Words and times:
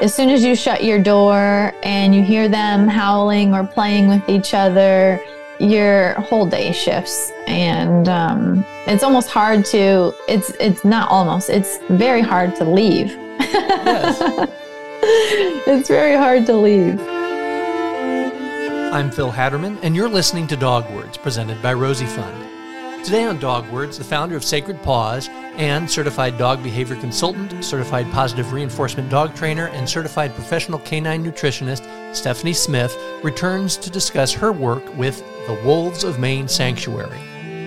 as 0.00 0.14
soon 0.14 0.30
as 0.30 0.42
you 0.42 0.54
shut 0.54 0.82
your 0.82 0.98
door 0.98 1.74
and 1.82 2.14
you 2.14 2.22
hear 2.22 2.48
them 2.48 2.88
howling 2.88 3.54
or 3.54 3.66
playing 3.66 4.08
with 4.08 4.26
each 4.28 4.54
other, 4.54 5.20
your 5.58 6.14
whole 6.14 6.46
day 6.46 6.72
shifts. 6.72 7.30
And 7.46 8.08
um, 8.08 8.64
it's 8.86 9.02
almost 9.02 9.28
hard 9.28 9.64
to 9.66 10.14
it's 10.26 10.50
it's 10.58 10.84
not 10.84 11.10
almost 11.10 11.50
it's 11.50 11.78
very 11.90 12.22
hard 12.22 12.56
to 12.56 12.64
leave. 12.64 13.10
Yes. 13.40 14.18
it's 15.66 15.88
very 15.88 16.16
hard 16.16 16.46
to 16.46 16.56
leave. 16.56 16.98
I'm 18.92 19.10
phil 19.10 19.30
hatterman 19.30 19.78
and 19.82 19.94
you're 19.94 20.08
listening 20.08 20.46
to 20.48 20.56
dog 20.56 20.90
words 20.92 21.16
presented 21.16 21.62
by 21.62 21.74
rosie 21.74 22.06
fund. 22.06 22.46
Today 23.04 23.24
on 23.24 23.38
Dog 23.38 23.66
Words, 23.70 23.96
the 23.96 24.04
founder 24.04 24.36
of 24.36 24.44
Sacred 24.44 24.82
Paws 24.82 25.30
and 25.60 25.90
certified 25.90 26.38
dog 26.38 26.62
behavior 26.62 26.96
consultant, 26.96 27.62
certified 27.62 28.10
positive 28.12 28.50
reinforcement 28.50 29.10
dog 29.10 29.34
trainer, 29.34 29.66
and 29.68 29.86
certified 29.86 30.34
professional 30.34 30.78
canine 30.78 31.22
nutritionist 31.22 31.84
Stephanie 32.16 32.54
Smith 32.54 32.96
returns 33.22 33.76
to 33.76 33.90
discuss 33.90 34.32
her 34.32 34.52
work 34.52 34.82
with 34.96 35.18
the 35.46 35.60
Wolves 35.62 36.02
of 36.02 36.18
Maine 36.18 36.48
Sanctuary. 36.48 37.18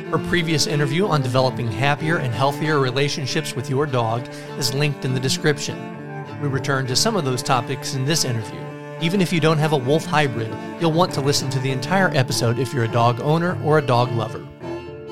Her 0.10 0.18
previous 0.18 0.66
interview 0.66 1.06
on 1.06 1.22
developing 1.22 1.72
happier 1.72 2.18
and 2.18 2.34
healthier 2.34 2.80
relationships 2.80 3.56
with 3.56 3.70
your 3.70 3.86
dog 3.86 4.28
is 4.58 4.74
linked 4.74 5.06
in 5.06 5.14
the 5.14 5.20
description. 5.20 5.78
We 6.42 6.48
return 6.48 6.88
to 6.88 6.96
some 6.96 7.16
of 7.16 7.26
those 7.26 7.44
topics 7.44 7.94
in 7.94 8.06
this 8.06 8.26
interview. 8.26 8.60
Even 9.02 9.22
if 9.22 9.32
you 9.32 9.40
don't 9.40 9.60
have 9.60 9.74
a 9.74 9.78
wolf 9.78 10.06
hybrid, 10.06 10.52
you'll 10.82 10.94
want 10.94 11.14
to 11.14 11.22
listen 11.22 11.48
to 11.52 11.60
the 11.60 11.72
entire 11.72 12.10
episode 12.16 12.58
if 12.58 12.74
you're 12.74 12.86
a 12.86 12.92
dog 12.92 13.22
owner 13.22 13.56
or 13.64 13.78
a 13.78 13.86
dog 13.86 14.12
lover. 14.14 14.44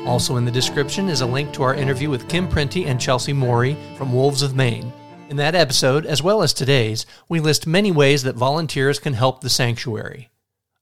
Also 0.06 0.38
in 0.38 0.46
the 0.46 0.52
description 0.52 1.10
is 1.10 1.22
a 1.22 1.26
link 1.26 1.54
to 1.54 1.62
our 1.62 1.76
interview 1.76 2.10
with 2.10 2.28
Kim 2.28 2.48
Printy 2.48 2.88
and 2.88 3.00
Chelsea 3.00 3.34
Morey 3.34 3.78
from 3.98 4.12
Wolves 4.12 4.42
of 4.42 4.56
Maine. 4.56 4.92
In 5.30 5.38
that 5.38 5.54
episode, 5.54 6.08
as 6.08 6.24
well 6.24 6.42
as 6.42 6.54
today's, 6.54 7.06
we 7.30 7.40
list 7.40 7.68
many 7.68 7.92
ways 7.92 8.24
that 8.24 8.36
volunteers 8.36 8.98
can 8.98 9.14
help 9.14 9.42
the 9.42 9.50
sanctuary. 9.50 10.30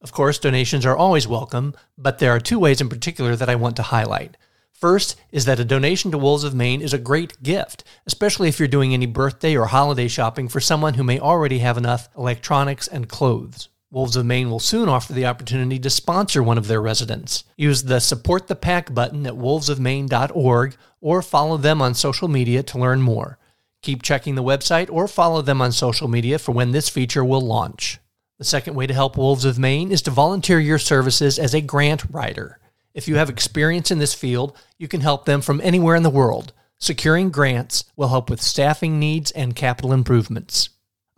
Of 0.01 0.13
course, 0.13 0.39
donations 0.39 0.85
are 0.85 0.95
always 0.95 1.27
welcome, 1.27 1.75
but 1.97 2.19
there 2.19 2.31
are 2.31 2.39
two 2.39 2.57
ways 2.57 2.79
in 2.79 2.87
particular 2.87 3.35
that 3.35 3.49
I 3.49 3.55
want 3.55 3.75
to 3.75 3.83
highlight. 3.83 4.37
First 4.71 5.19
is 5.33 5.43
that 5.43 5.59
a 5.59 5.65
donation 5.65 6.11
to 6.11 6.17
Wolves 6.17 6.45
of 6.45 6.55
Maine 6.55 6.81
is 6.81 6.93
a 6.93 6.97
great 6.97 7.43
gift, 7.43 7.83
especially 8.07 8.47
if 8.47 8.57
you're 8.57 8.69
doing 8.69 8.93
any 8.93 9.05
birthday 9.05 9.57
or 9.57 9.65
holiday 9.65 10.07
shopping 10.07 10.47
for 10.47 10.61
someone 10.61 10.93
who 10.93 11.03
may 11.03 11.19
already 11.19 11.59
have 11.59 11.77
enough 11.77 12.07
electronics 12.17 12.87
and 12.87 13.09
clothes. 13.09 13.67
Wolves 13.91 14.15
of 14.15 14.23
Maine 14.23 14.51
will 14.51 14.59
soon 14.59 14.87
offer 14.87 15.13
the 15.13 15.25
opportunity 15.25 15.79
to 15.79 15.89
sponsor 15.89 16.43
one 16.43 16.59
of 16.59 16.67
their 16.67 16.81
residents. 16.81 17.43
Use 17.57 17.83
the 17.83 17.99
Support 17.99 18.47
the 18.47 18.55
Pack 18.55 18.93
button 18.93 19.25
at 19.25 19.33
wolvesofmaine.org 19.33 20.77
or 21.01 21.21
follow 21.23 21.57
them 21.57 21.81
on 21.81 21.95
social 21.95 22.27
media 22.27 22.61
to 22.61 22.77
learn 22.77 23.01
more. 23.01 23.39
Keep 23.81 24.03
checking 24.03 24.35
the 24.35 24.43
website 24.43 24.91
or 24.91 25.07
follow 25.07 25.41
them 25.41 25.59
on 25.59 25.71
social 25.71 26.07
media 26.07 26.37
for 26.37 26.51
when 26.51 26.71
this 26.71 26.87
feature 26.87 27.25
will 27.25 27.41
launch. 27.41 27.97
The 28.37 28.43
second 28.43 28.75
way 28.75 28.85
to 28.85 28.93
help 28.93 29.17
Wolves 29.17 29.43
of 29.43 29.57
Maine 29.57 29.91
is 29.91 30.03
to 30.03 30.11
volunteer 30.11 30.59
your 30.59 30.77
services 30.77 31.39
as 31.39 31.55
a 31.55 31.61
grant 31.61 32.03
writer. 32.11 32.59
If 32.93 33.07
you 33.07 33.15
have 33.15 33.29
experience 33.29 33.89
in 33.89 33.97
this 33.97 34.13
field, 34.13 34.55
you 34.77 34.87
can 34.87 35.01
help 35.01 35.25
them 35.25 35.41
from 35.41 35.61
anywhere 35.61 35.95
in 35.95 36.03
the 36.03 36.11
world. 36.11 36.53
Securing 36.77 37.31
grants 37.31 37.85
will 37.95 38.09
help 38.09 38.29
with 38.29 38.39
staffing 38.39 38.99
needs 38.99 39.31
and 39.31 39.55
capital 39.55 39.91
improvements. 39.91 40.69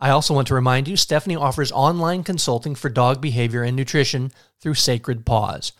I 0.02 0.10
also 0.10 0.34
want 0.34 0.48
to 0.48 0.54
remind 0.56 0.88
you 0.88 0.96
Stephanie 0.96 1.36
offers 1.36 1.70
online 1.70 2.24
consulting 2.24 2.74
for 2.74 2.88
dog 2.88 3.20
behavior 3.20 3.62
and 3.62 3.76
nutrition 3.76 4.32
through 4.58 4.74
Sacred 4.74 5.24
Paws. 5.24 5.70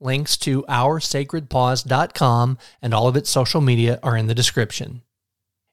Links 0.00 0.38
to 0.38 0.62
oursacredpaws.com 0.62 2.56
and 2.80 2.94
all 2.94 3.06
of 3.06 3.18
its 3.18 3.28
social 3.28 3.60
media 3.60 4.00
are 4.02 4.16
in 4.16 4.28
the 4.28 4.34
description. 4.34 5.02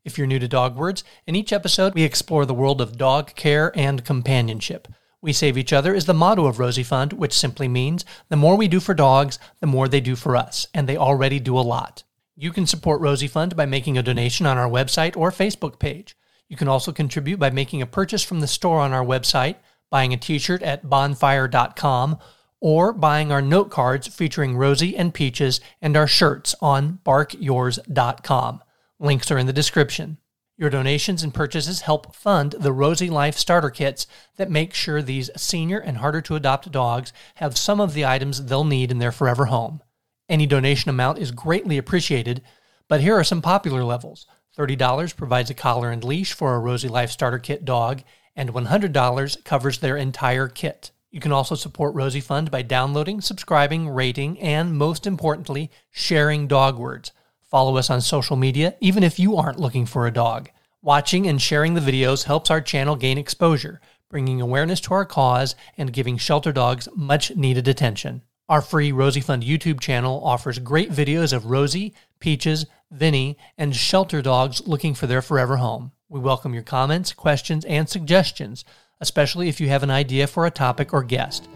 If 0.03 0.17
you're 0.17 0.27
new 0.27 0.39
to 0.39 0.49
Dog 0.49 0.75
Words, 0.75 1.05
in 1.25 1.33
each 1.33 1.53
episode 1.53 1.93
we 1.93 2.03
explore 2.03 2.45
the 2.45 2.53
world 2.53 2.81
of 2.81 2.97
dog 2.97 3.35
care 3.35 3.71
and 3.73 4.03
companionship. 4.03 4.89
We 5.21 5.31
save 5.31 5.57
each 5.57 5.71
other 5.71 5.95
is 5.95 6.03
the 6.05 6.13
motto 6.13 6.45
of 6.45 6.59
Rosie 6.59 6.83
Fund, 6.83 7.13
which 7.13 7.31
simply 7.31 7.69
means 7.69 8.03
the 8.27 8.35
more 8.35 8.57
we 8.57 8.67
do 8.67 8.81
for 8.81 8.93
dogs, 8.93 9.39
the 9.61 9.67
more 9.67 9.87
they 9.87 10.01
do 10.01 10.17
for 10.17 10.35
us, 10.35 10.67
and 10.73 10.89
they 10.89 10.97
already 10.97 11.39
do 11.39 11.57
a 11.57 11.61
lot. 11.61 12.03
You 12.35 12.51
can 12.51 12.67
support 12.67 12.99
Rosie 12.99 13.29
Fund 13.29 13.55
by 13.55 13.65
making 13.65 13.97
a 13.97 14.03
donation 14.03 14.45
on 14.45 14.57
our 14.57 14.69
website 14.69 15.15
or 15.15 15.31
Facebook 15.31 15.79
page. 15.79 16.17
You 16.53 16.57
can 16.57 16.67
also 16.67 16.91
contribute 16.91 17.39
by 17.39 17.49
making 17.49 17.81
a 17.81 17.87
purchase 17.87 18.21
from 18.21 18.39
the 18.39 18.45
store 18.45 18.79
on 18.79 18.93
our 18.93 19.03
website, 19.03 19.55
buying 19.89 20.13
a 20.13 20.17
t 20.17 20.37
shirt 20.37 20.61
at 20.61 20.87
bonfire.com, 20.87 22.19
or 22.59 22.93
buying 22.93 23.31
our 23.31 23.41
note 23.41 23.71
cards 23.71 24.07
featuring 24.07 24.55
Rosie 24.55 24.95
and 24.95 25.15
Peaches 25.15 25.59
and 25.81 25.97
our 25.97 26.05
shirts 26.05 26.53
on 26.61 26.99
barkyours.com. 27.03 28.61
Links 28.99 29.31
are 29.31 29.39
in 29.39 29.47
the 29.47 29.51
description. 29.51 30.19
Your 30.55 30.69
donations 30.69 31.23
and 31.23 31.33
purchases 31.33 31.81
help 31.81 32.15
fund 32.15 32.51
the 32.51 32.71
Rosie 32.71 33.09
Life 33.09 33.35
starter 33.35 33.71
kits 33.71 34.05
that 34.35 34.51
make 34.51 34.75
sure 34.75 35.01
these 35.01 35.31
senior 35.35 35.79
and 35.79 35.97
harder 35.97 36.21
to 36.21 36.35
adopt 36.35 36.71
dogs 36.71 37.11
have 37.37 37.57
some 37.57 37.81
of 37.81 37.95
the 37.95 38.05
items 38.05 38.45
they'll 38.45 38.63
need 38.63 38.91
in 38.91 38.99
their 38.99 39.11
forever 39.11 39.45
home. 39.45 39.81
Any 40.29 40.45
donation 40.45 40.91
amount 40.91 41.17
is 41.17 41.31
greatly 41.31 41.79
appreciated, 41.79 42.43
but 42.87 43.01
here 43.01 43.15
are 43.15 43.23
some 43.23 43.41
popular 43.41 43.83
levels. 43.83 44.27
$30 44.57 45.15
provides 45.15 45.49
a 45.49 45.53
collar 45.53 45.89
and 45.89 46.03
leash 46.03 46.33
for 46.33 46.55
a 46.55 46.59
Rosie 46.59 46.87
Life 46.87 47.11
Starter 47.11 47.39
Kit 47.39 47.65
dog, 47.65 48.03
and 48.35 48.53
$100 48.53 49.43
covers 49.43 49.77
their 49.79 49.97
entire 49.97 50.47
kit. 50.47 50.91
You 51.11 51.19
can 51.19 51.31
also 51.31 51.55
support 51.55 51.93
Rosie 51.93 52.19
Fund 52.19 52.49
by 52.49 52.63
downloading, 52.63 53.21
subscribing, 53.21 53.89
rating, 53.89 54.39
and 54.39 54.75
most 54.77 55.05
importantly, 55.05 55.69
sharing 55.91 56.47
dog 56.47 56.77
words. 56.77 57.11
Follow 57.41 57.77
us 57.77 57.91
on 57.91 58.01
social 58.01 58.35
media, 58.35 58.75
even 58.79 59.03
if 59.03 59.19
you 59.19 59.37
aren't 59.37 59.59
looking 59.59 59.85
for 59.85 60.07
a 60.07 60.11
dog. 60.11 60.49
Watching 60.81 61.27
and 61.27 61.41
sharing 61.41 61.75
the 61.75 61.81
videos 61.81 62.23
helps 62.23 62.49
our 62.49 62.61
channel 62.61 62.95
gain 62.95 63.17
exposure, 63.17 63.79
bringing 64.09 64.41
awareness 64.41 64.79
to 64.81 64.93
our 64.93 65.05
cause 65.05 65.55
and 65.77 65.93
giving 65.93 66.17
shelter 66.17 66.51
dogs 66.51 66.89
much 66.95 67.35
needed 67.35 67.67
attention. 67.67 68.23
Our 68.49 68.61
free 68.61 68.91
Rosie 68.91 69.21
Fund 69.21 69.41
YouTube 69.43 69.79
channel 69.79 70.21
offers 70.21 70.59
great 70.59 70.91
videos 70.91 71.31
of 71.31 71.45
Rosie, 71.45 71.93
Peaches, 72.19 72.65
Vinny, 72.91 73.37
and 73.57 73.73
shelter 73.73 74.21
dogs 74.21 74.61
looking 74.67 74.93
for 74.93 75.07
their 75.07 75.21
forever 75.21 75.55
home. 75.55 75.93
We 76.09 76.19
welcome 76.19 76.53
your 76.53 76.63
comments, 76.63 77.13
questions, 77.13 77.63
and 77.63 77.87
suggestions, 77.87 78.65
especially 78.99 79.47
if 79.47 79.61
you 79.61 79.69
have 79.69 79.81
an 79.81 79.89
idea 79.89 80.27
for 80.27 80.45
a 80.45 80.51
topic 80.51 80.93
or 80.93 81.03
guest. 81.03 81.47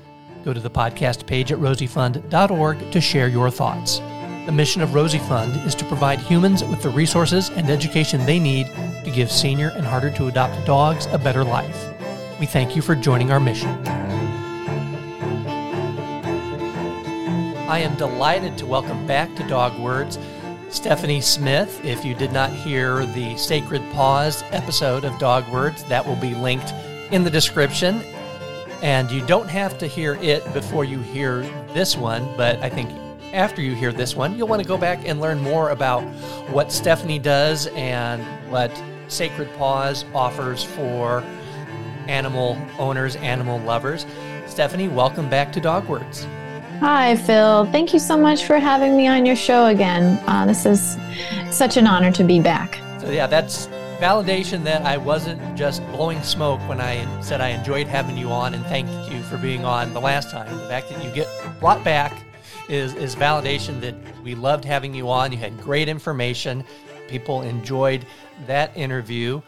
Go 0.45 0.53
to 0.53 0.61
the 0.61 0.69
podcast 0.69 1.27
page 1.27 1.51
at 1.51 1.59
rosiefund.org 1.59 2.91
to 2.91 3.01
share 3.01 3.27
your 3.27 3.51
thoughts. 3.51 3.99
The 4.45 4.53
mission 4.53 4.81
of 4.81 4.93
Rosie 4.93 5.19
Fund 5.19 5.57
is 5.67 5.75
to 5.75 5.85
provide 5.85 6.19
humans 6.19 6.63
with 6.63 6.81
the 6.81 6.89
resources 6.89 7.49
and 7.49 7.69
education 7.69 8.25
they 8.25 8.39
need 8.39 8.67
to 9.03 9.11
give 9.13 9.29
senior 9.29 9.71
and 9.75 9.85
harder 9.85 10.09
to 10.11 10.27
adopt 10.27 10.65
dogs 10.65 11.05
a 11.07 11.17
better 11.17 11.43
life. 11.43 11.85
We 12.39 12.45
thank 12.45 12.77
you 12.77 12.81
for 12.81 12.95
joining 12.95 13.29
our 13.29 13.41
mission. 13.41 14.16
I 17.67 17.79
am 17.79 17.97
delighted 17.97 18.57
to 18.59 18.65
welcome 18.65 19.05
back 19.05 19.35
to 19.35 19.45
Dog 19.45 19.77
Words 19.77 20.17
Stephanie 20.69 21.19
Smith. 21.19 21.83
If 21.83 22.05
you 22.05 22.15
did 22.15 22.31
not 22.31 22.49
hear 22.49 23.05
the 23.07 23.35
Sacred 23.35 23.81
Paws 23.91 24.41
episode 24.51 25.03
of 25.03 25.19
Dog 25.19 25.45
Words, 25.49 25.83
that 25.83 26.07
will 26.07 26.15
be 26.15 26.33
linked 26.33 26.73
in 27.11 27.25
the 27.25 27.29
description. 27.29 28.01
And 28.81 29.11
you 29.11 29.19
don't 29.25 29.49
have 29.49 29.77
to 29.79 29.85
hear 29.85 30.15
it 30.21 30.45
before 30.53 30.85
you 30.85 30.99
hear 30.99 31.41
this 31.73 31.97
one, 31.97 32.25
but 32.37 32.57
I 32.59 32.69
think 32.69 32.89
after 33.33 33.61
you 33.61 33.75
hear 33.75 33.91
this 33.91 34.15
one, 34.15 34.37
you'll 34.37 34.47
want 34.47 34.61
to 34.61 34.67
go 34.67 34.77
back 34.77 35.05
and 35.05 35.19
learn 35.19 35.41
more 35.41 35.71
about 35.71 36.03
what 36.49 36.71
Stephanie 36.71 37.19
does 37.19 37.67
and 37.75 38.23
what 38.49 38.71
Sacred 39.09 39.53
Paws 39.57 40.05
offers 40.15 40.63
for 40.63 41.21
animal 42.07 42.57
owners, 42.79 43.17
animal 43.17 43.59
lovers. 43.59 44.05
Stephanie, 44.45 44.87
welcome 44.87 45.29
back 45.29 45.51
to 45.51 45.59
Dog 45.59 45.85
Words. 45.89 46.25
Hi, 46.79 47.15
Phil. 47.15 47.65
Thank 47.71 47.91
you 47.91 47.97
so 47.97 48.15
much 48.15 48.45
for 48.45 48.59
having 48.59 48.95
me 48.95 49.07
on 49.07 49.25
your 49.25 49.35
show 49.35 49.65
again. 49.65 50.21
Uh, 50.27 50.45
this 50.45 50.63
is 50.63 50.95
such 51.49 51.75
an 51.75 51.87
honor 51.87 52.11
to 52.11 52.23
be 52.23 52.39
back. 52.39 52.75
So, 53.01 53.09
yeah, 53.09 53.25
that's 53.25 53.65
validation 53.99 54.63
that 54.65 54.83
I 54.83 54.95
wasn't 54.95 55.57
just 55.57 55.83
blowing 55.87 56.21
smoke 56.21 56.59
when 56.69 56.79
I 56.79 57.03
said 57.21 57.41
I 57.41 57.49
enjoyed 57.49 57.87
having 57.87 58.15
you 58.15 58.29
on 58.29 58.53
and 58.53 58.63
thanked 58.67 59.11
you 59.11 59.23
for 59.23 59.37
being 59.37 59.65
on 59.65 59.91
the 59.95 59.99
last 59.99 60.29
time. 60.29 60.55
The 60.55 60.67
fact 60.67 60.89
that 60.91 61.03
you 61.03 61.09
get 61.09 61.27
brought 61.59 61.83
back 61.83 62.13
is, 62.69 62.93
is 62.93 63.15
validation 63.15 63.81
that 63.81 63.95
we 64.23 64.35
loved 64.35 64.63
having 64.63 64.93
you 64.93 65.09
on. 65.09 65.31
You 65.31 65.39
had 65.39 65.59
great 65.59 65.89
information. 65.89 66.63
People 67.07 67.41
enjoyed 67.41 68.05
that 68.45 68.77
interview. 68.77 69.41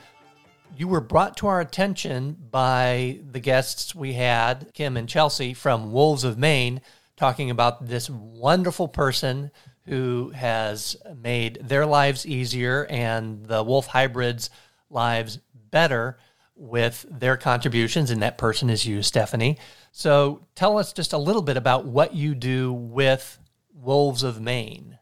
You 0.75 0.87
were 0.87 1.01
brought 1.01 1.37
to 1.37 1.47
our 1.47 1.61
attention 1.61 2.37
by 2.49 3.19
the 3.31 3.39
guests 3.39 3.93
we 3.93 4.13
had, 4.13 4.73
Kim 4.73 4.97
and 4.97 5.07
Chelsea 5.07 5.53
from 5.53 5.91
Wolves 5.91 6.23
of 6.23 6.39
Maine 6.39 6.81
talking 7.19 7.49
about 7.49 7.85
this 7.85 8.09
wonderful 8.09 8.87
person 8.87 9.51
who 9.85 10.29
has 10.29 10.95
made 11.21 11.59
their 11.61 11.85
lives 11.85 12.25
easier 12.25 12.87
and 12.89 13.45
the 13.45 13.61
wolf 13.61 13.87
hybrids' 13.87 14.49
lives 14.89 15.37
better 15.69 16.17
with 16.55 17.05
their 17.09 17.35
contributions, 17.35 18.09
and 18.09 18.21
that 18.21 18.37
person 18.37 18.69
is 18.69 18.85
you, 18.85 19.03
Stephanie. 19.03 19.57
So 19.91 20.47
tell 20.55 20.77
us 20.77 20.93
just 20.93 21.11
a 21.11 21.17
little 21.17 21.41
bit 21.41 21.57
about 21.57 21.85
what 21.85 22.15
you 22.15 22.35
do 22.35 22.71
with 22.71 23.37
Wolves 23.73 24.23
of 24.23 24.39
Maine. 24.39 24.97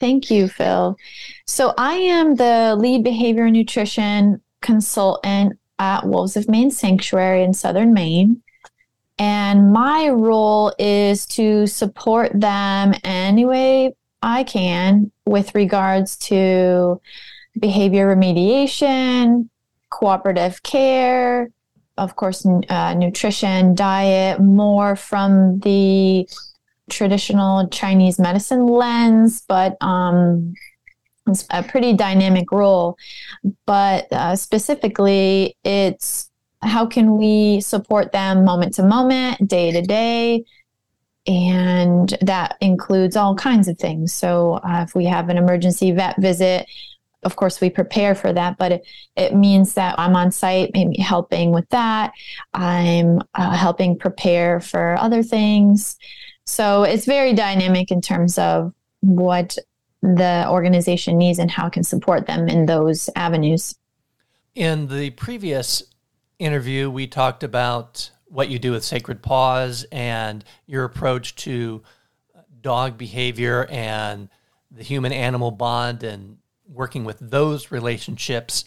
Thank 0.00 0.30
you, 0.30 0.48
Phil. 0.48 0.96
So 1.46 1.74
I 1.76 1.94
am 1.94 2.36
the 2.36 2.74
lead 2.78 3.04
behavior 3.04 3.50
nutrition 3.50 4.40
consultant 4.62 5.58
at 5.78 6.06
Wolves 6.06 6.36
of 6.36 6.48
Maine 6.48 6.70
Sanctuary 6.70 7.42
in 7.42 7.52
southern 7.52 7.92
Maine. 7.92 8.42
And 9.18 9.72
my 9.72 10.08
role 10.08 10.72
is 10.78 11.26
to 11.26 11.66
support 11.66 12.32
them 12.34 12.94
any 13.04 13.44
way 13.44 13.94
I 14.22 14.44
can 14.44 15.12
with 15.26 15.54
regards 15.54 16.16
to 16.16 17.00
behavior 17.58 18.14
remediation, 18.14 19.48
cooperative 19.90 20.62
care, 20.62 21.50
of 21.96 22.16
course, 22.16 22.44
uh, 22.68 22.94
nutrition, 22.94 23.74
diet, 23.74 24.40
more 24.40 24.96
from 24.96 25.60
the 25.60 26.28
traditional 26.90 27.68
Chinese 27.68 28.18
medicine 28.18 28.66
lens, 28.66 29.44
but 29.46 29.76
um, 29.80 30.54
it's 31.26 31.46
a 31.50 31.62
pretty 31.62 31.92
dynamic 31.92 32.50
role. 32.50 32.96
But 33.66 34.12
uh, 34.12 34.36
specifically, 34.36 35.56
it's 35.64 36.30
how 36.64 36.86
can 36.86 37.16
we 37.16 37.60
support 37.60 38.12
them 38.12 38.44
moment 38.44 38.74
to 38.74 38.82
moment, 38.82 39.46
day 39.46 39.70
to 39.72 39.82
day, 39.82 40.44
and 41.26 42.16
that 42.20 42.56
includes 42.60 43.16
all 43.16 43.34
kinds 43.34 43.68
of 43.68 43.78
things. 43.78 44.12
So, 44.12 44.54
uh, 44.54 44.84
if 44.86 44.94
we 44.94 45.06
have 45.06 45.28
an 45.28 45.38
emergency 45.38 45.90
vet 45.92 46.20
visit, 46.20 46.66
of 47.22 47.36
course, 47.36 47.60
we 47.60 47.70
prepare 47.70 48.14
for 48.14 48.32
that, 48.32 48.58
but 48.58 48.72
it, 48.72 48.86
it 49.16 49.34
means 49.34 49.74
that 49.74 49.98
I'm 49.98 50.14
on 50.16 50.30
site, 50.30 50.72
maybe 50.74 50.98
helping 50.98 51.52
with 51.52 51.68
that. 51.70 52.12
I'm 52.52 53.20
uh, 53.34 53.56
helping 53.56 53.98
prepare 53.98 54.60
for 54.60 54.96
other 54.98 55.22
things. 55.22 55.96
So, 56.44 56.82
it's 56.82 57.06
very 57.06 57.32
dynamic 57.32 57.90
in 57.90 58.02
terms 58.02 58.38
of 58.38 58.74
what 59.00 59.56
the 60.02 60.46
organization 60.50 61.16
needs 61.16 61.38
and 61.38 61.50
how 61.50 61.68
it 61.68 61.72
can 61.72 61.84
support 61.84 62.26
them 62.26 62.48
in 62.48 62.66
those 62.66 63.08
avenues. 63.16 63.74
In 64.54 64.86
the 64.86 65.10
previous 65.10 65.82
interview, 66.38 66.90
we 66.90 67.06
talked 67.06 67.42
about 67.42 68.10
what 68.26 68.48
you 68.48 68.58
do 68.58 68.72
with 68.72 68.84
Sacred 68.84 69.22
Paws 69.22 69.86
and 69.92 70.44
your 70.66 70.84
approach 70.84 71.36
to 71.36 71.82
dog 72.60 72.98
behavior 72.98 73.66
and 73.70 74.28
the 74.70 74.82
human 74.82 75.12
animal 75.12 75.50
bond 75.50 76.02
and 76.02 76.38
working 76.66 77.04
with 77.04 77.18
those 77.20 77.70
relationships. 77.70 78.64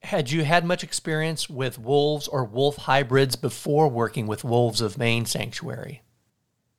Had 0.00 0.30
you 0.30 0.44
had 0.44 0.64
much 0.64 0.82
experience 0.82 1.50
with 1.50 1.78
wolves 1.78 2.28
or 2.28 2.44
wolf 2.44 2.76
hybrids 2.76 3.36
before 3.36 3.88
working 3.88 4.26
with 4.26 4.44
Wolves 4.44 4.80
of 4.80 4.96
Maine 4.96 5.26
Sanctuary? 5.26 6.02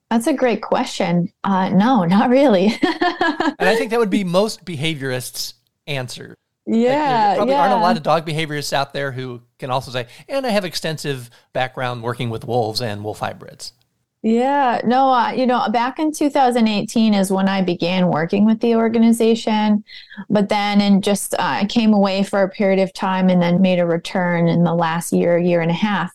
That's 0.10 0.26
a 0.26 0.34
great 0.34 0.64
question. 0.64 1.32
Uh, 1.44 1.70
no, 1.70 2.04
not 2.06 2.30
really. 2.30 2.68
and 2.82 3.56
I 3.60 3.76
think 3.76 3.92
that 3.92 4.00
would 4.00 4.10
be 4.10 4.24
most 4.24 4.66
behaviorists' 4.66 5.54
answer. 5.86 6.36
Yeah, 6.72 6.90
like 6.90 7.02
there 7.02 7.36
probably 7.38 7.54
yeah. 7.54 7.62
aren't 7.62 7.74
a 7.74 7.84
lot 7.84 7.98
of 7.98 8.04
dog 8.04 8.28
behaviorists 8.28 8.74
out 8.74 8.94
there 8.94 9.12
who 9.12 9.42
can 9.58 9.72
also 9.72 9.90
say, 9.90 10.06
and 10.28 10.46
I 10.46 10.50
have 10.50 10.66
extensive 10.66 11.32
background 11.52 12.04
working 12.04 12.30
with 12.30 12.46
wolves 12.46 12.80
and 12.80 13.04
wolf 13.04 13.20
hybrids. 13.20 13.74
Yeah, 14.22 14.82
no, 14.84 15.12
uh, 15.12 15.32
you 15.32 15.48
know, 15.48 15.68
back 15.72 15.98
in 15.98 16.12
2018 16.12 17.14
is 17.14 17.32
when 17.32 17.48
I 17.48 17.62
began 17.62 18.10
working 18.10 18.46
with 18.46 18.60
the 18.60 18.76
organization. 18.76 19.84
But 20.30 20.50
then, 20.50 20.82
and 20.82 21.04
just 21.04 21.34
uh, 21.34 21.38
I 21.40 21.66
came 21.66 21.94
away 21.94 22.24
for 22.24 22.44
a 22.44 22.50
period 22.50 22.80
of 22.80 22.94
time 22.94 23.30
and 23.30 23.42
then 23.42 23.62
made 23.62 23.80
a 23.80 23.86
return 23.86 24.48
in 24.48 24.64
the 24.64 24.74
last 24.76 25.12
year, 25.14 25.40
year 25.40 25.62
and 25.62 25.72
a 25.72 25.76
half. 25.76 26.12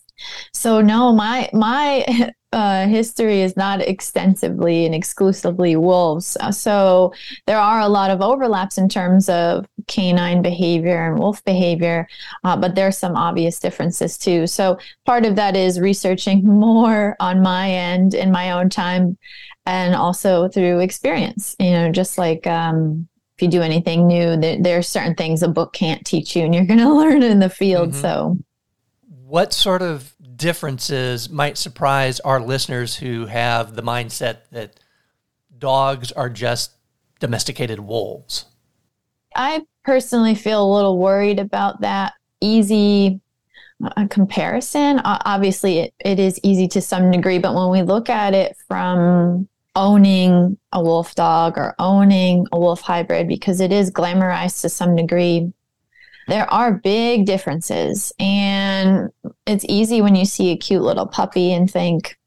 So 0.52 0.80
no, 0.80 1.12
my 1.12 1.50
my 1.52 2.32
uh, 2.54 2.86
history 2.86 3.40
is 3.40 3.56
not 3.56 3.80
extensively 3.80 4.86
and 4.86 4.94
exclusively 4.94 5.74
wolves. 5.74 6.36
Uh, 6.40 6.52
so 6.52 7.12
there 7.46 7.58
are 7.58 7.80
a 7.80 7.88
lot 7.88 8.12
of 8.12 8.22
overlaps 8.22 8.78
in 8.78 8.88
terms 8.88 9.28
of 9.28 9.66
canine 9.88 10.40
behavior 10.40 11.08
and 11.08 11.18
wolf 11.18 11.44
behavior, 11.44 12.06
uh, 12.44 12.56
but 12.56 12.76
there's 12.76 12.96
some 12.96 13.16
obvious 13.16 13.58
differences 13.58 14.16
too. 14.16 14.46
So 14.46 14.78
part 15.04 15.26
of 15.26 15.34
that 15.34 15.56
is 15.56 15.80
researching 15.80 16.44
more 16.60 17.16
on 17.18 17.42
my 17.42 17.68
end 17.68 18.14
in 18.14 18.30
my 18.30 18.52
own 18.52 18.70
time 18.70 19.18
and 19.66 19.96
also 19.96 20.46
through 20.48 20.78
experience, 20.78 21.56
you 21.58 21.72
know, 21.72 21.90
just 21.90 22.18
like, 22.18 22.46
um, 22.46 23.08
if 23.36 23.42
you 23.42 23.48
do 23.48 23.62
anything 23.62 24.06
new, 24.06 24.36
there, 24.36 24.62
there, 24.62 24.78
are 24.78 24.82
certain 24.82 25.16
things 25.16 25.42
a 25.42 25.48
book 25.48 25.72
can't 25.72 26.06
teach 26.06 26.36
you 26.36 26.44
and 26.44 26.54
you're 26.54 26.66
going 26.66 26.78
to 26.78 26.94
learn 26.94 27.24
in 27.24 27.40
the 27.40 27.50
field. 27.50 27.90
Mm-hmm. 27.90 28.00
So 28.00 28.38
what 29.24 29.52
sort 29.52 29.82
of 29.82 30.13
differences 30.44 31.30
might 31.30 31.56
surprise 31.56 32.20
our 32.20 32.38
listeners 32.38 32.94
who 32.94 33.24
have 33.24 33.76
the 33.76 33.82
mindset 33.82 34.40
that 34.52 34.78
dogs 35.56 36.12
are 36.12 36.28
just 36.28 36.72
domesticated 37.18 37.80
wolves? 37.80 38.44
I 39.34 39.62
personally 39.84 40.34
feel 40.34 40.62
a 40.62 40.74
little 40.74 40.98
worried 40.98 41.38
about 41.38 41.80
that 41.80 42.12
easy 42.42 43.22
uh, 43.82 44.06
comparison. 44.08 44.98
Uh, 44.98 45.18
obviously, 45.24 45.78
it, 45.78 45.94
it 45.98 46.18
is 46.18 46.38
easy 46.42 46.68
to 46.68 46.82
some 46.82 47.10
degree, 47.10 47.38
but 47.38 47.54
when 47.54 47.70
we 47.70 47.80
look 47.80 48.10
at 48.10 48.34
it 48.34 48.54
from 48.68 49.48
owning 49.74 50.58
a 50.72 50.82
wolf 50.82 51.14
dog 51.14 51.56
or 51.56 51.74
owning 51.78 52.46
a 52.52 52.60
wolf 52.60 52.82
hybrid, 52.82 53.28
because 53.28 53.62
it 53.62 53.72
is 53.72 53.90
glamorized 53.90 54.60
to 54.60 54.68
some 54.68 54.94
degree, 54.94 55.50
there 56.28 56.52
are 56.52 56.74
big 56.74 57.24
differences. 57.24 58.12
And 58.18 58.43
it's 59.46 59.64
easy 59.68 60.00
when 60.00 60.14
you 60.14 60.24
see 60.24 60.50
a 60.50 60.56
cute 60.56 60.82
little 60.82 61.06
puppy 61.06 61.52
and 61.52 61.70
think, 61.70 62.18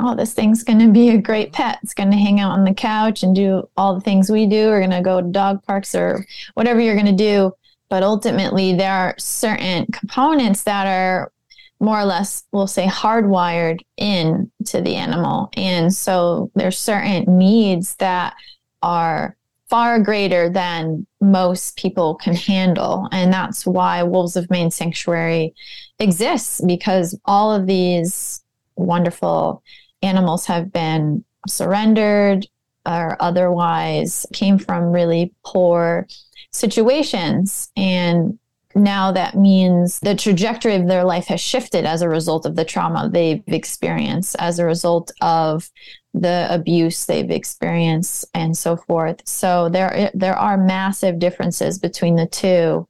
oh, 0.00 0.14
this 0.14 0.34
thing's 0.34 0.64
going 0.64 0.80
to 0.80 0.90
be 0.90 1.10
a 1.10 1.18
great 1.18 1.52
pet. 1.52 1.78
It's 1.82 1.94
going 1.94 2.10
to 2.10 2.16
hang 2.16 2.40
out 2.40 2.52
on 2.52 2.64
the 2.64 2.74
couch 2.74 3.22
and 3.22 3.34
do 3.34 3.68
all 3.76 3.94
the 3.94 4.00
things 4.00 4.30
we 4.30 4.46
do. 4.46 4.68
We're 4.68 4.80
going 4.80 4.90
to 4.90 5.02
go 5.02 5.20
to 5.20 5.28
dog 5.28 5.62
parks 5.64 5.94
or 5.94 6.26
whatever 6.54 6.80
you're 6.80 6.96
going 6.96 7.06
to 7.06 7.12
do. 7.12 7.52
But 7.88 8.02
ultimately, 8.02 8.74
there 8.74 8.92
are 8.92 9.14
certain 9.18 9.86
components 9.92 10.64
that 10.64 10.86
are 10.86 11.32
more 11.80 12.00
or 12.00 12.04
less, 12.04 12.44
we'll 12.50 12.66
say, 12.66 12.86
hardwired 12.86 13.80
in 13.96 14.50
to 14.66 14.80
the 14.80 14.96
animal. 14.96 15.50
And 15.54 15.94
so 15.94 16.50
there's 16.54 16.78
certain 16.78 17.38
needs 17.38 17.96
that 17.96 18.34
are 18.82 19.36
far 19.68 19.98
greater 20.00 20.48
than 20.50 21.06
most 21.20 21.76
people 21.76 22.14
can 22.16 22.34
handle. 22.34 23.08
And 23.12 23.32
that's 23.32 23.66
why 23.66 24.02
Wolves 24.02 24.36
of 24.36 24.50
Maine 24.50 24.70
Sanctuary 24.70 25.54
exists 25.98 26.60
because 26.66 27.18
all 27.24 27.52
of 27.52 27.66
these 27.66 28.44
wonderful 28.76 29.62
animals 30.02 30.46
have 30.46 30.72
been 30.72 31.24
surrendered 31.48 32.46
or 32.86 33.16
otherwise 33.20 34.26
came 34.32 34.58
from 34.58 34.92
really 34.92 35.32
poor 35.44 36.06
situations. 36.50 37.70
And 37.76 38.38
now 38.74 39.12
that 39.12 39.36
means 39.36 40.00
the 40.00 40.14
trajectory 40.14 40.74
of 40.74 40.88
their 40.88 41.04
life 41.04 41.26
has 41.26 41.40
shifted 41.40 41.84
as 41.84 42.02
a 42.02 42.08
result 42.08 42.46
of 42.46 42.56
the 42.56 42.64
trauma 42.64 43.08
they've 43.12 43.42
experienced, 43.46 44.36
as 44.38 44.58
a 44.58 44.64
result 44.64 45.12
of 45.20 45.70
the 46.12 46.46
abuse 46.50 47.06
they've 47.06 47.30
experienced 47.30 48.24
and 48.34 48.56
so 48.56 48.76
forth. 48.76 49.26
So 49.26 49.68
there 49.68 50.10
there 50.14 50.36
are 50.36 50.56
massive 50.56 51.18
differences 51.18 51.78
between 51.78 52.16
the 52.16 52.26
two. 52.26 52.88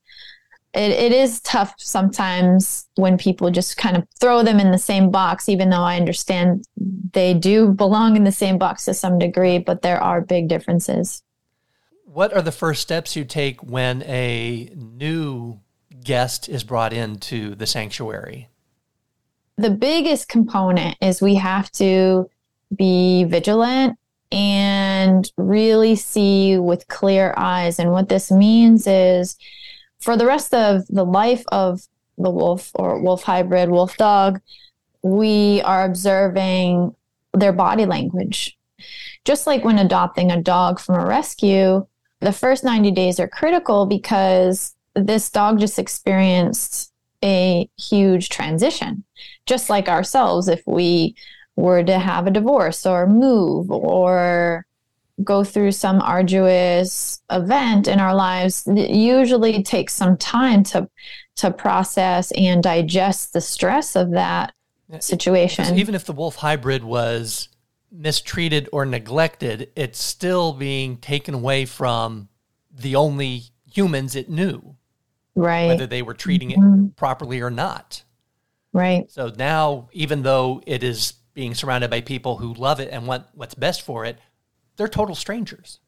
It, 0.74 0.90
it 0.90 1.12
is 1.12 1.40
tough 1.40 1.74
sometimes 1.78 2.88
when 2.96 3.16
people 3.16 3.50
just 3.50 3.76
kind 3.76 3.96
of 3.96 4.06
throw 4.20 4.42
them 4.42 4.58
in 4.58 4.72
the 4.72 4.78
same 4.78 5.10
box, 5.10 5.48
even 5.48 5.70
though 5.70 5.82
I 5.82 5.96
understand 5.96 6.64
they 7.12 7.32
do 7.32 7.68
belong 7.68 8.16
in 8.16 8.24
the 8.24 8.32
same 8.32 8.58
box 8.58 8.84
to 8.86 8.94
some 8.94 9.18
degree, 9.18 9.58
but 9.58 9.82
there 9.82 10.02
are 10.02 10.20
big 10.20 10.48
differences. 10.48 11.22
What 12.04 12.32
are 12.32 12.42
the 12.42 12.52
first 12.52 12.82
steps 12.82 13.16
you 13.16 13.24
take 13.24 13.62
when 13.62 14.02
a 14.02 14.70
new 14.74 15.60
guest 16.04 16.48
is 16.48 16.62
brought 16.62 16.92
into 16.92 17.54
the 17.54 17.66
sanctuary? 17.66 18.48
The 19.56 19.70
biggest 19.70 20.28
component 20.28 20.96
is 21.00 21.22
we 21.22 21.36
have 21.36 21.70
to 21.72 22.28
be 22.74 23.24
vigilant 23.24 23.98
and 24.30 25.30
really 25.36 25.96
see 25.96 26.58
with 26.58 26.88
clear 26.88 27.34
eyes. 27.36 27.78
And 27.78 27.92
what 27.92 28.08
this 28.08 28.30
means 28.30 28.86
is 28.86 29.36
for 30.00 30.16
the 30.16 30.26
rest 30.26 30.52
of 30.52 30.86
the 30.88 31.04
life 31.04 31.44
of 31.48 31.86
the 32.18 32.30
wolf 32.30 32.70
or 32.74 33.00
wolf 33.00 33.22
hybrid, 33.22 33.70
wolf 33.70 33.96
dog, 33.96 34.40
we 35.02 35.60
are 35.62 35.84
observing 35.84 36.94
their 37.32 37.52
body 37.52 37.86
language. 37.86 38.58
Just 39.24 39.46
like 39.46 39.64
when 39.64 39.78
adopting 39.78 40.30
a 40.30 40.42
dog 40.42 40.80
from 40.80 40.96
a 40.96 41.06
rescue, 41.06 41.86
the 42.20 42.32
first 42.32 42.64
90 42.64 42.90
days 42.90 43.20
are 43.20 43.28
critical 43.28 43.86
because 43.86 44.74
this 44.94 45.30
dog 45.30 45.58
just 45.58 45.78
experienced 45.78 46.92
a 47.22 47.68
huge 47.78 48.28
transition. 48.28 49.04
Just 49.46 49.70
like 49.70 49.88
ourselves, 49.88 50.48
if 50.48 50.62
we 50.66 51.16
were 51.56 51.82
to 51.84 51.98
have 51.98 52.26
a 52.26 52.30
divorce 52.30 52.84
or 52.86 53.06
move 53.06 53.70
or 53.70 54.66
go 55.22 55.44
through 55.44 55.70
some 55.70 56.00
arduous 56.00 57.22
event 57.30 57.86
in 57.86 58.00
our 58.00 58.14
lives 58.14 58.66
it 58.66 58.90
usually 58.90 59.62
takes 59.62 59.94
some 59.94 60.16
time 60.16 60.64
to 60.64 60.88
to 61.36 61.52
process 61.52 62.32
and 62.32 62.64
digest 62.64 63.32
the 63.32 63.40
stress 63.40 63.94
of 63.94 64.10
that 64.10 64.52
situation 64.98 65.78
even 65.78 65.94
if 65.94 66.04
the 66.04 66.12
wolf 66.12 66.34
hybrid 66.34 66.82
was 66.82 67.48
mistreated 67.92 68.68
or 68.72 68.84
neglected 68.84 69.70
it's 69.76 70.02
still 70.02 70.52
being 70.52 70.96
taken 70.96 71.32
away 71.32 71.64
from 71.64 72.28
the 72.72 72.96
only 72.96 73.44
humans 73.72 74.16
it 74.16 74.28
knew 74.28 74.74
right. 75.34 75.68
whether 75.68 75.86
they 75.86 76.02
were 76.02 76.14
treating 76.14 76.50
mm-hmm. 76.50 76.86
it 76.86 76.96
properly 76.96 77.40
or 77.40 77.50
not. 77.50 78.02
Right. 78.72 79.10
So 79.10 79.32
now, 79.36 79.88
even 79.92 80.22
though 80.22 80.62
it 80.66 80.82
is 80.82 81.14
being 81.34 81.54
surrounded 81.54 81.90
by 81.90 82.00
people 82.00 82.36
who 82.36 82.54
love 82.54 82.80
it 82.80 82.90
and 82.90 83.06
want 83.06 83.26
what's 83.34 83.54
best 83.54 83.82
for 83.82 84.04
it, 84.04 84.18
they're 84.76 84.88
total 84.88 85.14
strangers. 85.14 85.78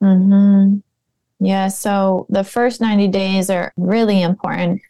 Hmm. 0.00 0.78
Yeah. 1.40 1.68
So 1.68 2.26
the 2.28 2.44
first 2.44 2.80
ninety 2.80 3.08
days 3.08 3.48
are 3.50 3.72
really 3.76 4.22
important. 4.22 4.82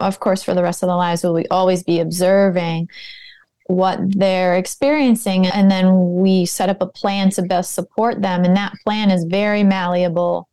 Of 0.00 0.20
course, 0.20 0.42
for 0.42 0.54
the 0.54 0.62
rest 0.62 0.82
of 0.82 0.88
the 0.88 0.96
lives, 0.96 1.22
will 1.24 1.34
we 1.34 1.46
always 1.46 1.82
be 1.82 2.00
observing 2.00 2.88
what 3.66 3.98
they're 4.00 4.56
experiencing, 4.56 5.46
and 5.46 5.70
then 5.70 6.16
we 6.16 6.46
set 6.46 6.70
up 6.70 6.80
a 6.80 6.86
plan 6.86 7.30
to 7.30 7.42
best 7.42 7.74
support 7.74 8.22
them. 8.22 8.44
And 8.44 8.56
that 8.56 8.72
plan 8.84 9.10
is 9.10 9.24
very 9.24 9.62
malleable, 9.62 10.48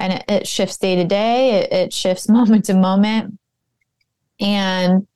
and 0.00 0.14
it, 0.14 0.24
it 0.28 0.46
shifts 0.48 0.78
day 0.78 0.96
to 0.96 1.04
day. 1.04 1.60
It, 1.60 1.72
it 1.72 1.92
shifts 1.92 2.28
moment 2.38 2.64
to 2.66 2.74
moment, 2.74 3.38
and 4.40 5.06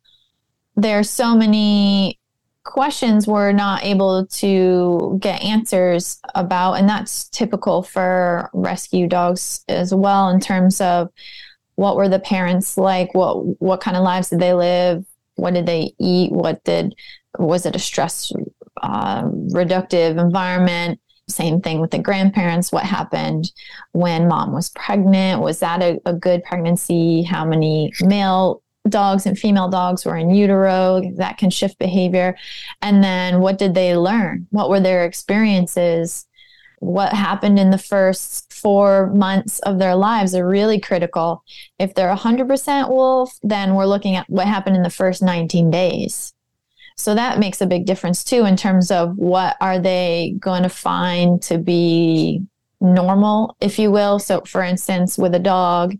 there 0.76 0.99
are 0.99 1.05
so 1.05 1.35
many 1.35 2.19
questions 2.64 3.26
we're 3.26 3.53
not 3.53 3.85
able 3.85 4.26
to 4.26 5.19
get 5.21 5.43
answers 5.43 6.19
about. 6.35 6.75
And 6.75 6.88
that's 6.88 7.29
typical 7.29 7.83
for 7.83 8.50
rescue 8.53 9.07
dogs 9.07 9.64
as 9.69 9.95
well 9.95 10.31
in 10.31 10.41
terms 10.41 10.81
of 10.81 11.11
what 11.76 11.97
were 11.97 12.09
the 12.09 12.19
parents 12.19 12.79
like? 12.79 13.14
What 13.14 13.61
what 13.61 13.81
kind 13.81 13.97
of 13.97 14.03
lives 14.03 14.31
did 14.31 14.41
they 14.41 14.55
live? 14.55 15.05
What 15.37 15.55
did 15.55 15.67
they 15.67 15.93
eat? 15.99 16.33
What 16.33 16.62
did 16.64 16.95
was 17.38 17.67
it 17.67 17.76
a 17.76 17.81
stress 17.81 18.33
uh, 18.83 19.25
reductive 19.25 20.21
environment 20.21 21.00
same 21.28 21.61
thing 21.61 21.81
with 21.81 21.90
the 21.90 21.99
grandparents 21.99 22.71
what 22.71 22.85
happened 22.85 23.50
when 23.93 24.28
mom 24.28 24.52
was 24.52 24.69
pregnant? 24.71 25.40
Was 25.40 25.61
that 25.61 25.83
a, 25.83 26.00
a 26.04 26.12
good 26.12 26.45
pregnancy? 26.45 27.23
How 27.23 27.45
many 27.45 27.93
male 28.02 28.62
dogs 28.88 29.25
and 29.25 29.38
female 29.38 29.69
dogs 29.69 30.04
were 30.04 30.16
in 30.16 30.31
utero 30.31 31.00
that 31.16 31.38
can 31.38 31.50
shift 31.50 31.78
behavior? 31.78 32.37
And 32.83 33.02
then 33.02 33.40
what 33.40 33.59
did 33.59 33.75
they 33.75 33.97
learn? 33.97 34.47
What 34.50 34.69
were 34.69 34.81
their 34.81 35.04
experiences? 35.04 36.26
What 36.81 37.14
happened 37.14 37.59
in 37.59 37.71
the 37.71 37.78
first 37.78 38.52
four 38.52 39.07
months 39.14 39.59
of 39.61 39.78
their 39.78 39.95
lives 39.95 40.35
are 40.35 40.47
really 40.47 40.78
critical. 40.78 41.43
If 41.78 41.95
they're 41.95 42.14
100% 42.14 42.90
wolf 42.90 43.38
then 43.43 43.75
we're 43.75 43.87
looking 43.87 44.16
at 44.16 44.28
what 44.28 44.47
happened 44.47 44.76
in 44.76 44.83
the 44.83 44.90
first 44.90 45.23
19 45.23 45.71
days 45.71 46.35
so 46.96 47.14
that 47.14 47.38
makes 47.38 47.60
a 47.60 47.66
big 47.66 47.86
difference 47.86 48.22
too 48.24 48.44
in 48.44 48.56
terms 48.56 48.90
of 48.90 49.16
what 49.16 49.56
are 49.60 49.78
they 49.78 50.36
going 50.38 50.62
to 50.62 50.68
find 50.68 51.42
to 51.42 51.58
be 51.58 52.42
normal 52.80 53.56
if 53.60 53.78
you 53.78 53.90
will 53.90 54.18
so 54.18 54.40
for 54.42 54.62
instance 54.62 55.16
with 55.16 55.34
a 55.34 55.38
dog 55.38 55.94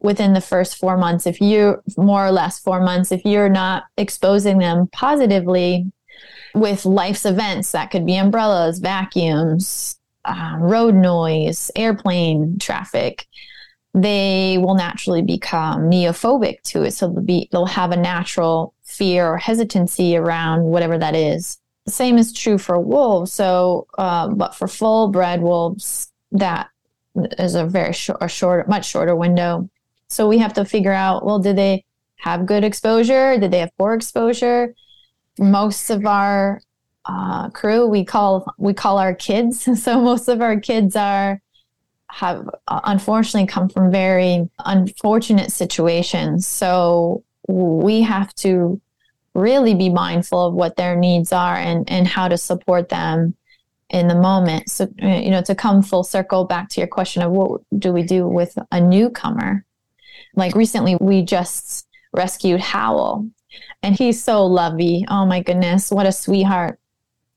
within 0.00 0.34
the 0.34 0.40
first 0.40 0.76
four 0.76 0.96
months, 0.96 1.26
if 1.26 1.40
you 1.40 1.82
more 1.96 2.26
or 2.26 2.30
less 2.30 2.58
four 2.58 2.80
months, 2.80 3.12
if 3.12 3.24
you're 3.24 3.48
not 3.48 3.84
exposing 3.96 4.58
them 4.58 4.88
positively 4.92 5.90
with 6.54 6.84
life's 6.84 7.26
events, 7.26 7.72
that 7.72 7.90
could 7.90 8.06
be 8.06 8.16
umbrellas, 8.16 8.78
vacuums, 8.78 9.98
uh, 10.24 10.56
road 10.58 10.94
noise, 10.94 11.70
airplane 11.76 12.58
traffic, 12.58 13.26
they 13.94 14.58
will 14.58 14.74
naturally 14.74 15.22
become 15.22 15.90
neophobic 15.90 16.62
to 16.62 16.82
it. 16.82 16.92
So 16.92 17.08
they'll 17.08 17.22
be 17.22 17.48
they'll 17.50 17.66
have 17.66 17.92
a 17.92 17.96
natural 17.96 18.74
fear 18.96 19.26
or 19.26 19.38
hesitancy 19.38 20.16
around 20.16 20.64
whatever 20.64 20.98
that 20.98 21.14
is. 21.14 21.58
The 21.84 21.92
same 21.92 22.18
is 22.18 22.32
true 22.32 22.58
for 22.58 22.80
wolves. 22.80 23.32
So, 23.32 23.86
uh, 23.96 24.28
but 24.28 24.54
for 24.54 24.66
full 24.66 25.08
bred 25.08 25.40
wolves, 25.40 26.10
that 26.32 26.68
is 27.38 27.54
a 27.54 27.64
very 27.64 27.92
short, 27.92 28.30
short, 28.30 28.68
much 28.68 28.88
shorter 28.88 29.14
window. 29.14 29.68
So 30.08 30.28
we 30.28 30.38
have 30.38 30.52
to 30.54 30.64
figure 30.64 30.92
out 30.92 31.24
well, 31.24 31.38
did 31.38 31.56
they 31.56 31.84
have 32.16 32.46
good 32.46 32.64
exposure? 32.64 33.38
Did 33.38 33.50
they 33.50 33.60
have 33.60 33.70
poor 33.78 33.94
exposure? 33.94 34.74
Most 35.38 35.90
of 35.90 36.06
our 36.06 36.60
uh, 37.04 37.50
crew 37.50 37.86
we 37.86 38.04
call 38.04 38.52
we 38.58 38.74
call 38.74 38.98
our 38.98 39.14
kids. 39.14 39.68
So 39.76 40.00
most 40.00 40.28
of 40.28 40.40
our 40.40 40.58
kids 40.58 40.96
are 40.96 41.40
have 42.08 42.48
uh, 42.68 42.80
unfortunately 42.84 43.46
come 43.46 43.68
from 43.68 43.90
very 43.90 44.48
unfortunate 44.64 45.52
situations. 45.52 46.46
So 46.46 47.22
we 47.48 48.02
have 48.02 48.34
to 48.36 48.80
really 49.36 49.74
be 49.74 49.90
mindful 49.90 50.46
of 50.46 50.54
what 50.54 50.76
their 50.76 50.96
needs 50.96 51.32
are 51.32 51.56
and 51.56 51.88
and 51.90 52.08
how 52.08 52.26
to 52.26 52.38
support 52.38 52.88
them 52.88 53.36
in 53.90 54.08
the 54.08 54.14
moment. 54.14 54.68
So 54.70 54.84
uh, 55.02 55.06
you 55.06 55.30
know 55.30 55.42
to 55.42 55.54
come 55.54 55.82
full 55.82 56.04
circle 56.04 56.44
back 56.44 56.68
to 56.70 56.80
your 56.80 56.88
question 56.88 57.22
of 57.22 57.30
what 57.30 57.60
do 57.78 57.92
we 57.92 58.02
do 58.02 58.26
with 58.26 58.58
a 58.72 58.80
newcomer? 58.80 59.64
Like 60.34 60.54
recently, 60.54 60.96
we 61.00 61.22
just 61.22 61.86
rescued 62.12 62.60
Howl, 62.60 63.28
and 63.82 63.94
he's 63.94 64.22
so 64.22 64.44
lovey. 64.44 65.04
Oh 65.08 65.26
my 65.26 65.42
goodness, 65.42 65.90
what 65.90 66.06
a 66.06 66.12
sweetheart. 66.12 66.78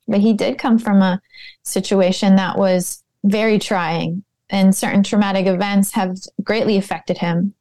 But 0.08 0.20
he 0.20 0.32
did 0.32 0.58
come 0.58 0.78
from 0.78 1.02
a 1.02 1.20
situation 1.62 2.36
that 2.36 2.58
was 2.58 3.02
very 3.24 3.58
trying, 3.58 4.24
and 4.48 4.74
certain 4.74 5.02
traumatic 5.02 5.46
events 5.46 5.92
have 5.92 6.16
greatly 6.42 6.76
affected 6.76 7.18
him. 7.18 7.54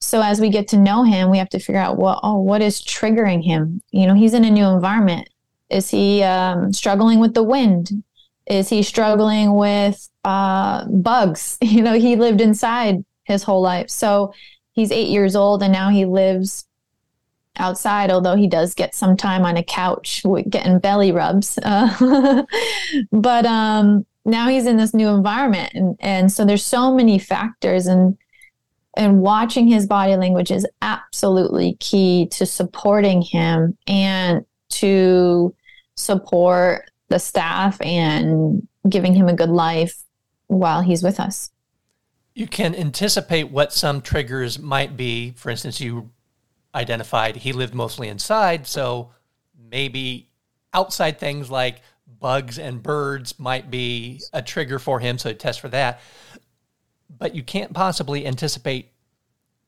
So 0.00 0.22
as 0.22 0.40
we 0.40 0.48
get 0.48 0.68
to 0.68 0.78
know 0.78 1.02
him, 1.02 1.30
we 1.30 1.38
have 1.38 1.50
to 1.50 1.58
figure 1.58 1.80
out 1.80 1.98
what 1.98 2.20
oh 2.22 2.38
what 2.38 2.62
is 2.62 2.82
triggering 2.82 3.44
him. 3.44 3.82
You 3.90 4.06
know, 4.06 4.14
he's 4.14 4.34
in 4.34 4.44
a 4.44 4.50
new 4.50 4.66
environment. 4.66 5.28
Is 5.68 5.90
he 5.90 6.22
um, 6.22 6.72
struggling 6.72 7.20
with 7.20 7.34
the 7.34 7.42
wind? 7.42 8.02
Is 8.46 8.68
he 8.68 8.82
struggling 8.82 9.54
with 9.54 10.08
uh, 10.24 10.86
bugs? 10.86 11.58
You 11.62 11.82
know, 11.82 11.94
he 11.94 12.16
lived 12.16 12.40
inside 12.40 13.04
his 13.24 13.42
whole 13.42 13.62
life, 13.62 13.90
so 13.90 14.34
he's 14.72 14.90
eight 14.90 15.08
years 15.08 15.36
old 15.36 15.62
and 15.62 15.72
now 15.72 15.90
he 15.90 16.04
lives 16.04 16.66
outside, 17.56 18.10
although 18.10 18.36
he 18.36 18.48
does 18.48 18.74
get 18.74 18.94
some 18.94 19.16
time 19.16 19.44
on 19.44 19.56
a 19.56 19.62
couch 19.62 20.24
getting 20.48 20.78
belly 20.78 21.12
rubs. 21.12 21.58
Uh, 21.62 22.44
but 23.12 23.44
um, 23.46 24.06
now 24.24 24.48
he's 24.48 24.66
in 24.66 24.76
this 24.76 24.94
new 24.94 25.08
environment. 25.08 25.70
And, 25.74 25.96
and 26.00 26.32
so 26.32 26.44
there's 26.44 26.64
so 26.64 26.94
many 26.94 27.18
factors 27.18 27.86
and 27.86 28.16
and 28.96 29.20
watching 29.20 29.68
his 29.68 29.86
body 29.86 30.16
language 30.16 30.50
is 30.50 30.66
absolutely 30.82 31.76
key 31.80 32.26
to 32.32 32.44
supporting 32.44 33.22
him 33.22 33.76
and 33.86 34.44
to 34.68 35.54
support 35.96 36.90
the 37.08 37.18
staff 37.18 37.80
and 37.80 38.66
giving 38.88 39.14
him 39.14 39.28
a 39.28 39.34
good 39.34 39.50
life 39.50 40.02
while 40.46 40.80
he's 40.80 41.02
with 41.02 41.20
us 41.20 41.50
you 42.34 42.46
can 42.46 42.74
anticipate 42.74 43.50
what 43.50 43.72
some 43.72 44.00
triggers 44.00 44.58
might 44.58 44.96
be. 44.96 45.32
For 45.32 45.50
instance, 45.50 45.80
you 45.80 46.10
identified 46.74 47.36
he 47.36 47.52
lived 47.52 47.74
mostly 47.74 48.08
inside, 48.08 48.66
so 48.66 49.10
maybe 49.70 50.28
outside 50.72 51.18
things 51.18 51.50
like 51.50 51.82
bugs 52.20 52.58
and 52.58 52.82
birds 52.82 53.38
might 53.38 53.70
be 53.70 54.20
a 54.32 54.42
trigger 54.42 54.78
for 54.78 55.00
him, 55.00 55.18
so 55.18 55.32
test 55.32 55.60
for 55.60 55.68
that. 55.68 56.00
But 57.18 57.34
you 57.34 57.42
can't 57.42 57.74
possibly 57.74 58.26
anticipate 58.26 58.92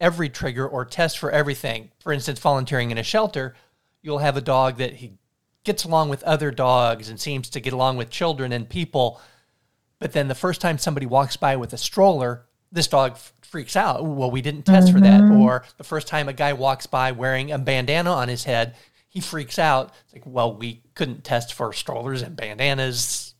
every 0.00 0.28
trigger 0.28 0.66
or 0.66 0.84
test 0.84 1.18
for 1.18 1.30
everything. 1.30 1.90
For 2.00 2.12
instance, 2.12 2.38
volunteering 2.38 2.90
in 2.90 2.98
a 2.98 3.02
shelter, 3.02 3.54
you'll 4.02 4.18
have 4.18 4.36
a 4.36 4.40
dog 4.40 4.78
that 4.78 4.94
he 4.94 5.12
gets 5.64 5.84
along 5.84 6.08
with 6.08 6.22
other 6.24 6.50
dogs 6.50 7.08
and 7.08 7.20
seems 7.20 7.48
to 7.50 7.60
get 7.60 7.72
along 7.72 7.96
with 7.96 8.10
children 8.10 8.52
and 8.52 8.68
people. 8.68 9.20
But 9.98 10.12
then 10.12 10.28
the 10.28 10.34
first 10.34 10.60
time 10.60 10.78
somebody 10.78 11.06
walks 11.06 11.36
by 11.36 11.56
with 11.56 11.72
a 11.72 11.78
stroller, 11.78 12.46
this 12.72 12.88
dog 12.88 13.12
f- 13.12 13.32
freaks 13.42 13.76
out. 13.76 14.04
Well, 14.04 14.30
we 14.30 14.42
didn't 14.42 14.62
test 14.62 14.88
mm-hmm. 14.88 14.96
for 14.96 15.02
that. 15.02 15.20
Mm-hmm. 15.20 15.40
Or 15.40 15.64
the 15.76 15.84
first 15.84 16.08
time 16.08 16.28
a 16.28 16.32
guy 16.32 16.52
walks 16.54 16.86
by 16.86 17.12
wearing 17.12 17.52
a 17.52 17.58
bandana 17.58 18.10
on 18.10 18.28
his 18.28 18.42
head, 18.42 18.74
he 19.08 19.20
freaks 19.20 19.58
out. 19.58 19.94
It's 20.04 20.14
like, 20.14 20.24
well, 20.26 20.56
we 20.56 20.82
couldn't 20.94 21.22
test 21.22 21.54
for 21.54 21.72
strollers 21.72 22.22
and 22.22 22.34
bandanas 22.34 23.34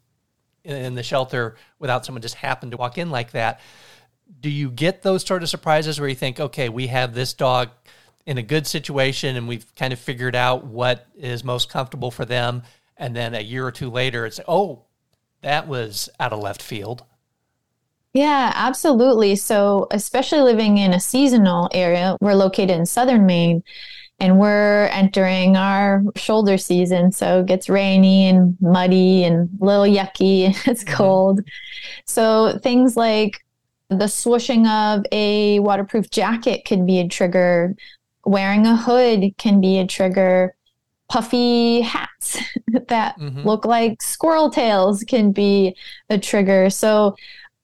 in 0.65 0.95
the 0.95 1.03
shelter 1.03 1.57
without 1.81 2.07
someone 2.07 2.23
just 2.23 2.37
happened 2.37 2.71
to 2.71 2.79
walk 2.79 2.99
in 2.99 3.11
like 3.11 3.33
that. 3.33 3.61
Do 4.41 4.51
you 4.51 4.71
get 4.71 5.03
those 5.03 5.25
sort 5.25 5.43
of 5.43 5.49
surprises 5.49 6.01
where 6.01 6.09
you 6.09 6.15
think, 6.15 6.41
okay, 6.41 6.69
we 6.69 6.89
have 6.89 7.15
this 7.15 7.33
dog 7.33 7.71
in 8.27 8.39
a 8.39 8.43
good 8.43 8.67
situation 8.67 9.37
and 9.37 9.49
we've 9.49 9.73
kind 9.75 9.93
of 9.93 9.99
figured 9.99 10.37
out 10.37 10.65
what 10.65 11.07
is 11.17 11.45
most 11.45 11.69
comfortable 11.69 12.11
for 12.11 12.25
them. 12.25 12.63
And 12.97 13.17
then 13.17 13.35
a 13.35 13.41
year 13.41 13.67
or 13.67 13.73
two 13.73 13.91
later, 13.91 14.27
it's, 14.27 14.41
oh, 14.47 14.85
that 15.43 15.67
was 15.67 16.09
out 16.21 16.33
of 16.33 16.39
left 16.41 16.63
field. 16.63 17.05
Yeah, 18.13 18.53
absolutely. 18.55 19.37
So, 19.37 19.87
especially 19.91 20.41
living 20.41 20.79
in 20.79 20.93
a 20.93 21.01
seasonal 21.01 21.71
area, 21.73 22.17
we're 22.21 22.35
located 22.35 22.71
in 22.71 22.85
southern 22.85 23.25
Maine 23.25 23.63
and 24.21 24.39
we're 24.39 24.87
entering 24.93 25.57
our 25.57 26.05
shoulder 26.15 26.59
season. 26.59 27.11
So, 27.11 27.41
it 27.41 27.47
gets 27.47 27.71
rainy 27.71 28.29
and 28.29 28.57
muddy 28.61 29.25
and 29.25 29.49
a 29.61 29.65
little 29.65 29.87
yucky. 29.87 30.45
And 30.45 30.55
it's 30.67 30.85
mm-hmm. 30.85 30.95
cold. 30.95 31.41
So, 32.05 32.59
things 32.59 32.97
like 32.99 33.43
the 33.93 34.07
swooshing 34.07 34.67
of 34.67 35.05
a 35.13 35.61
waterproof 35.61 36.11
jacket 36.11 36.65
can 36.65 36.87
be 36.87 36.99
a 36.99 37.09
trigger, 37.09 37.75
wearing 38.25 38.67
a 38.67 38.77
hood 38.77 39.37
can 39.39 39.61
be 39.61 39.79
a 39.79 39.87
trigger. 39.87 40.55
Puffy 41.09 41.83
hats 41.83 42.39
that 42.89 43.19
mm-hmm. 43.19 43.47
look 43.47 43.65
like 43.65 44.01
squirrel 44.01 44.51
tails 44.51 45.05
can 45.05 45.33
be 45.33 45.77
a 46.09 46.19
trigger. 46.19 46.71
So, 46.71 47.17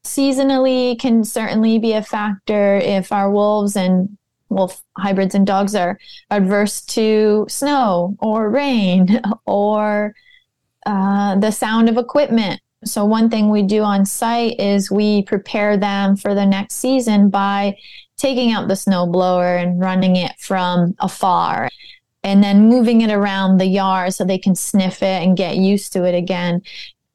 seasonally 0.05 0.99
can 0.99 1.25
certainly 1.25 1.79
be 1.79 1.93
a 1.93 2.03
factor 2.03 2.77
if 2.77 3.13
our 3.13 3.31
wolves 3.31 3.77
and 3.77 4.17
wolf 4.49 4.83
hybrids 4.97 5.35
and 5.35 5.47
dogs 5.47 5.75
are 5.75 5.99
adverse 6.31 6.81
to 6.83 7.47
snow 7.49 8.17
or 8.21 8.51
rain 8.51 9.21
or 9.47 10.15
uh, 10.87 11.37
the 11.37 11.51
sound 11.51 11.89
of 11.89 11.99
equipment. 11.99 12.61
So, 12.85 13.05
one 13.05 13.29
thing 13.29 13.51
we 13.51 13.63
do 13.63 13.83
on 13.83 14.07
site 14.07 14.61
is 14.61 14.91
we 14.91 15.23
prepare 15.23 15.77
them 15.77 16.17
for 16.17 16.35
the 16.35 16.47
next 16.47 16.77
season 16.77 17.29
by 17.29 17.77
taking 18.17 18.53
out 18.53 18.69
the 18.69 18.77
snow 18.77 19.07
blower 19.07 19.57
and 19.57 19.81
running 19.81 20.17
it 20.17 20.33
from 20.39 20.95
afar 20.99 21.69
and 22.25 22.43
then 22.43 22.69
moving 22.69 23.01
it 23.01 23.11
around 23.11 23.59
the 23.59 23.67
yard 23.67 24.13
so 24.13 24.25
they 24.25 24.39
can 24.39 24.55
sniff 24.55 25.03
it 25.03 25.23
and 25.23 25.37
get 25.37 25.57
used 25.57 25.93
to 25.93 26.05
it 26.05 26.15
again. 26.15 26.63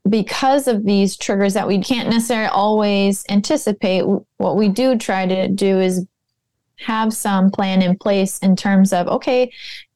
Because 0.10 0.68
of 0.68 0.84
these 0.84 1.16
triggers 1.16 1.54
that 1.54 1.68
we 1.68 1.82
can't 1.82 2.10
necessarily 2.10 2.50
always 2.50 3.24
anticipate, 3.30 4.04
what 4.38 4.58
we 4.58 4.70
do 4.70 4.98
try 4.98 5.26
to 5.26 5.48
do 5.48 5.80
is 5.80 6.06
have 6.78 7.14
some 7.14 7.52
plan 7.52 7.82
in 7.82 7.98
place 7.98 8.40
in 8.40 8.56
terms 8.56 8.92
of 8.92 9.08
okay 9.08 9.52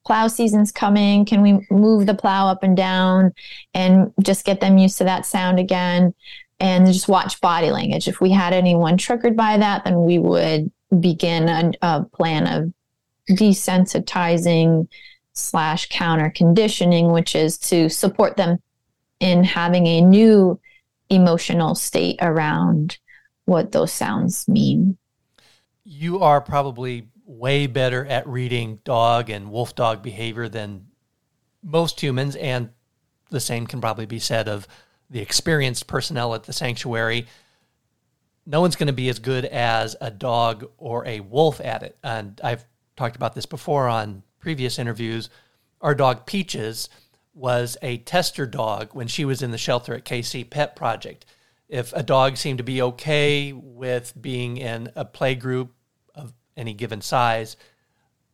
plow 0.07 0.27
season's 0.27 0.71
coming 0.71 1.25
can 1.25 1.41
we 1.41 1.67
move 1.69 2.05
the 2.05 2.13
plow 2.13 2.47
up 2.47 2.63
and 2.63 2.77
down 2.77 3.33
and 3.73 4.11
just 4.23 4.45
get 4.45 4.61
them 4.61 4.77
used 4.77 4.97
to 4.97 5.03
that 5.03 5.25
sound 5.25 5.59
again? 5.59 6.13
And 6.59 6.87
just 6.87 7.07
watch 7.07 7.39
body 7.39 7.69
language. 7.69 8.07
If 8.07 8.19
we 8.19 8.31
had 8.31 8.51
anyone 8.51 8.97
triggered 8.97 9.35
by 9.35 9.57
that 9.57 9.83
then 9.83 10.01
we 10.03 10.17
would 10.17 10.71
begin 10.99 11.49
a, 11.49 11.71
a 11.81 12.03
plan 12.05 12.47
of 12.47 12.73
desensitizing 13.29 14.87
slash 15.33 15.89
counter 15.89 16.31
conditioning 16.33 17.11
which 17.11 17.35
is 17.35 17.57
to 17.57 17.89
support 17.89 18.37
them 18.37 18.57
in 19.19 19.43
having 19.43 19.85
a 19.85 20.01
new 20.01 20.59
emotional 21.09 21.75
state 21.75 22.17
around 22.21 22.97
what 23.45 23.71
those 23.71 23.91
sounds 23.91 24.47
mean. 24.47 24.97
You 25.83 26.19
are 26.19 26.41
probably 26.41 27.07
way 27.27 27.67
better 27.67 28.05
at 28.05 28.25
reading 28.25 28.79
dog 28.85 29.29
and 29.29 29.51
wolf 29.51 29.75
dog 29.75 30.01
behavior 30.01 30.47
than 30.47 30.87
most 31.61 31.99
humans, 31.99 32.35
and 32.37 32.69
the 33.29 33.39
same 33.41 33.67
can 33.67 33.81
probably 33.81 34.05
be 34.05 34.19
said 34.19 34.47
of 34.47 34.65
the 35.09 35.19
experienced 35.19 35.87
personnel 35.87 36.33
at 36.33 36.43
the 36.43 36.53
sanctuary. 36.53 37.27
No 38.45 38.61
one's 38.61 38.77
going 38.77 38.87
to 38.87 38.93
be 38.93 39.09
as 39.09 39.19
good 39.19 39.43
as 39.43 39.95
a 39.99 40.09
dog 40.09 40.69
or 40.77 41.05
a 41.05 41.19
wolf 41.19 41.59
at 41.59 41.83
it. 41.83 41.97
And 42.01 42.39
I've 42.41 42.65
talked 42.95 43.17
about 43.17 43.35
this 43.35 43.45
before 43.45 43.89
on 43.89 44.23
previous 44.39 44.79
interviews. 44.79 45.29
Our 45.81 45.93
dog 45.93 46.25
Peaches 46.25 46.87
was 47.33 47.77
a 47.81 47.97
tester 47.97 48.45
dog 48.45 48.89
when 48.93 49.07
she 49.07 49.25
was 49.25 49.41
in 49.41 49.51
the 49.51 49.57
shelter 49.57 49.93
at 49.93 50.05
KC 50.05 50.49
Pet 50.49 50.75
Project. 50.77 51.25
If 51.67 51.91
a 51.91 52.03
dog 52.03 52.37
seemed 52.37 52.59
to 52.59 52.63
be 52.63 52.81
okay 52.81 53.51
with 53.51 54.13
being 54.19 54.55
in 54.55 54.89
a 54.95 55.03
play 55.03 55.35
group 55.35 55.73
any 56.57 56.73
given 56.73 57.01
size, 57.01 57.55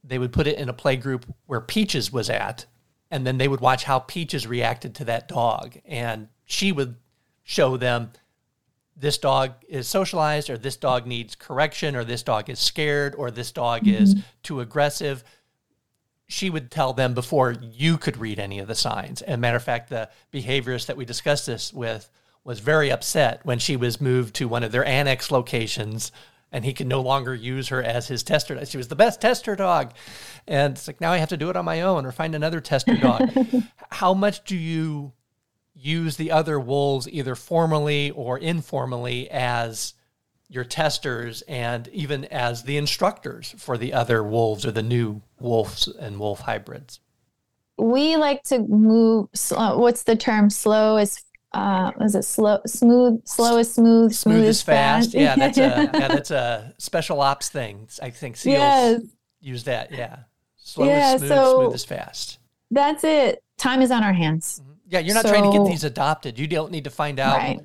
they 0.04 0.18
would 0.18 0.34
put 0.34 0.48
it 0.48 0.58
in 0.58 0.70
a 0.70 0.74
play 0.74 0.96
group 0.96 1.26
where 1.46 1.62
Peaches 1.62 2.12
was 2.12 2.30
at, 2.30 2.66
and 3.12 3.28
then 3.28 3.38
they 3.38 3.48
would 3.48 3.62
watch 3.62 3.84
how 3.84 4.00
Peaches 4.00 4.48
reacted 4.48 4.96
to 4.96 5.06
that 5.06 5.28
dog. 5.28 5.78
And 5.86 6.30
she 6.46 6.72
would 6.72 6.96
show 7.44 7.78
them 7.78 8.12
this 8.96 9.18
dog 9.18 9.54
is 9.68 9.88
socialized, 9.88 10.50
or 10.50 10.58
this 10.58 10.78
dog 10.78 11.06
needs 11.08 11.36
correction, 11.36 11.96
or 11.96 12.04
this 12.04 12.24
dog 12.24 12.50
is 12.50 12.60
scared, 12.60 13.16
or 13.16 13.32
this 13.32 13.52
dog 13.52 13.84
mm-hmm. 13.84 14.04
is 14.04 14.16
too 14.44 14.60
aggressive. 14.60 15.24
She 16.28 16.50
would 16.50 16.72
tell 16.72 16.94
them 16.94 17.14
before 17.14 17.52
you 17.52 17.98
could 17.98 18.18
read 18.18 18.40
any 18.40 18.60
of 18.60 18.68
the 18.68 18.76
signs. 18.76 19.22
And 19.22 19.42
matter 19.42 19.58
of 19.58 19.64
fact, 19.64 19.90
the 19.90 20.10
behaviorist 20.32 20.88
that 20.88 20.98
we 20.98 21.06
discussed 21.06 21.46
this 21.46 21.74
with 21.74 22.10
was 22.44 22.60
very 22.60 22.92
upset 22.92 23.40
when 23.46 23.58
she 23.58 23.76
was 23.76 24.02
moved 24.02 24.36
to 24.36 24.48
one 24.48 24.64
of 24.64 24.72
their 24.72 24.86
annex 24.86 25.32
locations 25.32 26.12
and 26.54 26.64
he 26.64 26.72
can 26.72 26.88
no 26.88 27.02
longer 27.02 27.34
use 27.34 27.70
her 27.70 27.82
as 27.82 28.08
his 28.08 28.22
tester. 28.22 28.64
She 28.66 28.78
was 28.78 28.88
the 28.88 28.96
best 28.96 29.20
tester 29.20 29.56
dog. 29.56 29.94
And 30.48 30.76
it's 30.76 30.88
like, 30.88 31.02
now 31.02 31.12
I 31.12 31.18
have 31.18 31.30
to 31.30 31.38
do 31.38 31.50
it 31.50 31.58
on 31.58 31.66
my 31.66 31.82
own 31.82 32.06
or 32.06 32.12
find 32.12 32.36
another 32.36 32.62
tester 32.62 32.96
dog. 32.96 33.30
How 33.90 34.14
much 34.14 34.46
do 34.46 34.56
you 34.56 35.14
use 35.74 36.16
the 36.16 36.32
other 36.32 36.60
wolves, 36.60 37.10
either 37.10 37.34
formally 37.34 38.12
or 38.12 38.38
informally, 38.38 39.30
as 39.32 39.96
your 40.48 40.64
testers 40.64 41.42
and 41.48 41.88
even 41.88 42.26
as 42.26 42.64
the 42.64 42.78
instructors 42.78 43.56
for 43.58 43.76
the 43.76 43.92
other 43.92 44.24
wolves 44.24 44.64
or 44.64 44.72
the 44.72 44.84
new 44.84 45.22
wolves 45.40 45.88
and 45.88 46.20
wolf 46.20 46.42
hybrids? 46.42 47.00
We 47.80 48.16
like 48.18 48.44
to 48.44 48.60
move, 48.60 49.30
what's 49.50 50.04
the 50.04 50.16
term? 50.16 50.52
Slow 50.52 50.98
as 50.98 51.24
uh, 51.54 51.92
was 52.00 52.16
it 52.16 52.24
slow, 52.24 52.60
smooth, 52.66 53.22
slow 53.26 53.58
is 53.58 53.74
smooth, 53.74 54.14
smooth, 54.14 54.36
smooth 54.36 54.46
is 54.46 54.62
fast. 54.62 55.12
fast. 55.12 55.14
yeah, 55.14 55.36
that's 55.36 55.58
a 55.58 55.62
yeah, 55.94 56.08
that's 56.08 56.32
a 56.32 56.74
special 56.78 57.22
ops 57.22 57.50
thing. 57.50 57.88
I 58.02 58.10
think 58.10 58.38
seals 58.38 58.58
yes. 58.58 59.02
use 59.40 59.64
that. 59.66 59.92
Yeah, 59.92 60.20
slow 60.56 60.86
yeah, 60.88 61.14
is 61.14 61.22
smooth, 61.22 61.32
so 61.32 61.62
smooth 61.62 61.76
is 61.76 61.86
fast. 61.86 62.40
That's 62.72 63.04
it. 63.04 63.44
Time 63.58 63.82
is 63.82 63.92
on 63.92 64.04
our 64.04 64.14
hands. 64.14 64.62
Mm-hmm. 64.62 64.72
Yeah, 64.90 65.00
you're 65.00 65.16
not 65.16 65.26
so, 65.26 65.30
trying 65.30 65.52
to 65.52 65.58
get 65.58 65.68
these 65.68 65.84
adopted. 65.84 66.40
You 66.40 66.48
don't 66.48 66.72
need 66.72 66.86
to 66.86 66.90
find 66.90 67.20
out 67.20 67.38
right. 67.38 67.60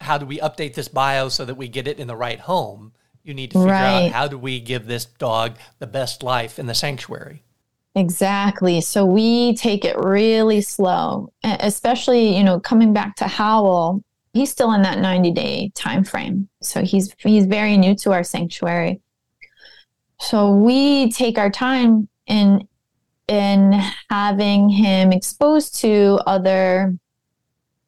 how 0.00 0.18
do 0.18 0.26
we 0.26 0.38
update 0.38 0.74
this 0.74 0.88
bio 0.88 1.28
so 1.28 1.44
that 1.44 1.54
we 1.54 1.68
get 1.68 1.86
it 1.86 1.98
in 1.98 2.06
the 2.06 2.16
right 2.16 2.40
home. 2.40 2.92
You 3.22 3.34
need 3.34 3.52
to 3.52 3.58
figure 3.58 3.72
right. 3.72 4.06
out 4.06 4.12
how 4.12 4.28
do 4.28 4.38
we 4.38 4.60
give 4.60 4.86
this 4.86 5.04
dog 5.04 5.56
the 5.78 5.86
best 5.86 6.22
life 6.22 6.58
in 6.58 6.66
the 6.66 6.74
sanctuary. 6.74 7.44
Exactly. 7.94 8.80
So 8.80 9.04
we 9.04 9.54
take 9.56 9.84
it 9.84 9.96
really 9.98 10.60
slow, 10.60 11.32
especially, 11.42 12.36
you 12.36 12.44
know, 12.44 12.60
coming 12.60 12.92
back 12.92 13.16
to 13.16 13.26
Howl, 13.26 14.02
he's 14.32 14.50
still 14.50 14.72
in 14.72 14.82
that 14.82 14.98
90 14.98 15.32
day 15.32 15.72
time 15.74 16.04
frame. 16.04 16.48
So 16.62 16.82
he's 16.82 17.14
he's 17.18 17.46
very 17.46 17.76
new 17.76 17.94
to 17.96 18.12
our 18.12 18.22
sanctuary. 18.22 19.00
So 20.20 20.54
we 20.54 21.10
take 21.10 21.36
our 21.38 21.50
time 21.50 22.08
in 22.26 22.68
in 23.26 23.72
having 24.08 24.68
him 24.68 25.12
exposed 25.12 25.76
to 25.80 26.20
other 26.26 26.96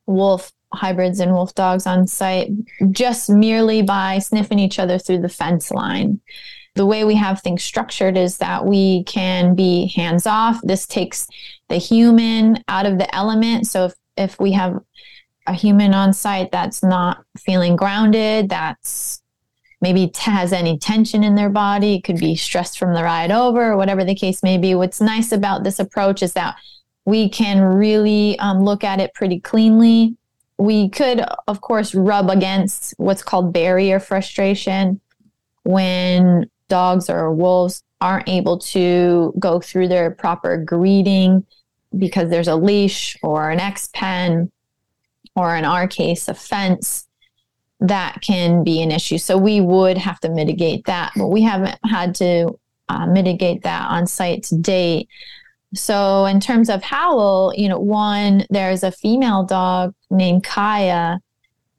wolf 0.07 0.53
hybrids 0.73 1.21
and 1.21 1.33
wolf 1.33 1.55
dogs 1.55 1.87
on 1.87 2.07
site 2.07 2.51
just 2.91 3.29
merely 3.29 3.83
by 3.83 4.19
sniffing 4.19 4.59
each 4.59 4.79
other 4.79 4.99
through 4.99 5.19
the 5.21 5.29
fence 5.29 5.71
line 5.71 6.21
the 6.75 6.87
way 6.87 7.05
we 7.05 7.15
have 7.15 7.41
things 7.41 7.63
structured 7.63 8.17
is 8.17 8.39
that 8.39 8.65
we 8.65 9.05
can 9.05 9.55
be 9.55 9.93
hands 9.95 10.27
off. 10.27 10.61
This 10.63 10.87
takes 10.87 11.27
the 11.69 11.77
human 11.77 12.63
out 12.69 12.87
of 12.87 12.99
the 12.99 13.15
element. 13.15 13.67
So 13.67 13.87
if, 13.87 13.95
if 14.17 14.41
we 14.41 14.53
have 14.53 14.81
a 15.47 15.53
human 15.53 15.93
on 15.93 16.13
site 16.13 16.51
that's 16.51 16.83
not 16.83 17.25
feeling 17.37 17.77
grounded, 17.77 18.49
that's 18.49 19.23
maybe 19.81 20.07
t- 20.07 20.31
has 20.31 20.53
any 20.53 20.79
tension 20.79 21.25
in 21.25 21.35
their 21.35 21.51
body, 21.51 21.97
it 21.97 22.05
could 22.05 22.19
be 22.19 22.37
stressed 22.37 22.79
from 22.79 22.95
the 22.95 23.03
ride 23.03 23.33
over, 23.33 23.73
or 23.73 23.77
whatever 23.77 24.05
the 24.05 24.15
case 24.15 24.43
may 24.43 24.57
be. 24.57 24.75
What's 24.75 25.01
nice 25.01 25.33
about 25.33 25.65
this 25.65 25.81
approach 25.81 26.23
is 26.23 26.35
that 26.35 26.57
we 27.05 27.29
can 27.29 27.61
really 27.61 28.39
um, 28.39 28.63
look 28.63 28.85
at 28.85 29.01
it 29.01 29.13
pretty 29.13 29.41
cleanly. 29.41 30.17
We 30.57 30.89
could, 30.89 31.25
of 31.49 31.61
course, 31.61 31.95
rub 31.95 32.31
against 32.31 32.95
what's 32.97 33.25
called 33.25 33.53
barrier 33.53 33.99
frustration 33.99 35.01
when 35.65 36.49
dogs 36.73 37.11
or 37.11 37.31
wolves 37.31 37.85
aren't 38.01 38.27
able 38.31 38.57
to 38.57 39.35
go 39.39 39.61
through 39.61 39.89
their 39.89 40.11
proper 40.11 40.57
greeting 40.57 41.45
because 41.99 42.31
there's 42.31 42.49
a 42.49 42.57
leash 42.57 43.15
or 43.23 43.51
an 43.51 43.61
X 43.61 43.91
pen 43.93 44.51
or 45.37 45.55
in 45.55 45.67
our 45.67 45.87
case 45.87 46.29
a 46.29 46.35
fence 46.35 47.07
that 47.79 48.23
can 48.23 48.65
be 48.65 48.81
an 48.81 48.91
issue. 48.91 49.19
So 49.19 49.37
we 49.37 49.61
would 49.61 49.99
have 49.99 50.19
to 50.21 50.31
mitigate 50.31 50.87
that 50.87 51.13
but 51.15 51.29
we 51.29 51.43
haven't 51.43 51.79
had 51.85 52.15
to 52.17 52.59
uh, 52.89 53.07
mitigate 53.07 53.65
that 53.65 53.91
on 53.91 54.07
site 54.07 54.45
to 54.45 54.57
date. 54.57 55.11
So 55.75 56.25
in 56.25 56.41
terms 56.41 56.71
of 56.71 56.83
howl 56.83 57.53
you 57.55 57.69
know 57.69 57.79
one 57.79 58.47
there's 58.49 58.83
a 58.83 58.93
female 58.93 59.45
dog 59.45 59.95
named 60.11 60.43
kaya 60.43 61.21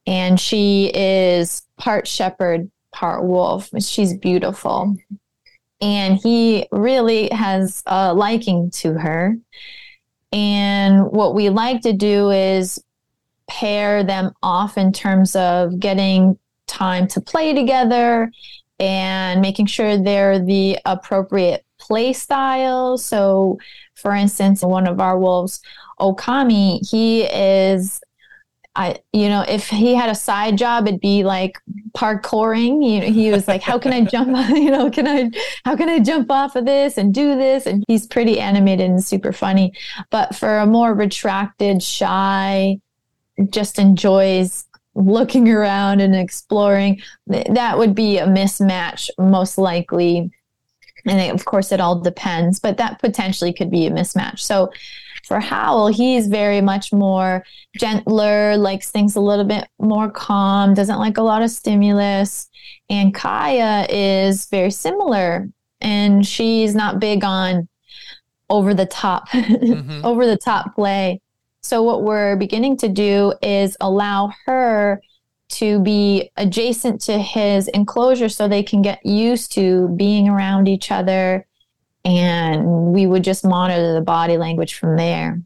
and 0.05 0.39
she 0.39 0.91
is 0.93 1.63
part 1.79 2.07
shepherd 2.07 2.69
part 2.93 3.25
wolf. 3.25 3.69
She's 3.79 4.15
beautiful. 4.17 4.95
And 5.81 6.17
he 6.17 6.67
really 6.71 7.29
has 7.31 7.83
a 7.85 8.13
liking 8.13 8.71
to 8.71 8.93
her. 8.93 9.35
And 10.31 11.11
what 11.11 11.35
we 11.35 11.49
like 11.49 11.81
to 11.81 11.93
do 11.93 12.31
is 12.31 12.83
pair 13.49 14.03
them 14.03 14.31
off 14.41 14.77
in 14.77 14.93
terms 14.93 15.35
of 15.35 15.79
getting 15.79 16.37
time 16.67 17.07
to 17.07 17.21
play 17.21 17.53
together 17.53 18.31
and 18.79 19.41
making 19.41 19.67
sure 19.67 19.97
they're 19.97 20.39
the 20.39 20.79
appropriate 20.85 21.65
play 21.79 22.13
style. 22.13 22.97
So, 22.97 23.59
for 23.95 24.13
instance, 24.13 24.63
one 24.63 24.87
of 24.87 24.99
our 24.99 25.19
wolves, 25.19 25.61
Okami, 25.99 26.79
he 26.89 27.23
is 27.23 28.01
I, 28.75 28.97
you 29.11 29.29
know, 29.29 29.45
if 29.47 29.69
he 29.69 29.93
had 29.93 30.09
a 30.09 30.15
side 30.15 30.57
job, 30.57 30.87
it'd 30.87 30.99
be 30.99 31.23
like 31.23 31.59
parkouring. 31.95 32.83
You 32.83 33.01
know, 33.01 33.11
he 33.13 33.29
was 33.29 33.47
like, 33.47 33.61
"How 33.61 33.77
can 33.77 33.93
I 33.93 34.01
jump? 34.01 34.35
You 34.49 34.71
know, 34.71 34.89
can 34.89 35.07
I? 35.07 35.29
How 35.63 35.75
can 35.75 35.89
I 35.89 35.99
jump 35.99 36.31
off 36.31 36.55
of 36.55 36.65
this 36.65 36.97
and 36.97 37.13
do 37.13 37.35
this?" 37.35 37.67
And 37.67 37.83
he's 37.87 38.07
pretty 38.07 38.39
animated 38.39 38.89
and 38.89 39.03
super 39.03 39.31
funny. 39.31 39.73
But 40.09 40.35
for 40.35 40.57
a 40.57 40.65
more 40.65 40.93
retracted, 40.93 41.83
shy, 41.83 42.79
just 43.49 43.77
enjoys 43.77 44.65
looking 44.95 45.49
around 45.49 46.01
and 46.01 46.15
exploring, 46.15 47.01
that 47.27 47.77
would 47.77 47.95
be 47.95 48.17
a 48.17 48.27
mismatch, 48.27 49.09
most 49.19 49.57
likely. 49.57 50.31
And 51.05 51.31
of 51.31 51.45
course, 51.45 51.71
it 51.71 51.81
all 51.81 51.99
depends, 51.99 52.59
but 52.59 52.77
that 52.77 52.99
potentially 52.99 53.53
could 53.53 53.69
be 53.69 53.85
a 53.85 53.91
mismatch. 53.91 54.39
So 54.39 54.71
for 55.23 55.39
Howl, 55.39 55.87
he's 55.87 56.27
very 56.27 56.61
much 56.61 56.91
more 56.91 57.45
gentler, 57.77 58.57
likes 58.57 58.91
things 58.91 59.15
a 59.15 59.21
little 59.21 59.45
bit 59.45 59.67
more 59.79 60.09
calm, 60.09 60.73
doesn't 60.73 60.99
like 60.99 61.17
a 61.17 61.23
lot 61.23 61.41
of 61.41 61.49
stimulus. 61.49 62.49
And 62.89 63.13
Kaya 63.13 63.87
is 63.89 64.47
very 64.47 64.71
similar, 64.71 65.49
and 65.81 66.25
she's 66.25 66.75
not 66.75 66.99
big 66.99 67.23
on 67.23 67.67
over 68.49 68.73
the 68.73 68.85
top, 68.85 69.29
mm-hmm. 69.29 70.01
over 70.05 70.25
the 70.25 70.37
top 70.37 70.75
play. 70.75 71.21
So 71.61 71.81
what 71.81 72.03
we're 72.03 72.35
beginning 72.35 72.77
to 72.77 72.89
do 72.89 73.33
is 73.41 73.77
allow 73.79 74.33
her 74.45 75.01
to 75.49 75.79
be 75.79 76.29
adjacent 76.35 76.99
to 77.01 77.17
his 77.17 77.67
enclosure 77.69 78.27
so 78.27 78.47
they 78.47 78.63
can 78.63 78.81
get 78.81 79.05
used 79.05 79.53
to 79.53 79.87
being 79.89 80.27
around 80.27 80.67
each 80.67 80.91
other 80.91 81.45
and 82.05 82.65
we 82.65 83.05
would 83.05 83.23
just 83.23 83.45
monitor 83.45 83.93
the 83.93 84.01
body 84.01 84.37
language 84.37 84.75
from 84.75 84.97
there. 84.97 85.41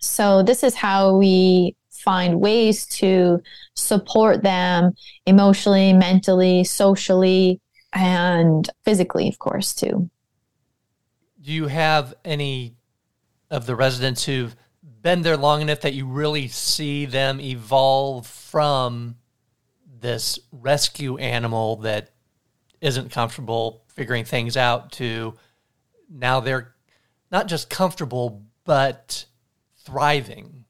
So 0.00 0.42
this 0.42 0.62
is 0.62 0.74
how 0.74 1.16
we 1.16 1.76
find 1.90 2.40
ways 2.40 2.86
to 2.86 3.40
support 3.74 4.42
them 4.42 4.92
emotionally, 5.26 5.92
mentally, 5.92 6.64
socially, 6.64 7.60
and 7.92 8.68
physically, 8.84 9.28
of 9.28 9.38
course, 9.38 9.74
too. 9.74 10.10
Do 11.40 11.52
you 11.52 11.68
have 11.68 12.14
any 12.24 12.76
of 13.50 13.66
the 13.66 13.76
residents 13.76 14.24
who've 14.24 14.56
been 15.02 15.22
there 15.22 15.36
long 15.36 15.62
enough 15.62 15.80
that 15.80 15.94
you 15.94 16.06
really 16.06 16.48
see 16.48 17.06
them 17.06 17.40
evolve 17.40 18.26
from 18.26 19.16
this 20.00 20.38
rescue 20.50 21.16
animal 21.18 21.76
that 21.76 22.10
isn't 22.80 23.10
comfortable 23.10 23.83
figuring 23.94 24.24
things 24.24 24.56
out 24.56 24.92
to 24.92 25.34
now 26.10 26.40
they're 26.40 26.74
not 27.30 27.46
just 27.46 27.70
comfortable 27.70 28.42
but 28.64 29.24
thriving 29.84 30.64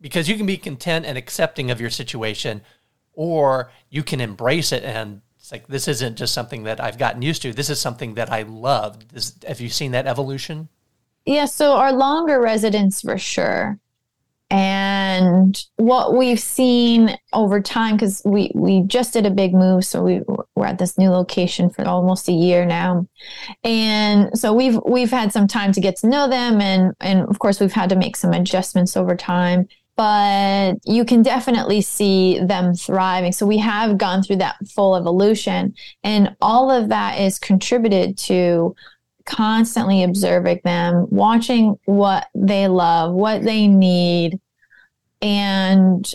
because 0.00 0.28
you 0.28 0.36
can 0.36 0.46
be 0.46 0.56
content 0.56 1.06
and 1.06 1.16
accepting 1.16 1.70
of 1.70 1.80
your 1.80 1.90
situation 1.90 2.60
or 3.12 3.70
you 3.88 4.02
can 4.02 4.20
embrace 4.20 4.72
it 4.72 4.82
and 4.82 5.20
it's 5.44 5.52
like 5.52 5.66
this 5.66 5.88
isn't 5.88 6.16
just 6.16 6.32
something 6.32 6.62
that 6.62 6.80
I've 6.80 6.96
gotten 6.96 7.20
used 7.20 7.42
to. 7.42 7.52
This 7.52 7.68
is 7.68 7.78
something 7.78 8.14
that 8.14 8.32
I 8.32 8.42
love. 8.44 8.96
Have 9.46 9.60
you 9.60 9.68
seen 9.68 9.92
that 9.92 10.06
evolution? 10.06 10.70
Yeah, 11.26 11.44
so 11.44 11.72
our 11.72 11.92
longer 11.92 12.40
residents 12.40 13.02
for 13.02 13.18
sure. 13.18 13.78
And 14.54 15.60
what 15.78 16.14
we've 16.14 16.38
seen 16.38 17.18
over 17.32 17.60
time, 17.60 17.96
because 17.96 18.22
we, 18.24 18.52
we 18.54 18.82
just 18.82 19.12
did 19.12 19.26
a 19.26 19.30
big 19.32 19.52
move, 19.52 19.84
so 19.84 20.00
we, 20.00 20.20
we're 20.54 20.66
at 20.66 20.78
this 20.78 20.96
new 20.96 21.10
location 21.10 21.70
for 21.70 21.84
almost 21.84 22.28
a 22.28 22.32
year 22.32 22.64
now, 22.64 23.08
and 23.64 24.30
so 24.38 24.52
we've 24.52 24.78
we've 24.86 25.10
had 25.10 25.32
some 25.32 25.48
time 25.48 25.72
to 25.72 25.80
get 25.80 25.96
to 25.96 26.06
know 26.06 26.28
them, 26.28 26.60
and 26.60 26.94
and 27.00 27.22
of 27.22 27.40
course 27.40 27.58
we've 27.58 27.72
had 27.72 27.90
to 27.90 27.96
make 27.96 28.14
some 28.14 28.32
adjustments 28.32 28.96
over 28.96 29.16
time. 29.16 29.66
But 29.96 30.74
you 30.84 31.04
can 31.04 31.22
definitely 31.22 31.80
see 31.80 32.38
them 32.38 32.74
thriving. 32.74 33.32
So 33.32 33.46
we 33.46 33.58
have 33.58 33.98
gone 33.98 34.22
through 34.22 34.36
that 34.36 34.54
full 34.72 34.94
evolution, 34.94 35.74
and 36.04 36.36
all 36.40 36.70
of 36.70 36.90
that 36.90 37.18
is 37.18 37.40
contributed 37.40 38.16
to 38.18 38.76
constantly 39.26 40.02
observing 40.02 40.60
them, 40.64 41.06
watching 41.10 41.76
what 41.86 42.28
they 42.34 42.68
love, 42.68 43.14
what 43.14 43.42
they 43.42 43.66
need, 43.66 44.38
and 45.22 46.10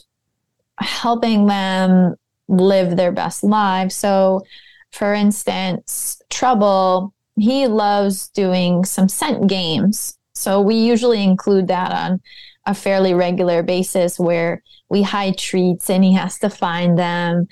helping 0.79 1.47
them 1.47 2.15
live 2.47 2.95
their 2.95 3.11
best 3.11 3.43
lives. 3.43 3.95
So, 3.95 4.43
for 4.91 5.13
instance, 5.13 6.21
Trouble, 6.29 7.13
he 7.37 7.67
loves 7.67 8.29
doing 8.29 8.85
some 8.85 9.07
scent 9.07 9.47
games. 9.47 10.17
So, 10.33 10.61
we 10.61 10.75
usually 10.75 11.23
include 11.23 11.67
that 11.67 11.91
on 11.91 12.21
a 12.65 12.73
fairly 12.73 13.13
regular 13.13 13.63
basis 13.63 14.19
where 14.19 14.61
we 14.89 15.01
hide 15.01 15.37
treats 15.37 15.89
and 15.89 16.03
he 16.03 16.13
has 16.13 16.39
to 16.39 16.49
find 16.49 16.97
them. 16.97 17.47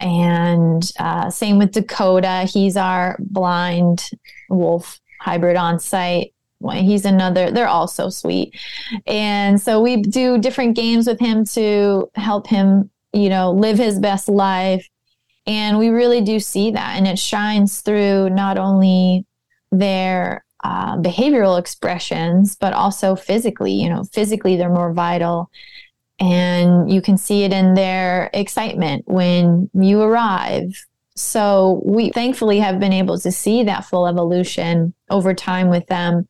And 0.00 0.90
uh, 0.98 1.30
same 1.30 1.58
with 1.58 1.72
Dakota, 1.72 2.48
he's 2.50 2.76
our 2.76 3.16
blind 3.18 4.10
wolf 4.48 5.00
hybrid 5.20 5.56
on 5.56 5.78
site. 5.78 6.34
He's 6.70 7.04
another, 7.04 7.50
they're 7.50 7.68
all 7.68 7.88
so 7.88 8.08
sweet. 8.08 8.58
And 9.06 9.60
so 9.60 9.80
we 9.80 9.96
do 9.96 10.38
different 10.38 10.76
games 10.76 11.06
with 11.06 11.20
him 11.20 11.44
to 11.46 12.10
help 12.14 12.46
him, 12.46 12.90
you 13.12 13.28
know, 13.28 13.52
live 13.52 13.78
his 13.78 13.98
best 13.98 14.28
life. 14.28 14.88
And 15.46 15.78
we 15.78 15.88
really 15.88 16.20
do 16.20 16.38
see 16.38 16.70
that. 16.70 16.96
And 16.96 17.06
it 17.06 17.18
shines 17.18 17.80
through 17.80 18.30
not 18.30 18.58
only 18.58 19.26
their 19.70 20.44
uh, 20.62 20.96
behavioral 20.98 21.58
expressions, 21.58 22.54
but 22.54 22.72
also 22.72 23.16
physically. 23.16 23.72
You 23.72 23.88
know, 23.88 24.04
physically, 24.04 24.56
they're 24.56 24.68
more 24.68 24.92
vital. 24.92 25.50
And 26.20 26.90
you 26.92 27.02
can 27.02 27.16
see 27.18 27.42
it 27.42 27.52
in 27.52 27.74
their 27.74 28.30
excitement 28.32 29.04
when 29.08 29.68
you 29.74 30.00
arrive 30.00 30.72
so 31.14 31.82
we 31.84 32.10
thankfully 32.10 32.58
have 32.60 32.80
been 32.80 32.92
able 32.92 33.18
to 33.18 33.30
see 33.30 33.64
that 33.64 33.84
full 33.84 34.06
evolution 34.06 34.94
over 35.10 35.34
time 35.34 35.68
with 35.68 35.86
them. 35.86 36.26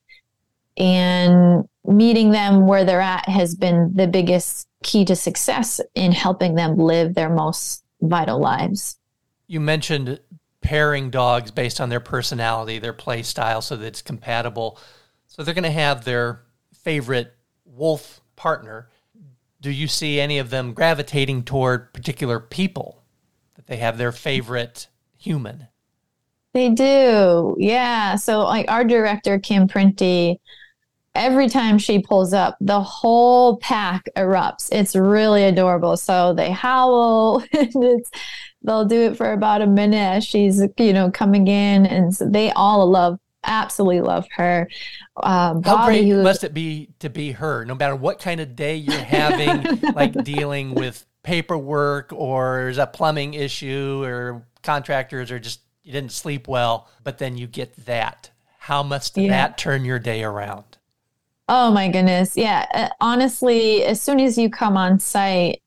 And 0.76 1.68
meeting 1.84 2.30
them 2.30 2.66
where 2.66 2.84
they're 2.84 3.00
at 3.00 3.28
has 3.28 3.54
been 3.54 3.92
the 3.94 4.06
biggest 4.06 4.68
key 4.82 5.04
to 5.04 5.16
success 5.16 5.80
in 5.94 6.12
helping 6.12 6.54
them 6.54 6.76
live 6.76 7.14
their 7.14 7.28
most 7.28 7.84
vital 8.00 8.38
lives. 8.38 8.98
You 9.46 9.60
mentioned 9.60 10.20
pairing 10.60 11.10
dogs 11.10 11.50
based 11.50 11.80
on 11.80 11.88
their 11.88 12.00
personality, 12.00 12.78
their 12.78 12.92
play 12.92 13.22
style, 13.22 13.60
so 13.60 13.76
that 13.76 13.86
it's 13.86 14.02
compatible. 14.02 14.78
So 15.26 15.42
they're 15.42 15.54
going 15.54 15.64
to 15.64 15.70
have 15.70 16.04
their 16.04 16.42
favorite 16.72 17.34
wolf 17.64 18.20
partner. 18.36 18.88
Do 19.60 19.70
you 19.70 19.88
see 19.88 20.20
any 20.20 20.38
of 20.38 20.50
them 20.50 20.72
gravitating 20.72 21.44
toward 21.44 21.92
particular 21.92 22.40
people? 22.40 23.02
that 23.62 23.66
they 23.66 23.76
have 23.76 23.98
their 23.98 24.12
favorite 24.12 24.88
human. 25.16 25.68
They 26.52 26.68
do. 26.68 27.56
Yeah. 27.58 28.16
So 28.16 28.40
like 28.40 28.70
our 28.70 28.84
director, 28.84 29.38
Kim 29.38 29.68
Printy, 29.68 30.38
every 31.14 31.48
time 31.48 31.78
she 31.78 32.00
pulls 32.00 32.32
up, 32.32 32.56
the 32.60 32.80
whole 32.80 33.56
pack 33.58 34.08
erupts. 34.16 34.68
It's 34.72 34.94
really 34.96 35.44
adorable. 35.44 35.96
So 35.96 36.32
they 36.32 36.50
howl 36.50 37.42
and 37.52 37.70
it's 37.74 38.10
they'll 38.62 38.84
do 38.84 39.00
it 39.02 39.16
for 39.16 39.32
about 39.32 39.62
a 39.62 39.66
minute 39.66 39.96
as 39.96 40.24
she's, 40.24 40.62
you 40.78 40.92
know, 40.92 41.10
coming 41.10 41.48
in 41.48 41.86
and 41.86 42.14
so 42.14 42.28
they 42.28 42.50
all 42.52 42.88
love 42.88 43.18
absolutely 43.44 44.00
love 44.00 44.26
her. 44.36 44.68
Um, 45.22 45.62
How 45.62 45.86
great 45.86 46.06
who, 46.06 46.22
must 46.22 46.44
it 46.44 46.54
be 46.54 46.90
to 47.00 47.10
be 47.10 47.32
her, 47.32 47.64
no 47.64 47.74
matter 47.74 47.96
what 47.96 48.20
kind 48.20 48.40
of 48.40 48.54
day 48.54 48.76
you're 48.76 48.94
having, 48.96 49.80
like 49.94 50.12
dealing 50.24 50.74
with 50.74 51.04
paperwork 51.22 52.12
or 52.12 52.62
there's 52.62 52.78
a 52.78 52.86
plumbing 52.86 53.34
issue 53.34 54.02
or 54.04 54.46
contractors 54.62 55.30
or 55.30 55.38
just 55.38 55.60
you 55.82 55.92
didn't 55.92 56.12
sleep 56.12 56.46
well, 56.46 56.88
but 57.02 57.18
then 57.18 57.36
you 57.36 57.46
get 57.46 57.74
that. 57.86 58.30
How 58.58 58.84
must 58.84 59.16
yeah. 59.16 59.30
that 59.30 59.58
turn 59.58 59.84
your 59.84 59.98
day 59.98 60.22
around? 60.22 60.71
Oh 61.54 61.70
my 61.70 61.88
goodness. 61.88 62.34
Yeah. 62.34 62.66
Uh, 62.72 62.88
honestly, 62.98 63.84
as 63.84 64.00
soon 64.00 64.20
as 64.20 64.38
you 64.38 64.48
come 64.48 64.78
on 64.78 64.98
site, 64.98 65.62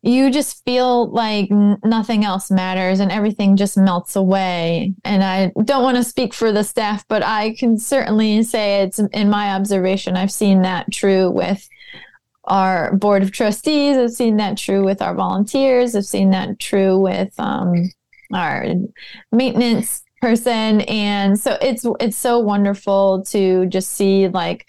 you 0.00 0.30
just 0.30 0.64
feel 0.64 1.10
like 1.10 1.50
nothing 1.50 2.24
else 2.24 2.50
matters 2.50 3.00
and 3.00 3.12
everything 3.12 3.58
just 3.58 3.76
melts 3.76 4.16
away. 4.16 4.94
And 5.04 5.22
I 5.22 5.52
don't 5.62 5.82
want 5.82 5.98
to 5.98 6.04
speak 6.04 6.32
for 6.32 6.52
the 6.52 6.64
staff, 6.64 7.04
but 7.06 7.22
I 7.22 7.54
can 7.54 7.76
certainly 7.76 8.42
say 8.44 8.80
it's 8.80 8.98
in 8.98 9.28
my 9.28 9.50
observation, 9.50 10.16
I've 10.16 10.32
seen 10.32 10.62
that 10.62 10.90
true 10.90 11.30
with 11.30 11.68
our 12.44 12.96
board 12.96 13.22
of 13.22 13.30
trustees. 13.30 13.98
I've 13.98 14.12
seen 14.12 14.38
that 14.38 14.56
true 14.56 14.86
with 14.86 15.02
our 15.02 15.14
volunteers. 15.14 15.94
I've 15.94 16.06
seen 16.06 16.30
that 16.30 16.58
true 16.58 16.98
with 16.98 17.38
um, 17.38 17.90
our 18.32 18.64
maintenance 19.32 20.02
person 20.24 20.80
and 20.82 21.38
so 21.38 21.58
it's 21.60 21.84
it's 22.00 22.16
so 22.16 22.38
wonderful 22.38 23.22
to 23.24 23.66
just 23.66 23.90
see 23.90 24.26
like 24.28 24.66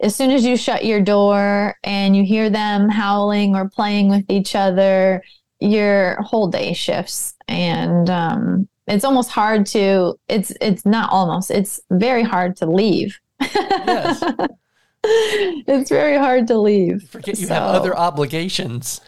as 0.00 0.14
soon 0.14 0.30
as 0.30 0.44
you 0.44 0.54
shut 0.54 0.84
your 0.84 1.00
door 1.00 1.74
and 1.82 2.14
you 2.14 2.22
hear 2.22 2.50
them 2.50 2.90
howling 2.90 3.56
or 3.56 3.70
playing 3.70 4.10
with 4.10 4.22
each 4.28 4.54
other 4.54 5.22
your 5.60 6.20
whole 6.20 6.46
day 6.46 6.74
shifts 6.74 7.34
and 7.48 8.10
um, 8.10 8.68
it's 8.86 9.02
almost 9.02 9.30
hard 9.30 9.64
to 9.64 10.14
it's 10.28 10.52
it's 10.60 10.84
not 10.84 11.10
almost 11.10 11.50
it's 11.50 11.80
very 11.90 12.22
hard 12.22 12.54
to 12.54 12.66
leave 12.66 13.18
yes 13.40 14.22
it's 15.04 15.88
very 15.90 16.16
hard 16.16 16.46
to 16.48 16.58
leave. 16.58 17.08
Forget 17.08 17.38
you 17.38 17.46
so, 17.46 17.54
have 17.54 17.62
other 17.62 17.96
obligations. 17.96 19.00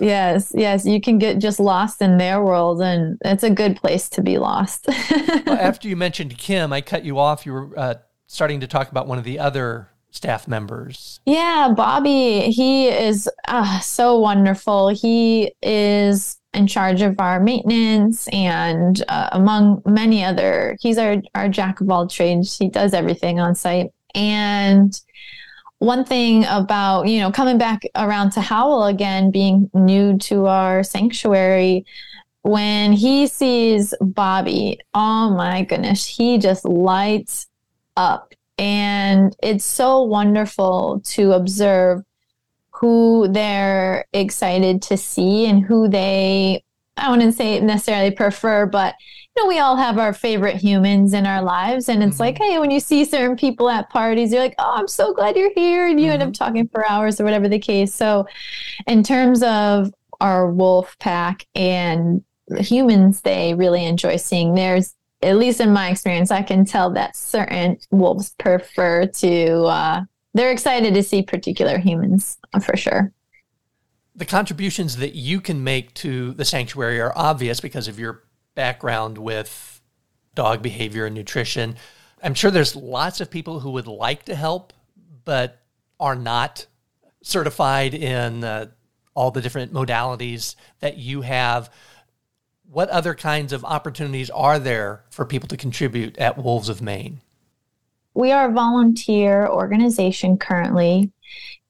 Yes, 0.00 0.52
yes, 0.54 0.86
you 0.86 1.00
can 1.00 1.18
get 1.18 1.38
just 1.38 1.60
lost 1.60 2.00
in 2.00 2.16
their 2.16 2.42
world, 2.42 2.80
and 2.80 3.18
it's 3.24 3.42
a 3.42 3.50
good 3.50 3.76
place 3.76 4.08
to 4.10 4.22
be 4.22 4.38
lost. 4.38 4.86
well, 5.46 5.58
after 5.58 5.88
you 5.88 5.96
mentioned 5.96 6.38
Kim, 6.38 6.72
I 6.72 6.80
cut 6.80 7.04
you 7.04 7.18
off. 7.18 7.44
You 7.44 7.52
were 7.52 7.78
uh, 7.78 7.94
starting 8.26 8.60
to 8.60 8.66
talk 8.66 8.90
about 8.90 9.06
one 9.06 9.18
of 9.18 9.24
the 9.24 9.38
other 9.38 9.90
staff 10.10 10.48
members. 10.48 11.20
Yeah, 11.26 11.72
Bobby, 11.76 12.50
he 12.50 12.88
is 12.88 13.28
uh, 13.46 13.78
so 13.80 14.18
wonderful. 14.18 14.88
He 14.88 15.52
is 15.62 16.38
in 16.52 16.66
charge 16.66 17.02
of 17.02 17.20
our 17.20 17.38
maintenance 17.38 18.26
and 18.28 19.04
uh, 19.08 19.28
among 19.32 19.82
many 19.86 20.24
other 20.24 20.76
he's 20.80 20.98
our 20.98 21.22
our 21.36 21.48
jack 21.48 21.80
of 21.80 21.88
all 21.88 22.08
trades 22.08 22.58
he 22.58 22.68
does 22.68 22.92
everything 22.92 23.38
on 23.38 23.54
site 23.54 23.90
and 24.16 25.00
one 25.80 26.04
thing 26.04 26.44
about 26.44 27.08
you 27.08 27.18
know 27.18 27.32
coming 27.32 27.58
back 27.58 27.82
around 27.96 28.30
to 28.30 28.40
Howl 28.40 28.84
again 28.84 29.30
being 29.30 29.68
new 29.74 30.16
to 30.18 30.46
our 30.46 30.82
sanctuary 30.82 31.84
when 32.42 32.92
he 32.92 33.26
sees 33.26 33.92
Bobby 34.00 34.78
oh 34.94 35.30
my 35.30 35.64
goodness 35.64 36.06
he 36.06 36.38
just 36.38 36.64
lights 36.64 37.48
up. 37.96 38.34
And 38.58 39.34
it's 39.42 39.64
so 39.64 40.02
wonderful 40.02 41.00
to 41.04 41.32
observe 41.32 42.02
who 42.70 43.28
they're 43.28 44.06
excited 44.12 44.82
to 44.82 44.96
see 44.96 45.46
and 45.46 45.62
who 45.64 45.88
they 45.88 46.62
I 46.96 47.10
wouldn't 47.10 47.34
say 47.34 47.58
necessarily 47.60 48.10
prefer, 48.10 48.66
but 48.66 48.94
know, 49.40 49.48
we 49.48 49.58
all 49.58 49.76
have 49.76 49.98
our 49.98 50.12
favorite 50.12 50.56
humans 50.56 51.14
in 51.14 51.26
our 51.26 51.42
lives. 51.42 51.88
And 51.88 52.02
it's 52.02 52.14
mm-hmm. 52.14 52.22
like, 52.22 52.38
hey, 52.38 52.58
when 52.58 52.70
you 52.70 52.80
see 52.80 53.04
certain 53.04 53.36
people 53.36 53.68
at 53.68 53.90
parties, 53.90 54.32
you're 54.32 54.42
like, 54.42 54.54
oh, 54.58 54.74
I'm 54.74 54.88
so 54.88 55.12
glad 55.12 55.36
you're 55.36 55.52
here. 55.54 55.86
And 55.86 56.00
you 56.00 56.06
mm-hmm. 56.06 56.12
end 56.14 56.22
up 56.22 56.28
mm-hmm. 56.28 56.44
talking 56.44 56.68
for 56.68 56.88
hours 56.88 57.20
or 57.20 57.24
whatever 57.24 57.48
the 57.48 57.58
case. 57.58 57.92
So, 57.94 58.26
in 58.86 59.02
terms 59.02 59.42
of 59.42 59.92
our 60.20 60.50
wolf 60.50 60.96
pack 60.98 61.46
and 61.54 62.22
humans, 62.58 63.22
they 63.22 63.54
really 63.54 63.84
enjoy 63.84 64.16
seeing, 64.16 64.54
there's, 64.54 64.94
at 65.22 65.36
least 65.36 65.60
in 65.60 65.72
my 65.72 65.90
experience, 65.90 66.30
I 66.30 66.42
can 66.42 66.64
tell 66.64 66.90
that 66.90 67.16
certain 67.16 67.78
wolves 67.90 68.34
prefer 68.38 69.06
to 69.06 69.64
uh, 69.64 70.04
they're 70.34 70.52
excited 70.52 70.94
to 70.94 71.02
see 71.02 71.22
particular 71.22 71.78
humans 71.78 72.38
for 72.62 72.76
sure. 72.76 73.12
The 74.14 74.24
contributions 74.24 74.96
that 74.96 75.14
you 75.14 75.40
can 75.40 75.64
make 75.64 75.94
to 75.94 76.32
the 76.32 76.44
sanctuary 76.44 77.00
are 77.00 77.12
obvious 77.16 77.60
because 77.60 77.88
of 77.88 77.98
your 77.98 78.24
background 78.54 79.18
with 79.18 79.80
dog 80.34 80.62
behavior 80.62 81.06
and 81.06 81.14
nutrition. 81.14 81.76
I'm 82.22 82.34
sure 82.34 82.50
there's 82.50 82.76
lots 82.76 83.20
of 83.20 83.30
people 83.30 83.60
who 83.60 83.70
would 83.72 83.86
like 83.86 84.24
to 84.24 84.34
help, 84.34 84.72
but 85.24 85.58
are 85.98 86.16
not 86.16 86.66
certified 87.22 87.94
in 87.94 88.44
uh, 88.44 88.66
all 89.14 89.30
the 89.30 89.40
different 89.40 89.72
modalities 89.72 90.54
that 90.80 90.98
you 90.98 91.22
have. 91.22 91.72
What 92.70 92.88
other 92.90 93.14
kinds 93.14 93.52
of 93.52 93.64
opportunities 93.64 94.30
are 94.30 94.58
there 94.58 95.04
for 95.10 95.24
people 95.24 95.48
to 95.48 95.56
contribute 95.56 96.16
at 96.18 96.38
Wolves 96.38 96.68
of 96.68 96.80
Maine? 96.80 97.20
we 98.14 98.32
are 98.32 98.50
a 98.50 98.52
volunteer 98.52 99.46
organization 99.48 100.36
currently 100.36 101.10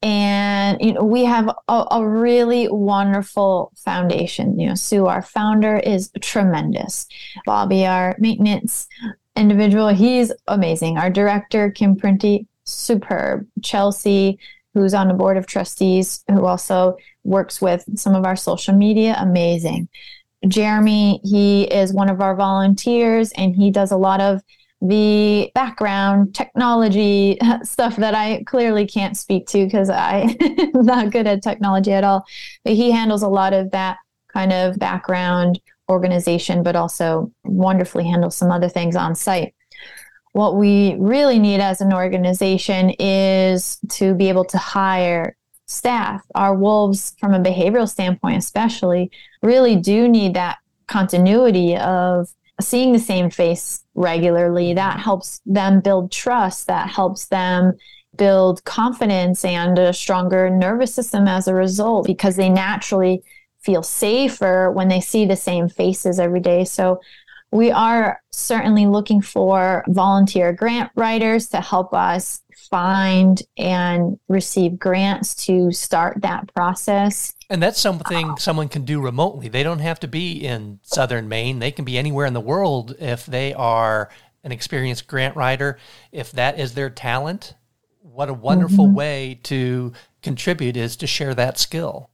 and 0.03 0.81
you 0.81 0.95
know 0.95 1.05
we 1.05 1.25
have 1.25 1.49
a, 1.69 1.87
a, 1.91 2.07
really 2.07 2.69
wonderful 2.69 3.73
foundation. 3.77 4.59
You 4.59 4.69
know 4.69 4.75
sue 4.75 5.07
our 5.07 5.23
founder 5.23 5.77
is 5.77 6.11
tremendous. 6.21 7.07
Bobby 7.45 7.87
our 7.87 8.17
maintenance 8.19 8.89
individual 9.37 9.89
he's 9.89 10.33
amazing. 10.49 10.97
Our 10.97 11.11
director 11.11 11.71
kim 11.71 11.97
printy 11.97 12.47
superb. 12.65 13.47
Chelsea 13.63 14.39
who's 14.73 14.95
on 14.95 15.09
the 15.09 15.15
board 15.15 15.37
of 15.37 15.47
trustees 15.47 16.25
who 16.29 16.47
also 16.47 16.97
works 17.25 17.61
with 17.61 17.85
some 17.99 18.15
of 18.15 18.25
our 18.25 18.37
social 18.37 18.75
media 18.75 19.17
amazing. 19.19 19.89
Jeremy 20.49 21.21
he 21.25 21.65
is 21.65 21.93
one 21.93 22.09
of 22.09 22.23
our 22.23 22.35
volunteers 22.35 23.33
and 23.33 23.55
he 23.55 23.71
does 23.71 23.91
a 23.91 23.97
lot 23.97 24.23
of 24.23 24.41
the 24.81 25.51
background 25.55 26.35
technology 26.35 27.39
stuff 27.63 27.97
that 27.97 28.15
I 28.15 28.43
clearly 28.45 28.87
can't 28.87 29.17
speak 29.17 29.47
to 29.49 29.65
because 29.65 29.91
I'm 29.91 30.37
not 30.75 31.11
good 31.11 31.27
at 31.27 31.43
technology 31.43 31.93
at 31.93 32.05
all. 32.05 32.25
But 32.65 32.75
he 32.75 32.91
handles 32.91 33.23
a 33.23 33.29
lot 33.29 33.53
of 33.53 33.71
that 33.73 33.99
kind 34.33 34.53
of 34.53 34.79
background 34.79 35.61
organization, 35.89 36.63
but 36.63 36.77
also 36.77 37.31
wonderfully 37.45 38.05
handles 38.05 38.37
some 38.37 38.51
other 38.51 38.69
things 38.69 38.97
on 38.97 39.15
site. 39.15 39.55
What 40.33 40.57
we 40.57 40.95
really 40.99 41.39
need 41.39 41.61
as 41.61 41.81
an 41.81 41.93
organization 41.93 42.91
is 42.99 43.79
to 43.91 44.15
be 44.15 44.29
able 44.29 44.45
to 44.47 44.59
hire 44.59 45.37
staff. 45.67 46.23
Our 46.35 46.55
wolves, 46.55 47.15
from 47.19 47.35
a 47.35 47.41
behavioral 47.41 47.89
standpoint, 47.89 48.39
especially, 48.39 49.11
really 49.43 49.77
do 49.77 50.09
need 50.09 50.35
that 50.35 50.59
continuity 50.87 51.77
of 51.77 52.29
seeing 52.61 52.93
the 52.93 52.99
same 52.99 53.31
face 53.31 53.83
regularly. 54.01 54.75
That 54.75 54.99
helps 54.99 55.41
them 55.47 55.81
build 55.81 56.11
trust. 56.11 56.67
That 56.67 56.89
helps 56.89 57.27
them 57.27 57.75
build 58.17 58.65
confidence 58.65 59.45
and 59.45 59.79
a 59.79 59.93
stronger 59.93 60.51
nervous 60.51 60.95
system 60.95 61.29
as 61.29 61.47
a 61.47 61.55
result 61.55 62.07
because 62.07 62.37
they 62.37 62.49
naturally 62.49 63.23
feel 63.61 63.83
safer 63.83 64.71
when 64.71 64.89
they 64.89 65.01
see 65.01 65.27
the 65.27 65.37
same 65.37 65.69
faces 65.69 66.19
every 66.19 66.41
day. 66.41 66.65
So 66.65 67.01
we 67.53 67.71
are 67.71 68.21
certainly 68.31 68.87
looking 68.87 69.21
for 69.21 69.85
volunteer 69.89 70.53
grant 70.53 70.91
writers 70.95 71.49
to 71.49 71.61
help 71.61 71.93
us 71.93 72.41
find 72.71 73.43
and 73.57 74.19
receive 74.29 74.79
grants 74.79 75.35
to 75.47 75.73
start 75.73 76.23
that 76.23 76.53
process. 76.55 77.33
And 77.49 77.63
that's 77.63 77.81
something 77.81 78.37
someone 78.37 78.69
can 78.69 78.85
do 78.85 79.01
remotely. 79.01 79.49
They 79.49 79.63
don't 79.63 79.81
have 79.81 80.01
to 80.01 80.09
be 80.09 80.45
in 80.45 80.79
southern 80.83 81.29
Maine. 81.29 81.59
They 81.59 81.73
can 81.73 81.85
be 81.85 81.99
anywhere 81.99 82.27
in 82.27 82.35
the 82.35 82.41
world 82.41 82.95
if 82.99 83.27
they 83.27 83.53
are 83.55 84.11
an 84.45 84.53
experienced 84.53 85.07
grant 85.07 85.37
writer. 85.37 85.79
If 86.13 86.33
that 86.33 86.59
is 86.59 86.75
their 86.75 86.91
talent, 86.91 87.55
what 88.01 88.29
a 88.29 88.35
wonderful 88.35 88.87
mm-hmm. 88.87 88.95
way 88.95 89.41
to 89.45 89.93
contribute 90.23 90.77
is 90.77 90.97
to 90.97 91.07
share 91.07 91.35
that 91.35 91.59
skill. 91.59 92.11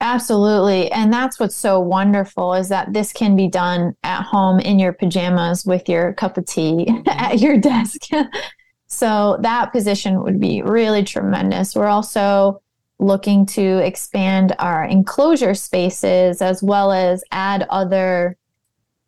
Absolutely. 0.00 0.90
And 0.92 1.12
that's 1.12 1.38
what's 1.38 1.56
so 1.56 1.80
wonderful 1.80 2.54
is 2.54 2.68
that 2.68 2.92
this 2.92 3.12
can 3.12 3.36
be 3.36 3.48
done 3.48 3.96
at 4.02 4.22
home 4.22 4.60
in 4.60 4.78
your 4.78 4.92
pajamas 4.92 5.64
with 5.64 5.88
your 5.88 6.12
cup 6.14 6.36
of 6.36 6.46
tea 6.46 6.84
mm-hmm. 6.88 7.08
at 7.08 7.38
your 7.38 7.58
desk. 7.58 8.02
So 8.94 9.38
that 9.40 9.72
position 9.72 10.22
would 10.22 10.38
be 10.38 10.62
really 10.62 11.02
tremendous. 11.02 11.74
We're 11.74 11.88
also 11.88 12.62
looking 13.00 13.44
to 13.44 13.78
expand 13.78 14.54
our 14.60 14.84
enclosure 14.84 15.54
spaces 15.54 16.40
as 16.40 16.62
well 16.62 16.92
as 16.92 17.24
add 17.32 17.66
other 17.70 18.36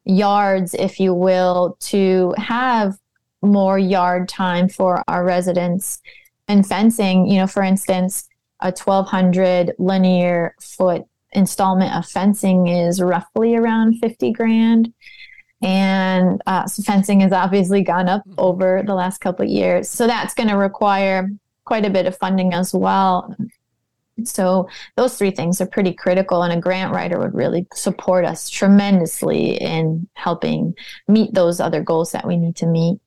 yards, 0.04 0.74
if 0.74 0.98
you 0.98 1.14
will, 1.14 1.76
to 1.80 2.34
have 2.36 2.96
more 3.42 3.78
yard 3.78 4.28
time 4.28 4.68
for 4.68 5.04
our 5.06 5.24
residents 5.24 6.00
and 6.48 6.66
fencing. 6.66 7.28
You 7.28 7.38
know, 7.40 7.46
for 7.46 7.62
instance, 7.62 8.28
a 8.60 8.72
1200 8.72 9.74
linear 9.78 10.56
foot 10.60 11.04
installment 11.30 11.94
of 11.94 12.06
fencing 12.06 12.66
is 12.66 13.00
roughly 13.00 13.54
around 13.54 13.98
50 14.00 14.32
grand 14.32 14.92
and 15.66 16.40
uh, 16.46 16.64
so 16.66 16.80
fencing 16.84 17.20
has 17.20 17.32
obviously 17.32 17.82
gone 17.82 18.08
up 18.08 18.20
mm-hmm. 18.20 18.34
over 18.38 18.84
the 18.86 18.94
last 18.94 19.18
couple 19.18 19.44
of 19.44 19.50
years. 19.50 19.90
So 19.90 20.06
that's 20.06 20.32
going 20.32 20.48
to 20.48 20.56
require 20.56 21.28
quite 21.64 21.84
a 21.84 21.90
bit 21.90 22.06
of 22.06 22.16
funding 22.16 22.54
as 22.54 22.72
well. 22.72 23.34
So 24.22 24.68
those 24.94 25.18
three 25.18 25.32
things 25.32 25.60
are 25.60 25.66
pretty 25.66 25.92
critical, 25.92 26.44
and 26.44 26.52
a 26.52 26.60
grant 26.60 26.94
writer 26.94 27.18
would 27.18 27.34
really 27.34 27.66
support 27.74 28.24
us 28.24 28.48
tremendously 28.48 29.56
in 29.56 30.08
helping 30.14 30.74
meet 31.08 31.34
those 31.34 31.58
other 31.58 31.82
goals 31.82 32.12
that 32.12 32.26
we 32.26 32.36
need 32.36 32.54
to 32.56 32.66
meet. 32.66 33.00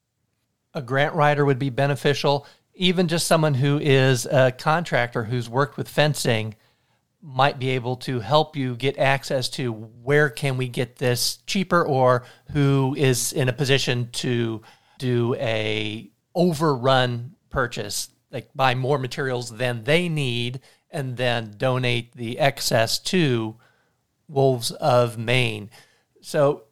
A 0.74 0.82
grant 0.82 1.16
writer 1.16 1.46
would 1.46 1.60
be 1.60 1.70
beneficial. 1.70 2.46
Even 2.76 3.08
just 3.08 3.26
someone 3.26 3.54
who 3.54 3.80
is 3.80 4.26
a 4.26 4.52
contractor 4.52 5.24
who's 5.24 5.50
worked 5.50 5.78
with 5.78 5.88
fencing 5.88 6.56
might 7.22 7.60
be 7.60 7.70
able 7.70 7.98
to 7.98 8.20
help 8.20 8.56
you 8.56 8.76
get 8.76 8.98
access 8.98 9.50
to 9.50 9.72
where 9.72 10.30
can 10.30 10.56
we 10.56 10.70
get 10.70 10.98
this 10.98 11.38
cheaper 11.46 11.86
or 11.86 12.24
who 12.52 12.96
is 12.98 13.34
in 13.34 13.50
a 13.50 13.54
position 13.54 14.10
to 14.12 14.62
do 14.98 15.36
a 15.36 16.10
overrun 16.34 17.36
purchase 17.50 18.10
like 18.32 18.50
buy 18.56 18.76
more 18.76 18.98
materials 18.98 19.50
than 19.50 19.84
they 19.84 20.08
need 20.08 20.62
and 20.92 21.18
then 21.18 21.54
donate 21.58 22.14
the 22.16 22.40
excess 22.40 23.00
to 23.00 23.56
wolves 24.28 24.72
of 24.72 25.18
maine. 25.18 25.70
So 26.22 26.64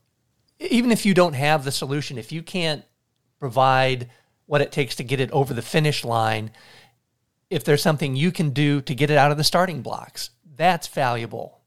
even 0.60 0.92
if 0.92 1.06
you 1.06 1.14
don't 1.14 1.34
have 1.34 1.66
the 1.66 1.72
solution 1.72 2.18
if 2.18 2.32
you 2.32 2.42
can't 2.42 2.84
provide 3.40 4.10
what 4.46 4.62
it 4.62 4.72
takes 4.72 4.96
to 4.96 5.04
get 5.04 5.20
it 5.20 5.32
over 5.32 5.54
the 5.54 5.62
finish 5.62 6.06
line 6.06 6.52
if 7.50 7.64
there's 7.64 7.82
something 7.82 8.16
you 8.16 8.32
can 8.32 8.50
do 8.50 8.82
to 8.82 8.96
get 8.96 9.10
it 9.10 9.18
out 9.18 9.32
of 9.32 9.38
the 9.38 9.44
starting 9.44 9.82
blocks 9.82 10.32
that's 10.58 10.88
valuable. 10.88 11.58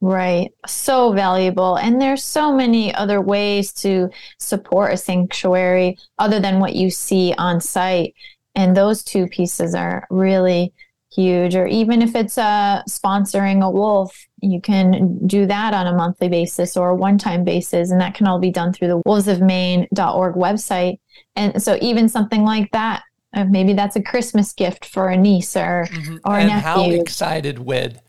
Right. 0.00 0.52
So 0.66 1.12
valuable. 1.12 1.76
And 1.76 2.00
there's 2.00 2.22
so 2.22 2.52
many 2.52 2.94
other 2.94 3.20
ways 3.20 3.72
to 3.74 4.10
support 4.38 4.92
a 4.92 4.96
sanctuary 4.96 5.98
other 6.18 6.38
than 6.38 6.60
what 6.60 6.74
you 6.74 6.90
see 6.90 7.34
on 7.36 7.60
site. 7.60 8.14
And 8.54 8.76
those 8.76 9.02
two 9.02 9.26
pieces 9.26 9.74
are 9.74 10.06
really 10.08 10.72
huge. 11.12 11.56
Or 11.56 11.66
even 11.66 12.00
if 12.00 12.14
it's 12.14 12.38
uh, 12.38 12.82
sponsoring 12.88 13.64
a 13.64 13.70
wolf, 13.70 14.26
you 14.40 14.60
can 14.60 15.26
do 15.26 15.46
that 15.46 15.74
on 15.74 15.88
a 15.88 15.92
monthly 15.92 16.28
basis 16.28 16.76
or 16.76 16.90
a 16.90 16.94
one 16.94 17.18
time 17.18 17.42
basis. 17.42 17.90
And 17.90 18.00
that 18.00 18.14
can 18.14 18.28
all 18.28 18.38
be 18.38 18.52
done 18.52 18.72
through 18.72 18.88
the 18.88 19.02
wolvesofmaine.org 19.02 20.34
website. 20.36 21.00
And 21.34 21.60
so 21.60 21.76
even 21.80 22.08
something 22.08 22.44
like 22.44 22.70
that, 22.70 23.02
uh, 23.34 23.44
maybe 23.44 23.72
that's 23.72 23.96
a 23.96 24.02
Christmas 24.02 24.52
gift 24.52 24.84
for 24.84 25.08
a 25.08 25.16
niece 25.16 25.56
or, 25.56 25.88
mm-hmm. 25.90 26.16
or 26.24 26.36
and 26.36 26.50
a 26.50 26.54
nephew. 26.54 26.68
How 26.68 27.00
excited 27.00 27.58
would 27.58 28.00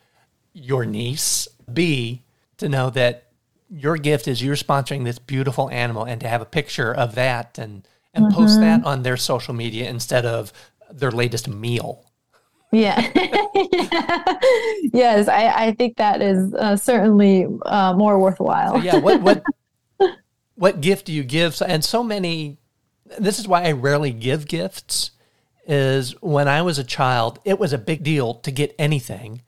your 0.54 0.86
niece 0.86 1.48
B, 1.72 2.24
to 2.58 2.70
know 2.70 2.90
that 2.92 3.30
your 3.70 3.98
gift 3.98 4.28
is 4.28 4.42
you're 4.42 4.56
sponsoring 4.56 5.04
this 5.04 5.20
beautiful 5.20 5.70
animal 5.70 6.04
and 6.04 6.20
to 6.22 6.28
have 6.28 6.42
a 6.42 6.46
picture 6.46 6.94
of 6.94 7.16
that 7.16 7.58
and 7.58 7.88
and 8.14 8.26
mm-hmm. 8.26 8.36
post 8.36 8.60
that 8.60 8.84
on 8.84 9.04
their 9.04 9.18
social 9.18 9.54
media 9.54 9.88
instead 9.88 10.26
of 10.26 10.52
their 10.92 11.12
latest 11.12 11.48
meal. 11.48 12.04
Yeah. 12.72 13.00
yes, 14.94 15.28
I, 15.28 15.54
I 15.56 15.76
think 15.78 15.98
that 15.98 16.22
is 16.22 16.54
uh, 16.54 16.76
certainly 16.76 17.48
uh, 17.66 17.94
more 17.94 18.20
worthwhile. 18.20 18.76
so 18.76 18.82
yeah. 18.82 18.98
What 18.98 19.22
what 19.22 19.44
what 20.56 20.82
gift 20.82 21.06
do 21.06 21.14
you 21.14 21.24
give? 21.24 21.62
And 21.66 21.84
so 21.84 22.04
many. 22.04 22.58
This 23.18 23.40
is 23.40 23.48
why 23.48 23.64
I 23.64 23.72
rarely 23.72 24.12
give 24.12 24.48
gifts. 24.48 25.12
Is 25.68 26.20
when 26.22 26.48
I 26.48 26.64
was 26.64 26.80
a 26.80 26.84
child, 26.84 27.40
it 27.46 27.60
was 27.60 27.74
a 27.74 27.78
big 27.78 28.04
deal 28.04 28.36
to 28.36 28.50
get 28.50 28.76
anything 28.80 29.44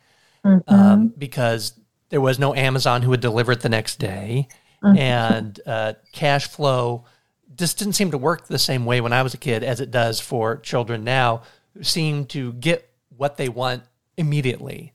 mm-hmm. 0.46 0.74
um, 0.74 1.14
because 1.18 1.80
there 2.10 2.22
was 2.22 2.40
no 2.40 2.54
Amazon 2.56 3.02
who 3.02 3.10
would 3.10 3.22
deliver 3.22 3.52
it 3.52 3.62
the 3.62 3.70
next 3.70 4.00
day, 4.00 4.48
mm-hmm. 4.84 4.98
and 4.98 5.60
uh, 5.66 5.94
cash 6.12 6.48
flow 6.48 7.06
just 7.56 7.78
didn't 7.78 7.94
seem 7.94 8.12
to 8.12 8.18
work 8.18 8.48
the 8.48 8.60
same 8.60 8.86
way 8.86 9.02
when 9.02 9.14
I 9.14 9.24
was 9.24 9.34
a 9.34 9.38
kid 9.38 9.64
as 9.64 9.80
it 9.80 9.92
does 9.92 10.20
for 10.20 10.58
children 10.58 11.04
now 11.04 11.44
who 11.74 11.84
seem 11.84 12.26
to 12.28 12.54
get 12.54 12.90
what 13.16 13.38
they 13.38 13.50
want 13.50 13.84
immediately. 14.18 14.94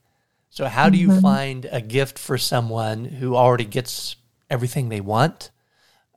So, 0.49 0.65
how 0.65 0.89
do 0.89 0.97
you 0.97 1.09
mm-hmm. 1.09 1.19
find 1.19 1.67
a 1.71 1.81
gift 1.81 2.17
for 2.17 2.37
someone 2.37 3.05
who 3.05 3.35
already 3.35 3.65
gets 3.65 4.15
everything 4.49 4.89
they 4.89 5.01
want? 5.01 5.51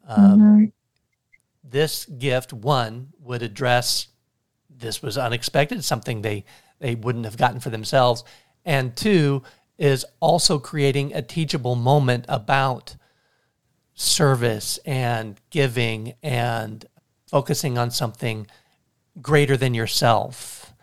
Um, 0.07 0.41
mm-hmm. 0.41 0.65
This 1.63 2.07
gift, 2.07 2.53
one, 2.53 3.13
would 3.21 3.43
address 3.43 4.09
this 4.69 5.03
was 5.03 5.19
unexpected, 5.19 5.85
something 5.85 6.23
they, 6.23 6.45
they 6.79 6.95
wouldn't 6.95 7.27
have 7.27 7.37
gotten 7.37 7.61
for 7.61 7.71
themselves. 7.71 8.25
And 8.65 8.97
two, 8.97 9.43
is 9.79 10.05
also 10.21 10.59
creating 10.59 11.15
a 11.15 11.23
teachable 11.23 11.75
moment 11.75 12.27
about 12.29 12.97
service 13.95 14.79
and 14.85 15.41
giving 15.49 16.15
and 16.23 16.85
focusing 17.27 17.79
on 17.79 17.91
something 17.91 18.47
greater 19.23 19.57
than 19.57 19.73
yourself. 19.73 20.75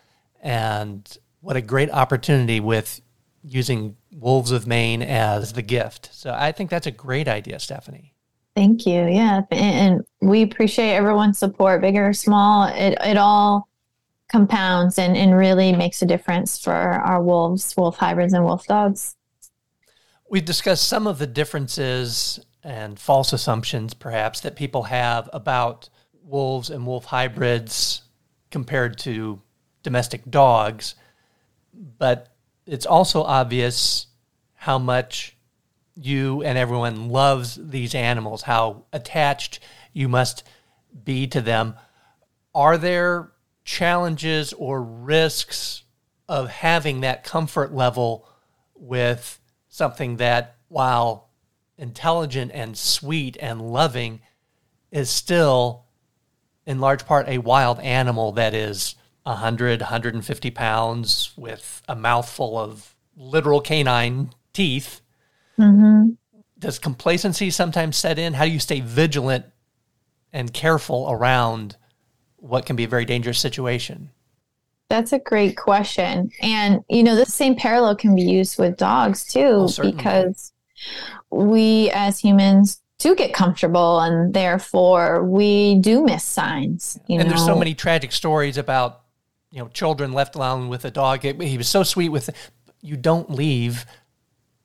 And 0.41 1.07
what 1.41 1.55
a 1.55 1.61
great 1.61 1.91
opportunity 1.91 2.59
with 2.59 3.01
using 3.43 3.95
Wolves 4.11 4.51
of 4.51 4.65
Maine 4.65 5.03
as 5.03 5.53
the 5.53 5.61
gift. 5.61 6.09
So 6.11 6.35
I 6.37 6.51
think 6.51 6.69
that's 6.69 6.87
a 6.87 6.91
great 6.91 7.27
idea, 7.27 7.59
Stephanie. 7.59 8.13
Thank 8.55 8.87
you. 8.87 9.07
Yeah. 9.07 9.41
And 9.51 10.03
we 10.21 10.41
appreciate 10.41 10.95
everyone's 10.95 11.37
support, 11.37 11.81
big 11.81 11.95
or 11.95 12.13
small. 12.13 12.67
It, 12.67 12.97
it 13.03 13.17
all 13.17 13.66
compounds 14.29 14.99
and, 14.99 15.15
and 15.15 15.35
really 15.35 15.71
makes 15.73 16.01
a 16.01 16.05
difference 16.05 16.59
for 16.59 16.73
our 16.73 17.21
wolves, 17.21 17.75
wolf 17.77 17.97
hybrids, 17.97 18.33
and 18.33 18.43
wolf 18.43 18.65
dogs. 18.67 19.15
We've 20.29 20.45
discussed 20.45 20.87
some 20.87 21.07
of 21.07 21.19
the 21.19 21.27
differences 21.27 22.39
and 22.63 22.99
false 22.99 23.31
assumptions, 23.31 23.93
perhaps, 23.93 24.41
that 24.41 24.55
people 24.55 24.83
have 24.83 25.29
about 25.31 25.89
wolves 26.21 26.69
and 26.69 26.85
wolf 26.85 27.05
hybrids 27.05 28.01
compared 28.51 28.97
to 28.99 29.41
domestic 29.83 30.29
dogs. 30.29 30.95
But 31.73 32.35
it's 32.65 32.85
also 32.85 33.23
obvious 33.23 34.07
how 34.53 34.77
much 34.77 35.37
you 35.95 36.43
and 36.43 36.57
everyone 36.57 37.09
loves 37.09 37.57
these 37.61 37.95
animals, 37.95 38.41
how 38.41 38.83
attached 38.91 39.61
you 39.93 40.09
must 40.09 40.43
be 41.05 41.27
to 41.27 41.39
them. 41.39 41.75
Are 42.53 42.77
there 42.77 43.31
challenges 43.67 44.53
or 44.53 44.81
risks 44.81 45.83
of 46.29 46.49
having 46.49 47.01
that 47.01 47.25
comfort 47.25 47.73
level 47.73 48.27
with 48.75 49.39
something 49.67 50.15
that, 50.17 50.55
while 50.69 51.29
intelligent 51.77 52.51
and 52.53 52.77
sweet 52.77 53.35
and 53.41 53.61
loving 53.61 54.21
is 54.89 55.09
still 55.09 55.83
in 56.65 56.79
large 56.79 57.05
part 57.05 57.27
a 57.27 57.37
wild 57.37 57.79
animal 57.81 58.31
that 58.31 58.53
is 58.53 58.95
100 59.23 59.81
150 59.81 60.51
pounds 60.51 61.31
with 61.37 61.83
a 61.87 61.95
mouthful 61.95 62.57
of 62.57 62.95
literal 63.15 63.61
canine 63.61 64.31
teeth 64.53 65.01
mm-hmm. 65.59 66.09
does 66.57 66.79
complacency 66.79 67.51
sometimes 67.51 67.95
set 67.95 68.17
in 68.17 68.33
how 68.33 68.45
do 68.45 68.51
you 68.51 68.59
stay 68.59 68.79
vigilant 68.79 69.45
and 70.33 70.51
careful 70.51 71.07
around 71.11 71.77
what 72.37 72.65
can 72.65 72.75
be 72.75 72.83
a 72.83 72.87
very 72.87 73.05
dangerous 73.05 73.39
situation 73.39 74.09
that's 74.89 75.11
a 75.11 75.19
great 75.19 75.57
question 75.57 76.29
and 76.41 76.83
you 76.89 77.03
know 77.03 77.15
the 77.15 77.25
same 77.25 77.55
parallel 77.55 77.95
can 77.95 78.15
be 78.15 78.21
used 78.21 78.57
with 78.57 78.77
dogs 78.77 79.25
too 79.25 79.67
oh, 79.67 79.73
because 79.81 80.53
we 81.29 81.89
as 81.91 82.19
humans 82.19 82.81
do 82.99 83.15
get 83.15 83.33
comfortable 83.33 83.99
and 83.99 84.33
therefore 84.33 85.23
we 85.23 85.75
do 85.75 86.03
miss 86.03 86.23
signs. 86.23 86.99
and 87.07 87.17
know? 87.17 87.21
And 87.21 87.31
there's 87.31 87.45
so 87.45 87.57
many 87.57 87.73
tragic 87.73 88.11
stories 88.11 88.57
about, 88.57 89.01
you 89.51 89.59
know, 89.59 89.67
children 89.69 90.13
left 90.13 90.35
alone 90.35 90.67
with 90.67 90.85
a 90.85 90.91
dog. 90.91 91.21
He 91.21 91.57
was 91.57 91.67
so 91.67 91.83
sweet 91.83 92.09
with, 92.09 92.29
you 92.81 92.97
don't 92.97 93.29
leave 93.29 93.85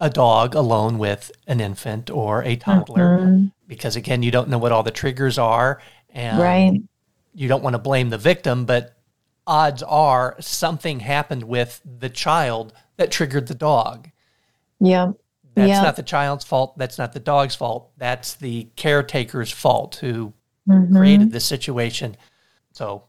a 0.00 0.08
dog 0.11 0.54
alone 0.54 0.98
with 0.98 1.30
an 1.46 1.61
infant 1.61 2.11
or 2.11 2.42
a 2.42 2.56
toddler 2.56 3.18
mm-hmm. 3.18 3.46
because 3.68 3.96
again, 3.96 4.22
you 4.22 4.30
don't 4.30 4.48
know 4.48 4.58
what 4.58 4.72
all 4.72 4.82
the 4.82 4.90
triggers 4.90 5.38
are 5.38 5.80
and 6.11 6.38
right. 6.38 6.80
You 7.35 7.49
don't 7.49 7.62
want 7.62 7.75
to 7.75 7.79
blame 7.79 8.11
the 8.11 8.18
victim, 8.18 8.64
but 8.64 8.97
odds 9.47 9.83
are 9.83 10.37
something 10.40 11.01
happened 11.01 11.45
with 11.45 11.81
the 11.85 12.09
child 12.09 12.73
that 12.97 13.11
triggered 13.11 13.49
the 13.49 13.55
dog. 13.55 14.11
Yeah. 14.81 15.12
That's 15.55 15.68
yep. 15.68 15.83
not 15.83 15.97
the 15.97 16.03
child's 16.03 16.45
fault. 16.45 16.79
That's 16.79 16.99
not 16.99 17.12
the 17.12 17.21
dog's 17.21 17.55
fault. 17.55 17.90
That's 17.99 18.35
the 18.35 18.68
caretaker's 18.77 19.51
fault 19.51 19.97
who 19.97 20.33
mm-hmm. 20.68 20.97
created 20.97 21.33
the 21.33 21.40
situation. 21.40 22.16
So 22.73 23.05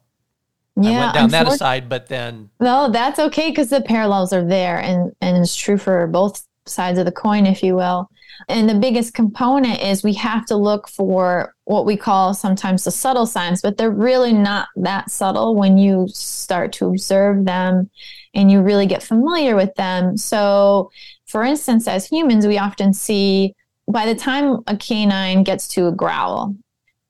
yeah, 0.75 0.89
I 0.89 0.99
went 0.99 1.13
down 1.13 1.29
that 1.29 1.47
aside, 1.47 1.87
but 1.87 2.07
then 2.07 2.49
no, 2.59 2.89
that's 2.89 3.19
okay 3.19 3.49
because 3.49 3.69
the 3.69 3.81
parallels 3.81 4.33
are 4.33 4.43
there, 4.43 4.79
and 4.79 5.15
and 5.21 5.37
it's 5.37 5.55
true 5.55 5.77
for 5.77 6.07
both 6.07 6.45
sides 6.65 6.97
of 6.97 7.05
the 7.05 7.11
coin, 7.11 7.45
if 7.45 7.61
you 7.61 7.75
will. 7.75 8.09
And 8.49 8.69
the 8.69 8.75
biggest 8.75 9.13
component 9.13 9.81
is 9.81 10.03
we 10.03 10.13
have 10.13 10.45
to 10.47 10.55
look 10.55 10.87
for 10.87 11.55
what 11.65 11.85
we 11.85 11.95
call 11.95 12.33
sometimes 12.33 12.83
the 12.83 12.91
subtle 12.91 13.25
signs, 13.25 13.61
but 13.61 13.77
they're 13.77 13.91
really 13.91 14.33
not 14.33 14.67
that 14.75 15.09
subtle 15.09 15.55
when 15.55 15.77
you 15.77 16.07
start 16.09 16.73
to 16.73 16.87
observe 16.87 17.45
them 17.45 17.89
and 18.33 18.51
you 18.51 18.61
really 18.61 18.85
get 18.85 19.03
familiar 19.03 19.55
with 19.55 19.73
them. 19.75 20.17
So 20.17 20.91
for 21.25 21.43
instance, 21.43 21.87
as 21.87 22.07
humans, 22.07 22.45
we 22.45 22.57
often 22.57 22.93
see 22.93 23.55
by 23.87 24.05
the 24.05 24.15
time 24.15 24.59
a 24.67 24.77
canine 24.77 25.43
gets 25.43 25.67
to 25.69 25.87
a 25.87 25.91
growl, 25.91 26.55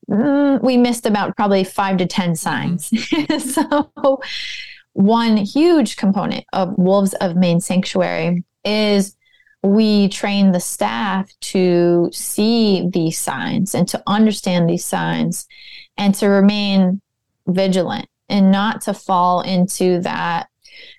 mm, 0.09 0.61
we 0.63 0.77
missed 0.77 1.05
about 1.05 1.35
probably 1.35 1.63
five 1.63 1.97
to 1.97 2.05
10 2.05 2.35
signs. 2.35 2.89
Mm-hmm. 2.89 3.39
so, 3.99 4.21
one 4.93 5.37
huge 5.37 5.97
component 5.97 6.45
of 6.53 6.77
Wolves 6.77 7.13
of 7.15 7.35
Maine 7.35 7.59
Sanctuary 7.59 8.43
is 8.63 9.15
we 9.63 10.09
train 10.09 10.51
the 10.51 10.59
staff 10.59 11.31
to 11.39 12.09
see 12.11 12.89
these 12.91 13.17
signs 13.17 13.73
and 13.73 13.87
to 13.87 14.03
understand 14.05 14.69
these 14.69 14.85
signs 14.85 15.47
and 15.97 16.13
to 16.15 16.27
remain 16.27 17.01
vigilant 17.47 18.07
and 18.27 18.51
not 18.51 18.81
to 18.81 18.93
fall 18.93 19.41
into 19.41 20.01
that 20.01 20.49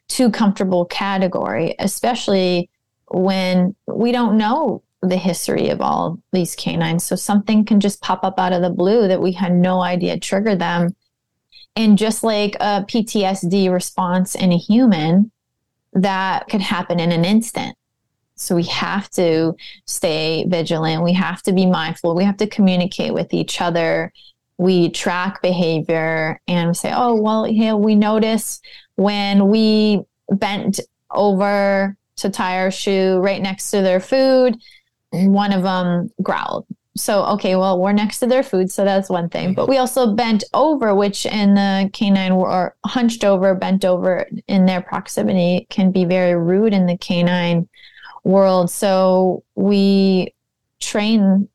too 0.09 0.31
comfortable 0.31 0.87
category, 0.87 1.75
especially 1.79 2.71
when 3.09 3.75
we 3.87 4.13
don't 4.13 4.39
know 4.39 4.83
the 5.03 5.17
history 5.17 5.69
of 5.69 5.83
all 5.83 6.19
these 6.33 6.57
canines. 6.57 7.05
So 7.05 7.17
something 7.17 7.65
can 7.65 7.81
just 7.81 8.01
pop 8.01 8.25
up 8.25 8.39
out 8.39 8.55
of 8.55 8.63
the 8.63 8.71
blue 8.71 9.09
that 9.09 9.21
we 9.21 9.33
had 9.33 9.53
no 9.53 9.83
idea 9.83 10.19
triggered 10.19 10.59
them. 10.59 10.97
And 11.77 11.99
just 11.99 12.23
like 12.23 12.55
a 12.61 12.85
PTSD 12.85 13.71
response 13.71 14.35
in 14.35 14.53
a 14.53 14.59
human, 14.59 15.31
that 15.93 16.49
could 16.49 16.63
happen 16.63 16.99
in 16.99 17.13
an 17.13 17.25
instant. 17.25 17.77
So 18.37 18.57
we 18.57 18.65
have 18.65 19.11
to 19.11 19.55
stay 19.87 20.45
vigilant. 20.49 21.03
We 21.03 21.13
have 21.13 21.43
to 21.43 21.53
be 21.53 21.67
mindful. 21.67 22.15
We 22.15 22.25
have 22.25 22.37
to 22.39 22.47
communicate 22.47 23.15
with 23.15 23.33
each 23.33 23.61
other. 23.61 24.13
We 24.59 24.91
track 24.91 25.43
behavior 25.43 26.41
and 26.49 26.69
we 26.69 26.75
say, 26.75 26.93
oh, 26.95 27.21
well, 27.21 27.47
yeah, 27.49 27.75
we 27.75 27.95
notice 27.95 28.61
when 28.97 29.49
we 29.49 30.03
bent 30.31 30.81
over 31.11 31.97
to 32.17 32.31
tie 32.31 32.59
our 32.59 32.71
shoe 32.71 33.19
right 33.19 33.43
next 33.43 33.71
to 33.71 33.83
their 33.83 34.01
food. 34.01 34.57
One 35.11 35.53
of 35.53 35.63
them 35.63 36.11
growled. 36.23 36.67
So, 36.97 37.25
okay, 37.25 37.57
well, 37.57 37.81
we're 37.81 37.93
next 37.93 38.21
to 38.21 38.27
their 38.27 38.45
food, 38.45 38.71
so 38.71 38.85
that's 38.85 39.11
one 39.11 39.29
thing. 39.29 39.49
Mm-hmm. 39.49 39.55
But 39.55 39.69
we 39.69 39.79
also 39.79 40.15
bent 40.15 40.45
over, 40.55 40.95
which 40.95 41.27
in 41.27 41.55
the 41.55 41.91
canine 41.93 42.31
or 42.31 42.77
hunched 42.87 43.25
over, 43.25 43.55
bent 43.57 43.85
over 43.85 44.29
in 44.47 44.67
their 44.67 44.81
proximity 44.81 45.67
can 45.71 45.91
be 45.91 46.05
very 46.05 46.37
rude 46.37 46.73
in 46.73 46.87
the 46.87 46.97
canine 46.97 47.69
world. 48.25 48.71
So, 48.71 49.45
we 49.55 50.35
train 50.81 51.49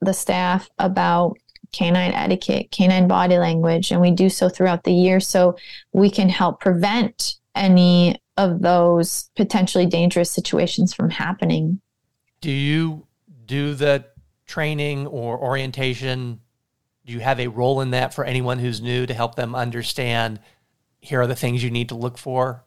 the 0.00 0.12
staff 0.12 0.68
about 0.78 1.36
canine 1.72 2.12
etiquette, 2.12 2.70
canine 2.70 3.08
body 3.08 3.38
language, 3.38 3.90
and 3.90 4.00
we 4.00 4.10
do 4.10 4.28
so 4.28 4.48
throughout 4.48 4.84
the 4.84 4.92
year 4.92 5.20
so 5.20 5.56
we 5.92 6.10
can 6.10 6.28
help 6.28 6.60
prevent 6.60 7.36
any 7.54 8.20
of 8.36 8.62
those 8.62 9.30
potentially 9.36 9.86
dangerous 9.86 10.30
situations 10.30 10.92
from 10.92 11.10
happening. 11.10 11.80
Do 12.40 12.50
you 12.50 13.06
do 13.46 13.74
the 13.74 14.04
training 14.46 15.06
or 15.06 15.38
orientation? 15.38 16.40
Do 17.04 17.12
you 17.12 17.20
have 17.20 17.40
a 17.40 17.48
role 17.48 17.80
in 17.80 17.90
that 17.90 18.14
for 18.14 18.24
anyone 18.24 18.58
who's 18.58 18.80
new 18.80 19.06
to 19.06 19.14
help 19.14 19.34
them 19.34 19.54
understand 19.54 20.40
here 21.00 21.20
are 21.20 21.26
the 21.26 21.36
things 21.36 21.62
you 21.62 21.70
need 21.70 21.88
to 21.88 21.94
look 21.94 22.16
for? 22.16 22.64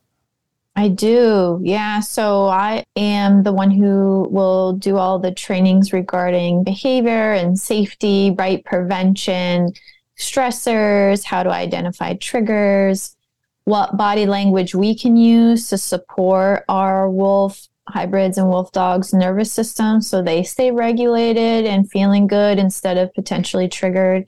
I 0.76 0.90
do. 0.90 1.60
Yeah. 1.64 2.02
So 2.02 2.48
I 2.48 2.84
am 2.98 3.44
the 3.44 3.54
one 3.54 3.72
who 3.72 4.28
will 4.30 4.74
do 4.74 4.98
all 4.98 5.20
the 5.20 5.32
trainings 5.32 5.94
regarding 5.94 6.64
behavior 6.66 7.32
and 7.34 7.58
safety, 7.58 8.36
right 8.38 8.64
prevention, 8.66 9.72
stressors, 10.18 11.24
how 11.24 11.44
to 11.44 11.50
identify 11.50 12.16
triggers, 12.16 13.16
what 13.64 13.96
body 13.96 14.26
language 14.26 14.76
we 14.76 14.98
can 14.98 15.16
use 15.16 15.70
to 15.70 15.78
support 15.78 16.66
our 16.68 17.10
wolf 17.10 17.68
hybrids 17.88 18.38
and 18.38 18.50
wolf 18.50 18.72
dogs 18.72 19.14
nervous 19.14 19.52
system 19.52 20.02
so 20.02 20.22
they 20.22 20.42
stay 20.44 20.72
regulated 20.72 21.66
and 21.66 21.90
feeling 21.90 22.26
good 22.28 22.58
instead 22.58 22.98
of 22.98 23.14
potentially 23.14 23.68
triggered. 23.68 24.28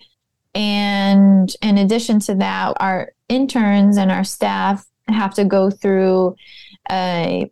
And 0.53 1.53
in 1.61 1.77
addition 1.77 2.19
to 2.21 2.35
that, 2.35 2.77
our 2.79 3.11
interns 3.29 3.97
and 3.97 4.11
our 4.11 4.23
staff 4.23 4.86
have 5.07 5.33
to 5.35 5.45
go 5.45 5.69
through 5.69 6.35
a 6.91 7.51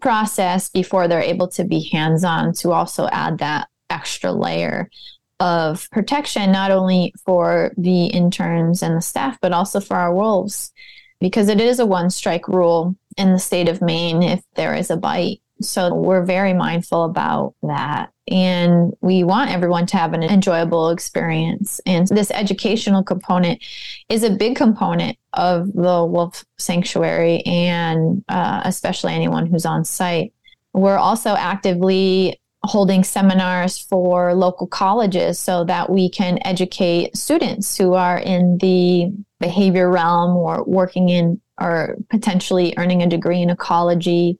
process 0.00 0.68
before 0.68 1.06
they're 1.06 1.20
able 1.20 1.48
to 1.48 1.64
be 1.64 1.88
hands 1.92 2.24
on 2.24 2.52
to 2.54 2.72
also 2.72 3.08
add 3.08 3.38
that 3.38 3.68
extra 3.90 4.32
layer 4.32 4.90
of 5.38 5.88
protection, 5.90 6.50
not 6.50 6.70
only 6.70 7.12
for 7.24 7.72
the 7.76 8.06
interns 8.06 8.82
and 8.82 8.96
the 8.96 9.02
staff, 9.02 9.38
but 9.40 9.52
also 9.52 9.80
for 9.80 9.96
our 9.96 10.14
wolves, 10.14 10.72
because 11.20 11.48
it 11.48 11.60
is 11.60 11.78
a 11.78 11.86
one 11.86 12.10
strike 12.10 12.48
rule 12.48 12.96
in 13.16 13.32
the 13.32 13.38
state 13.38 13.68
of 13.68 13.82
Maine 13.82 14.22
if 14.22 14.42
there 14.54 14.74
is 14.74 14.90
a 14.90 14.96
bite. 14.96 15.40
So 15.60 15.94
we're 15.94 16.24
very 16.24 16.52
mindful 16.52 17.04
about 17.04 17.54
that. 17.62 18.10
And 18.28 18.92
we 19.00 19.24
want 19.24 19.50
everyone 19.50 19.86
to 19.86 19.96
have 19.96 20.12
an 20.12 20.22
enjoyable 20.22 20.90
experience. 20.90 21.80
And 21.86 22.08
this 22.08 22.30
educational 22.30 23.02
component 23.02 23.62
is 24.08 24.22
a 24.24 24.30
big 24.30 24.56
component 24.56 25.16
of 25.32 25.72
the 25.72 26.04
wolf 26.04 26.44
sanctuary 26.58 27.42
and 27.46 28.24
uh, 28.28 28.62
especially 28.64 29.14
anyone 29.14 29.46
who's 29.46 29.64
on 29.64 29.84
site. 29.84 30.32
We're 30.72 30.98
also 30.98 31.30
actively 31.30 32.40
holding 32.64 33.04
seminars 33.04 33.78
for 33.78 34.34
local 34.34 34.66
colleges 34.66 35.38
so 35.38 35.64
that 35.64 35.88
we 35.88 36.10
can 36.10 36.38
educate 36.44 37.16
students 37.16 37.76
who 37.76 37.94
are 37.94 38.18
in 38.18 38.58
the 38.58 39.12
behavior 39.38 39.90
realm 39.90 40.36
or 40.36 40.64
working 40.64 41.08
in 41.08 41.40
or 41.60 41.96
potentially 42.10 42.74
earning 42.76 43.02
a 43.02 43.06
degree 43.06 43.40
in 43.40 43.50
ecology 43.50 44.38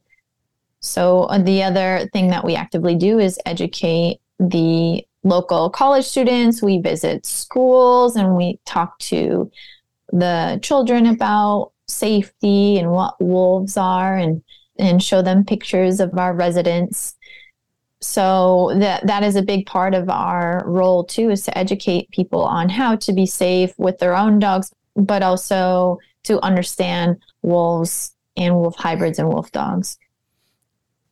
so, 0.86 1.24
uh, 1.24 1.38
the 1.38 1.64
other 1.64 2.08
thing 2.12 2.28
that 2.28 2.44
we 2.44 2.54
actively 2.54 2.94
do 2.94 3.18
is 3.18 3.40
educate 3.44 4.20
the 4.38 5.04
local 5.24 5.68
college 5.68 6.04
students. 6.04 6.62
We 6.62 6.78
visit 6.78 7.26
schools 7.26 8.14
and 8.14 8.36
we 8.36 8.60
talk 8.64 8.96
to 9.00 9.50
the 10.12 10.60
children 10.62 11.06
about 11.06 11.72
safety 11.88 12.78
and 12.78 12.92
what 12.92 13.20
wolves 13.20 13.76
are 13.76 14.16
and, 14.16 14.44
and 14.78 15.02
show 15.02 15.22
them 15.22 15.44
pictures 15.44 15.98
of 15.98 16.16
our 16.16 16.32
residents. 16.32 17.16
So 18.00 18.72
that 18.78 19.08
that 19.08 19.24
is 19.24 19.34
a 19.34 19.42
big 19.42 19.66
part 19.66 19.92
of 19.92 20.08
our 20.08 20.62
role 20.66 21.02
too 21.02 21.30
is 21.30 21.42
to 21.46 21.58
educate 21.58 22.12
people 22.12 22.44
on 22.44 22.68
how 22.68 22.94
to 22.96 23.12
be 23.12 23.26
safe 23.26 23.76
with 23.76 23.98
their 23.98 24.14
own 24.14 24.38
dogs, 24.38 24.72
but 24.94 25.24
also 25.24 25.98
to 26.24 26.40
understand 26.44 27.16
wolves 27.42 28.14
and 28.36 28.54
wolf 28.54 28.76
hybrids 28.76 29.18
and 29.18 29.28
wolf 29.28 29.50
dogs 29.50 29.98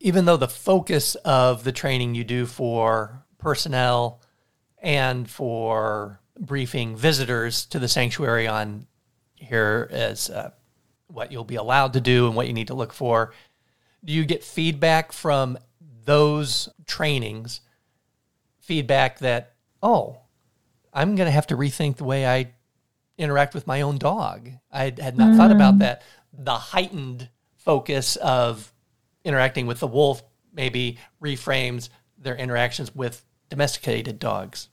even 0.05 0.25
though 0.25 0.37
the 0.37 0.47
focus 0.47 1.15
of 1.25 1.63
the 1.63 1.71
training 1.71 2.13
you 2.13 2.23
do 2.23 2.45
for 2.45 3.25
personnel 3.39 4.21
and 4.77 5.27
for 5.27 6.19
briefing 6.39 6.95
visitors 6.95 7.65
to 7.65 7.79
the 7.79 7.87
sanctuary 7.87 8.47
on 8.47 8.85
here 9.33 9.89
is 9.89 10.29
uh, 10.29 10.51
what 11.07 11.31
you'll 11.31 11.43
be 11.43 11.55
allowed 11.55 11.93
to 11.93 11.99
do 11.99 12.27
and 12.27 12.35
what 12.35 12.45
you 12.45 12.53
need 12.53 12.67
to 12.67 12.75
look 12.75 12.93
for, 12.93 13.33
do 14.03 14.13
you 14.13 14.25
get 14.25 14.43
feedback 14.43 15.11
from 15.11 15.57
those 16.03 16.69
trainings? 16.85 17.61
Feedback 18.59 19.17
that, 19.19 19.55
oh, 19.81 20.19
I'm 20.93 21.15
going 21.15 21.25
to 21.25 21.31
have 21.31 21.47
to 21.47 21.57
rethink 21.57 21.95
the 21.95 22.03
way 22.03 22.27
I 22.27 22.51
interact 23.17 23.55
with 23.55 23.65
my 23.65 23.81
own 23.81 23.97
dog. 23.97 24.51
I 24.71 24.83
had 24.83 25.17
not 25.17 25.29
mm. 25.29 25.37
thought 25.37 25.51
about 25.51 25.75
mm. 25.75 25.79
that. 25.79 26.03
The 26.31 26.53
heightened 26.53 27.27
focus 27.57 28.17
of 28.17 28.71
interacting 29.25 29.67
with 29.67 29.81
the 29.81 29.87
wolf 29.87 30.23
maybe 30.53 30.97
reframes 31.21 31.89
their 32.17 32.35
interactions 32.35 32.95
with 32.95 33.25
domesticated 33.49 34.19
dogs. 34.19 34.69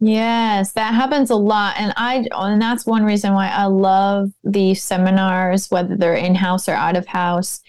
Yes, 0.00 0.72
that 0.72 0.94
happens 0.94 1.30
a 1.30 1.36
lot. 1.36 1.74
And 1.78 1.92
I 1.96 2.26
and 2.32 2.60
that's 2.60 2.86
one 2.86 3.04
reason 3.04 3.34
why 3.34 3.48
I 3.48 3.66
love 3.66 4.30
these 4.42 4.82
seminars, 4.82 5.70
whether 5.70 5.96
they're 5.96 6.14
in-house 6.14 6.68
or 6.68 6.72
out 6.72 6.96
of 6.96 7.06
house, 7.06 7.60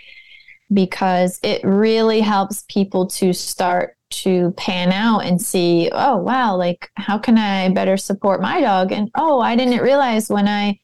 because 0.74 1.40
it 1.44 1.64
really 1.64 2.22
helps 2.22 2.66
people 2.70 3.06
to 3.08 3.34
start 3.34 3.98
to 4.10 4.52
pan 4.58 4.92
out 4.92 5.20
and 5.20 5.42
see, 5.42 5.90
oh 5.92 6.18
wow, 6.18 6.56
like 6.56 6.90
how 6.96 7.20
can 7.20 7.38
I 7.38 7.70
better 7.70 7.98
support 7.98 8.42
my 8.42 8.62
dog? 8.62 8.92
And 8.92 9.12
oh, 9.16 9.40
I 9.40 9.56
didn't 9.56 9.84
realize 9.84 10.30
when 10.30 10.48
I 10.48 10.80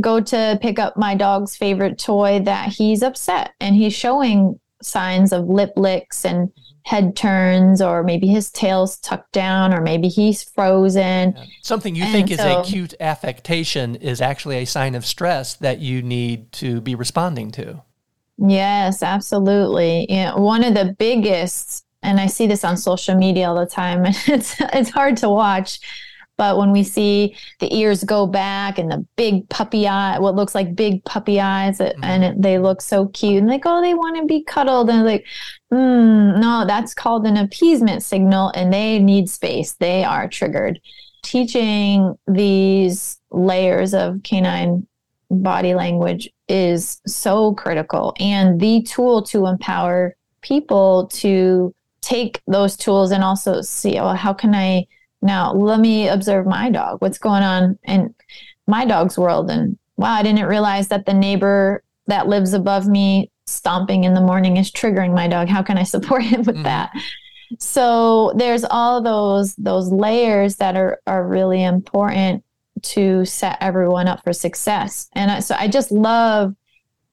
go 0.00 0.20
to 0.20 0.58
pick 0.62 0.78
up 0.78 0.96
my 0.96 1.14
dog's 1.14 1.56
favorite 1.56 1.98
toy 1.98 2.40
that 2.40 2.68
he's 2.68 3.02
upset 3.02 3.52
and 3.60 3.74
he's 3.74 3.94
showing 3.94 4.58
signs 4.82 5.32
of 5.32 5.48
lip 5.48 5.72
licks 5.76 6.24
and 6.24 6.52
head 6.84 7.14
turns 7.16 7.82
or 7.82 8.02
maybe 8.02 8.26
his 8.26 8.50
tail's 8.50 8.96
tucked 8.98 9.32
down 9.32 9.74
or 9.74 9.80
maybe 9.80 10.08
he's 10.08 10.42
frozen. 10.42 11.34
Yeah. 11.36 11.44
something 11.62 11.94
you 11.94 12.04
and 12.04 12.12
think 12.12 12.30
is 12.30 12.38
so, 12.38 12.60
a 12.60 12.64
cute 12.64 12.94
affectation 12.98 13.96
is 13.96 14.22
actually 14.22 14.56
a 14.56 14.64
sign 14.64 14.94
of 14.94 15.04
stress 15.04 15.54
that 15.56 15.80
you 15.80 16.00
need 16.00 16.50
to 16.52 16.80
be 16.80 16.94
responding 16.94 17.50
to. 17.52 17.82
Yes 18.38 19.02
absolutely. 19.02 20.06
You 20.08 20.24
know, 20.24 20.36
one 20.36 20.64
of 20.64 20.74
the 20.74 20.96
biggest 20.98 21.84
and 22.02 22.20
i 22.20 22.26
see 22.26 22.46
this 22.46 22.64
on 22.64 22.76
social 22.76 23.16
media 23.16 23.48
all 23.48 23.58
the 23.58 23.66
time 23.66 24.04
and 24.06 24.16
it's 24.28 24.54
it's 24.72 24.90
hard 24.90 25.16
to 25.16 25.28
watch 25.28 25.80
but 26.38 26.56
when 26.56 26.70
we 26.70 26.84
see 26.84 27.36
the 27.58 27.76
ears 27.76 28.04
go 28.04 28.26
back 28.26 28.78
and 28.78 28.90
the 28.90 29.04
big 29.16 29.46
puppy 29.48 29.86
eye, 29.86 30.18
what 30.18 30.36
looks 30.36 30.54
like 30.54 30.74
big 30.74 31.04
puppy 31.04 31.40
eyes, 31.40 31.78
mm-hmm. 31.78 32.02
and 32.02 32.24
it, 32.24 32.40
they 32.40 32.58
look 32.58 32.80
so 32.80 33.08
cute, 33.08 33.38
and 33.38 33.48
like, 33.48 33.64
oh, 33.66 33.82
they 33.82 33.92
want 33.92 34.16
to 34.16 34.24
be 34.24 34.42
cuddled, 34.44 34.88
and 34.88 35.04
like, 35.04 35.26
mm, 35.72 36.40
no, 36.40 36.64
that's 36.66 36.94
called 36.94 37.26
an 37.26 37.36
appeasement 37.36 38.02
signal, 38.02 38.50
and 38.54 38.72
they 38.72 39.00
need 39.00 39.28
space. 39.28 39.72
They 39.74 40.04
are 40.04 40.28
triggered. 40.28 40.80
Teaching 41.22 42.16
these 42.28 43.20
layers 43.32 43.92
of 43.92 44.22
canine 44.22 44.86
body 45.30 45.74
language 45.74 46.30
is 46.48 47.00
so 47.04 47.52
critical, 47.54 48.14
and 48.20 48.60
the 48.60 48.82
tool 48.82 49.22
to 49.24 49.46
empower 49.46 50.14
people 50.40 51.08
to 51.08 51.74
take 52.00 52.40
those 52.46 52.76
tools 52.76 53.10
and 53.10 53.24
also 53.24 53.60
see, 53.60 53.98
oh, 53.98 54.14
how 54.14 54.32
can 54.32 54.54
I 54.54 54.86
now, 55.20 55.52
let 55.52 55.80
me 55.80 56.08
observe 56.08 56.46
my 56.46 56.70
dog. 56.70 57.00
What's 57.00 57.18
going 57.18 57.42
on 57.42 57.78
in 57.84 58.14
my 58.66 58.84
dog's 58.84 59.18
world? 59.18 59.50
And 59.50 59.78
wow, 59.96 60.12
I 60.12 60.22
didn't 60.22 60.46
realize 60.46 60.88
that 60.88 61.06
the 61.06 61.14
neighbor 61.14 61.82
that 62.06 62.28
lives 62.28 62.54
above 62.54 62.86
me 62.86 63.30
stomping 63.46 64.04
in 64.04 64.14
the 64.14 64.20
morning 64.20 64.56
is 64.56 64.70
triggering 64.70 65.14
my 65.14 65.26
dog. 65.26 65.48
How 65.48 65.62
can 65.62 65.78
I 65.78 65.82
support 65.82 66.22
him 66.22 66.42
with 66.42 66.56
mm-hmm. 66.56 66.64
that? 66.64 66.92
So 67.58 68.32
there's 68.36 68.64
all 68.64 69.02
those 69.02 69.54
those 69.56 69.90
layers 69.90 70.56
that 70.56 70.76
are 70.76 71.00
are 71.06 71.26
really 71.26 71.64
important 71.64 72.44
to 72.82 73.24
set 73.24 73.58
everyone 73.60 74.06
up 74.06 74.22
for 74.22 74.32
success. 74.32 75.08
And 75.14 75.30
I, 75.30 75.40
so 75.40 75.56
I 75.58 75.66
just 75.66 75.90
love 75.90 76.54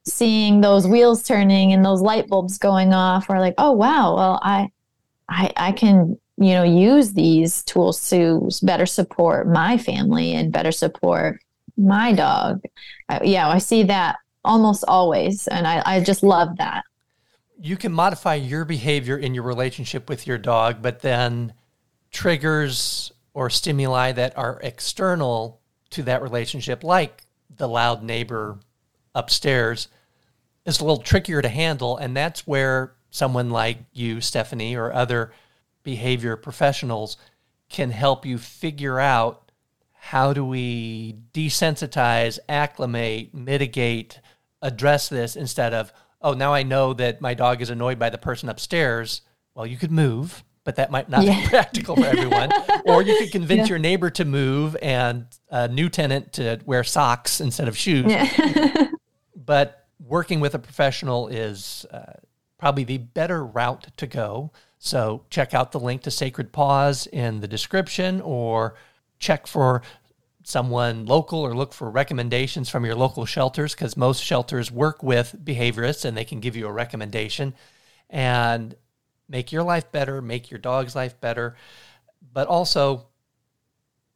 seeing 0.06 0.62
those 0.62 0.86
wheels 0.86 1.24
turning 1.24 1.74
and 1.74 1.84
those 1.84 2.01
light 2.01 2.28
bulbs 2.28 2.58
going 2.58 2.93
off. 2.93 3.30
We're 3.30 3.39
like, 3.39 3.56
oh 3.58 3.72
wow, 3.72 4.16
well 4.16 4.39
I 4.43 4.70
I 5.30 5.51
I 5.56 5.72
can 5.72 6.20
you 6.38 6.53
know 6.53 6.63
use 6.63 7.13
these 7.13 7.63
tools 7.63 8.09
to 8.09 8.49
better 8.63 8.86
support 8.86 9.47
my 9.47 9.77
family 9.77 10.33
and 10.33 10.51
better 10.51 10.71
support 10.71 11.39
my 11.77 12.13
dog. 12.13 12.61
Uh, 13.09 13.19
yeah 13.23 13.47
i 13.47 13.57
see 13.57 13.83
that 13.83 14.15
almost 14.45 14.86
always 14.88 15.47
and 15.47 15.67
I, 15.67 15.81
I 15.86 15.99
just 16.01 16.23
love 16.23 16.57
that. 16.57 16.83
You 17.59 17.77
can 17.77 17.91
modify 17.91 18.36
your 18.36 18.63
behavior 18.63 19.17
in 19.17 19.33
your 19.33 19.43
relationship 19.43 20.07
with 20.07 20.27
your 20.27 20.38
dog 20.38 20.81
but 20.81 21.01
then 21.01 21.53
triggers 22.11 23.11
or 23.33 23.49
stimuli 23.49 24.11
that 24.13 24.38
are 24.38 24.59
external 24.61 25.61
to 25.89 26.03
that 26.03 26.21
relationship 26.21 26.83
like 26.83 27.23
the 27.57 27.67
loud 27.67 28.03
neighbor 28.03 28.59
upstairs 29.13 29.88
is 30.65 30.79
a 30.79 30.83
little 30.83 31.01
trickier 31.01 31.41
to 31.41 31.49
handle 31.49 31.97
and 31.97 32.15
that's 32.15 32.45
where 32.45 32.93
someone 33.09 33.49
like 33.49 33.79
you 33.93 34.21
stephanie 34.21 34.75
or 34.75 34.93
other 34.93 35.31
behavior 35.86 36.36
professionals 36.36 37.15
can 37.69 37.91
help 37.91 38.25
you 38.25 38.38
figure 38.38 38.99
out 38.99 39.51
how 39.93 40.33
do 40.33 40.45
we 40.45 41.15
desensitize, 41.33 42.38
acclimate, 42.49 43.33
mitigate, 43.33 44.19
address 44.61 45.07
this 45.07 45.38
instead 45.38 45.73
of, 45.73 45.93
oh, 46.21 46.33
now 46.33 46.53
I 46.53 46.63
know 46.63 46.93
that 46.93 47.21
my 47.21 47.33
dog 47.33 47.61
is 47.61 47.69
annoyed 47.69 47.97
by 47.97 48.09
the 48.09 48.17
person 48.17 48.49
upstairs. 48.49 49.21
Well, 49.55 49.65
you 49.65 49.77
could 49.77 49.91
move 49.91 50.43
but 50.65 50.75
that 50.77 50.91
might 50.91 51.07
not 51.07 51.23
yeah. 51.23 51.41
be 51.41 51.47
practical 51.47 51.95
for 51.95 52.05
everyone. 52.05 52.51
or 52.86 53.01
you 53.03 53.17
could 53.19 53.31
convince 53.31 53.69
yeah. 53.69 53.73
your 53.73 53.79
neighbor 53.79 54.09
to 54.09 54.25
move 54.25 54.75
and 54.81 55.27
a 55.49 55.67
new 55.69 55.88
tenant 55.88 56.33
to 56.33 56.59
wear 56.65 56.83
socks 56.83 57.39
instead 57.39 57.67
of 57.69 57.77
shoes. 57.77 58.05
Yeah. 58.07 58.88
but 59.36 59.86
working 59.99 60.39
with 60.39 60.55
a 60.55 60.59
professional 60.59 61.27
is 61.27 61.86
uh, 61.91 62.13
probably 62.57 62.83
the 62.83 62.97
better 62.97 63.45
route 63.45 63.88
to 63.97 64.07
go. 64.07 64.51
So 64.86 65.23
check 65.31 65.55
out 65.55 65.71
the 65.71 65.79
link 65.79 66.03
to 66.03 66.11
Sacred 66.11 66.51
Paws 66.51 67.07
in 67.07 67.39
the 67.39 67.47
description 67.47 68.21
or 68.21 68.75
check 69.17 69.47
for 69.47 69.81
someone 70.43 71.07
local 71.07 71.39
or 71.39 71.55
look 71.55 71.73
for 71.73 71.89
recommendations 71.89 72.69
from 72.69 72.86
your 72.86 72.93
local 72.93 73.25
shelters 73.25 73.73
because 73.73 73.97
most 73.97 74.23
shelters 74.23 74.71
work 74.71 75.01
with 75.01 75.36
behaviorists 75.43 76.05
and 76.05 76.15
they 76.15 76.23
can 76.23 76.39
give 76.39 76.55
you 76.55 76.67
a 76.67 76.71
recommendation 76.71 77.55
and 78.11 78.75
make 79.27 79.51
your 79.51 79.63
life 79.63 79.91
better, 79.91 80.21
make 80.21 80.51
your 80.51 80.59
dog's 80.59 80.95
life 80.95 81.19
better. 81.19 81.55
But 82.31 82.47
also 82.47 83.07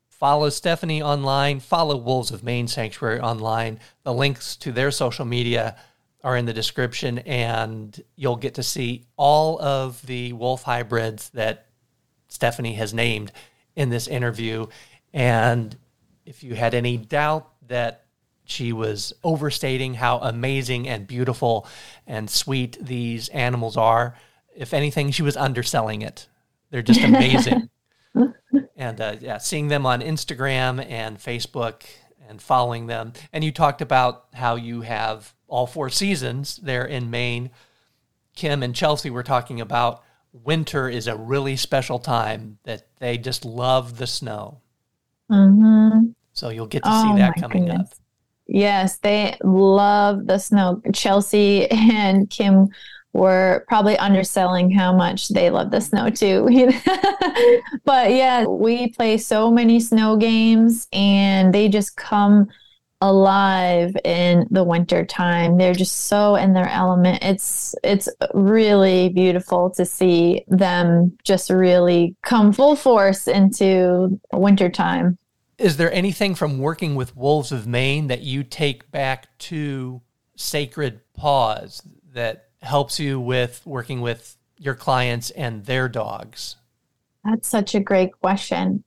follow 0.08 0.52
Stephanie 0.52 1.02
online, 1.02 1.62
follow 1.62 1.98
Wolves 1.98 2.30
of 2.30 2.44
Maine 2.44 2.68
Sanctuary 2.68 3.20
online. 3.20 3.80
The 4.04 4.14
links 4.14 4.56
to 4.58 4.72
their 4.72 4.92
social 4.92 5.26
media 5.26 5.78
are 6.24 6.36
in 6.36 6.46
the 6.46 6.54
description, 6.54 7.20
and 7.20 8.02
you'll 8.16 8.36
get 8.36 8.56
to 8.56 8.64
see 8.64 9.06
all 9.16 9.62
of 9.62 10.06
the 10.06 10.34
wolf 10.34 10.64
hybrids 10.64 11.30
that 11.30 11.68
Stephanie 12.28 12.74
has 12.76 12.94
named 12.94 13.32
in 13.76 13.90
this 13.90 14.08
interview. 14.08 14.68
And 15.14 15.76
if 16.26 16.44
you 16.44 16.56
had 16.56 16.74
any 16.74 16.98
doubt 16.98 17.50
that 17.68 18.06
she 18.44 18.74
was 18.74 19.14
overstating 19.24 19.94
how 19.94 20.18
amazing 20.20 20.90
and 20.90 21.08
beautiful 21.08 21.68
and 22.06 22.30
sweet 22.30 22.78
these 22.82 23.30
animals 23.30 23.78
are, 23.78 24.16
if 24.56 24.74
anything, 24.74 25.12
she 25.12 25.24
was 25.24 25.38
underselling 25.38 26.02
it. 26.02 26.28
They're 26.70 26.82
just 26.82 27.02
amazing. 27.04 27.70
and 28.76 29.00
uh, 29.00 29.16
yeah, 29.22 29.38
seeing 29.38 29.70
them 29.70 29.86
on 29.86 30.02
Instagram 30.02 30.86
and 30.90 31.18
Facebook 31.18 31.84
and 32.28 32.42
following 32.42 32.88
them. 32.88 33.14
And 33.32 33.44
you 33.44 33.52
talked 33.52 33.82
about 33.82 34.26
how 34.34 34.56
you 34.56 34.82
have 34.82 35.34
all 35.50 35.68
four 35.68 35.90
seasons 35.90 36.58
there 36.58 36.86
in 36.86 37.10
Maine. 37.10 37.50
Kim 38.36 38.64
and 38.64 38.74
Chelsea 38.74 39.10
were 39.10 39.24
talking 39.24 39.60
about 39.60 40.04
winter 40.32 40.88
is 40.88 41.08
a 41.08 41.16
really 41.16 41.56
special 41.56 42.00
time 42.00 42.60
that 42.64 42.88
they 43.00 43.18
just 43.18 43.44
love 43.44 43.98
the 43.98 44.08
snow. 44.08 44.62
Mm-hmm. 45.32 46.12
So 46.34 46.50
you'll 46.50 46.68
get 46.68 46.84
to 46.84 46.90
oh, 46.92 47.04
see 47.04 47.20
that 47.20 47.36
coming 47.36 47.66
goodness. 47.66 47.92
up. 47.92 47.98
Yes, 48.48 48.98
they 48.98 49.38
love 49.44 50.26
the 50.26 50.38
snow. 50.38 50.82
Chelsea 50.94 51.70
and 51.72 52.30
Kim 52.30 52.70
were 53.14 53.66
probably 53.68 53.98
underselling 53.98 54.70
how 54.70 54.94
much 54.94 55.30
they 55.30 55.50
love 55.50 55.72
the 55.72 55.82
snow 55.82 56.10
too. 56.10 56.48
but 57.84 58.12
yeah, 58.12 58.46
we 58.46 58.90
play 58.90 59.18
so 59.18 59.52
many 59.52 59.80
snow 59.80 60.16
games 60.16 60.88
and 60.94 61.54
they 61.54 61.68
just 61.68 61.96
come 61.96 62.48
alive 63.02 63.96
in 64.04 64.46
the 64.52 64.64
winter 64.64 65.06
time. 65.06 65.58
They're 65.58 65.74
just 65.74 66.08
so 66.08 66.36
in 66.36 66.54
their 66.54 66.68
element. 66.68 67.24
It's 67.24 67.76
it's 67.84 68.10
really 68.34 69.10
beautiful 69.10 69.70
to 69.72 69.86
see 69.86 70.44
them 70.48 71.18
just 71.24 71.50
really 71.50 72.16
come 72.24 72.52
full 72.52 72.76
force 72.76 73.28
into 73.28 74.20
winter 74.34 74.70
time. 74.70 75.18
Is 75.58 75.78
there 75.78 75.92
anything 75.92 76.36
from 76.36 76.60
working 76.60 76.96
with 76.96 77.16
Wolves 77.16 77.52
of 77.52 77.68
Maine 77.68 78.08
that 78.08 78.22
you 78.22 78.44
take 78.44 78.90
back 78.92 79.38
to 79.40 80.02
Sacred 80.36 81.02
Paws 81.14 81.84
that 82.14 82.46
helps 82.62 83.00
you 83.00 83.20
with 83.20 83.62
working 83.66 84.02
with 84.02 84.38
your 84.58 84.76
clients 84.76 85.32
and 85.32 85.66
their 85.66 85.90
dogs? 85.90 86.56
That's 87.26 87.48
such 87.48 87.76
a 87.76 87.80
great 87.80 88.12
question. 88.22 88.84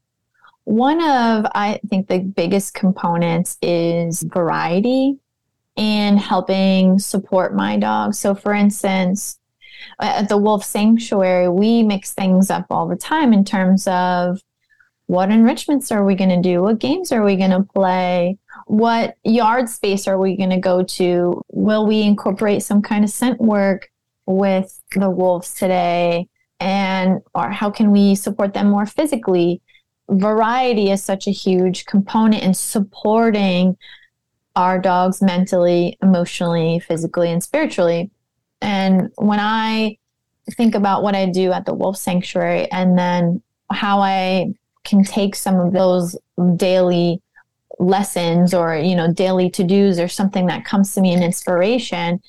One 0.65 1.03
of, 1.03 1.47
I 1.55 1.81
think, 1.89 2.09
the 2.09 2.21
biggest 2.21 2.75
components 2.75 3.59
is 3.63 4.23
variety 4.23 5.19
and 5.77 6.19
helping 6.19 6.99
support 6.99 7.55
my 7.55 7.79
dog. 7.79 8.15
So, 8.15 8.35
for 8.35 8.53
instance, 8.53 9.39
at 10.01 10.29
the 10.29 10.37
Wolf 10.37 10.65
Sanctuary, 10.65 11.49
we 11.49 11.83
mix 11.83 12.13
things 12.13 12.51
up 12.51 12.67
all 12.71 12.87
the 12.87 12.97
time 12.97 13.33
in 13.33 13.45
terms 13.45 13.87
of 13.87 14.41
what 15.07 15.31
enrichments 15.31 15.91
are 15.91 16.05
we 16.05 16.15
going 16.15 16.31
to 16.31 16.41
do? 16.41 16.63
What 16.63 16.79
games 16.79 17.13
are 17.13 17.23
we 17.23 17.37
going 17.37 17.51
to 17.51 17.63
play? 17.75 18.39
What 18.67 19.17
yard 19.25 19.69
space 19.69 20.07
are 20.07 20.19
we 20.19 20.37
going 20.37 20.51
to 20.51 20.59
go 20.59 20.85
to? 20.85 21.43
Will 21.51 21.87
we 21.87 22.03
incorporate 22.03 22.63
some 22.63 22.81
kind 22.83 23.05
of 23.05 23.11
scent 23.11 23.41
work 23.41 23.91
with 24.27 24.81
the 24.95 25.11
wolves 25.11 25.55
today? 25.55 26.29
And 26.61 27.21
or 27.35 27.51
how 27.51 27.71
can 27.71 27.91
we 27.91 28.15
support 28.15 28.55
them 28.55 28.69
more 28.69 28.87
physically? 28.87 29.61
Variety 30.13 30.91
is 30.91 31.03
such 31.03 31.27
a 31.27 31.33
huge 31.33 31.87
component 31.87 32.43
in 32.43 32.55
supporting 32.55 33.77
our 34.55 34.79
dogs 34.79 35.23
mentally, 35.23 35.97
emotionally, 36.03 36.79
physically, 36.81 37.31
and 37.31 37.43
spiritually. 37.43 38.11
And 38.61 39.11
when 39.17 39.41
I 39.41 39.99
think 40.53 40.75
about 40.75 41.03
what 41.03 41.15
I 41.15 41.27
do 41.27 41.53
at 41.53 41.65
the 41.65 41.75
Wolf 41.75 41.97
Sanctuary 41.97 42.71
and 42.71 42.99
then 42.99 43.43
how 43.71 44.01
I 44.01 44.53
can 44.85 45.05
take 45.05 45.35
some 45.35 45.59
of 45.59 45.73
those 45.73 46.17
daily 46.57 47.23
lessons 47.79 48.53
or, 48.53 48.77
you 48.77 48.95
know, 48.95 49.13
daily 49.13 49.49
to 49.51 49.65
dos 49.65 49.99
or 49.99 50.09
something 50.09 50.47
that 50.47 50.65
comes 50.65 50.95
to 50.95 51.01
me 51.01 51.13
in 51.13 51.23
inspiration, 51.23 52.21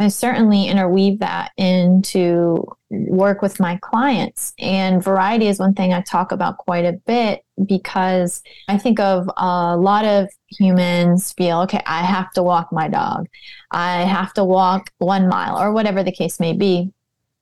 I 0.00 0.08
certainly 0.08 0.66
interweave 0.66 1.18
that 1.18 1.50
into 1.56 2.64
work 2.90 3.42
with 3.42 3.58
my 3.58 3.76
clients. 3.82 4.54
And 4.58 5.02
variety 5.02 5.48
is 5.48 5.58
one 5.58 5.74
thing 5.74 5.92
I 5.92 6.02
talk 6.02 6.30
about 6.30 6.58
quite 6.58 6.84
a 6.84 6.92
bit 6.92 7.44
because 7.66 8.42
I 8.68 8.78
think 8.78 9.00
of 9.00 9.28
a 9.36 9.76
lot 9.76 10.04
of 10.04 10.28
humans 10.46 11.32
feel, 11.32 11.60
okay, 11.62 11.82
I 11.84 12.04
have 12.04 12.30
to 12.32 12.44
walk 12.44 12.72
my 12.72 12.86
dog. 12.86 13.26
I 13.72 14.02
have 14.02 14.32
to 14.34 14.44
walk 14.44 14.90
one 14.98 15.28
mile 15.28 15.58
or 15.58 15.72
whatever 15.72 16.04
the 16.04 16.12
case 16.12 16.38
may 16.38 16.52
be. 16.52 16.92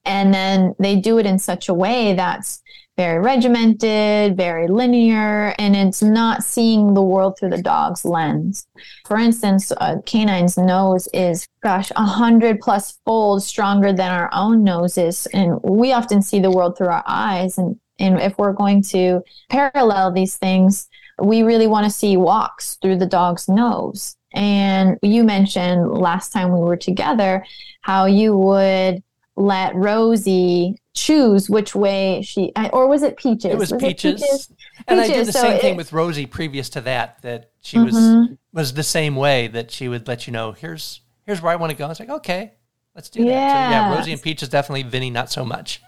And 0.06 0.32
then 0.32 0.74
they 0.78 0.96
do 0.96 1.18
it 1.18 1.26
in 1.26 1.38
such 1.38 1.68
a 1.68 1.74
way 1.74 2.14
that's 2.14 2.62
very 2.96 3.18
regimented, 3.18 4.36
very 4.36 4.68
linear, 4.68 5.54
and 5.58 5.76
it's 5.76 6.02
not 6.02 6.42
seeing 6.42 6.94
the 6.94 7.02
world 7.02 7.38
through 7.38 7.50
the 7.50 7.62
dog's 7.62 8.04
lens. 8.04 8.66
For 9.06 9.18
instance, 9.18 9.70
a 9.76 10.00
canine's 10.02 10.56
nose 10.56 11.06
is, 11.12 11.46
gosh, 11.62 11.92
a 11.94 12.04
hundred 12.04 12.60
plus 12.60 12.98
fold 13.04 13.42
stronger 13.42 13.92
than 13.92 14.10
our 14.10 14.30
own 14.32 14.64
noses, 14.64 15.26
and 15.34 15.60
we 15.62 15.92
often 15.92 16.22
see 16.22 16.40
the 16.40 16.50
world 16.50 16.78
through 16.78 16.88
our 16.88 17.04
eyes. 17.06 17.58
And 17.58 17.78
and 17.98 18.20
if 18.20 18.36
we're 18.38 18.52
going 18.52 18.82
to 18.84 19.22
parallel 19.48 20.12
these 20.12 20.36
things, 20.36 20.88
we 21.18 21.42
really 21.42 21.66
want 21.66 21.84
to 21.84 21.90
see 21.90 22.16
walks 22.16 22.76
through 22.82 22.98
the 22.98 23.06
dog's 23.06 23.48
nose. 23.48 24.16
And 24.34 24.98
you 25.02 25.24
mentioned 25.24 25.92
last 25.92 26.32
time 26.32 26.52
we 26.52 26.60
were 26.60 26.76
together 26.76 27.44
how 27.80 28.04
you 28.04 28.36
would 28.36 29.02
let 29.36 29.74
Rosie 29.74 30.76
choose 30.96 31.48
which 31.50 31.74
way 31.74 32.22
she 32.22 32.52
or 32.72 32.88
was 32.88 33.02
it 33.02 33.18
peaches 33.18 33.52
it 33.52 33.58
was, 33.58 33.70
was 33.70 33.80
peaches. 33.80 34.22
It 34.22 34.26
peaches. 34.26 34.52
and 34.88 34.98
peaches. 34.98 35.10
i 35.10 35.14
did 35.14 35.26
the 35.26 35.32
so 35.32 35.40
same 35.42 35.52
it, 35.52 35.60
thing 35.60 35.76
with 35.76 35.92
rosie 35.92 36.24
previous 36.24 36.70
to 36.70 36.80
that 36.80 37.20
that 37.20 37.50
she 37.60 37.78
was 37.78 37.94
mm-hmm. 37.94 38.34
was 38.54 38.72
the 38.72 38.82
same 38.82 39.14
way 39.14 39.46
that 39.48 39.70
she 39.70 39.88
would 39.88 40.08
let 40.08 40.26
you 40.26 40.32
know 40.32 40.52
here's 40.52 41.02
here's 41.26 41.42
where 41.42 41.52
i 41.52 41.56
want 41.56 41.70
to 41.70 41.76
go 41.76 41.88
it's 41.90 42.00
like 42.00 42.08
okay 42.08 42.54
let's 42.94 43.10
do 43.10 43.22
yeah. 43.22 43.30
that 43.30 43.66
so 43.66 43.70
yeah 43.70 43.98
rosie 43.98 44.12
and 44.12 44.22
peaches 44.22 44.48
definitely 44.48 44.82
vinny 44.84 45.10
not 45.10 45.30
so 45.30 45.44
much 45.44 45.82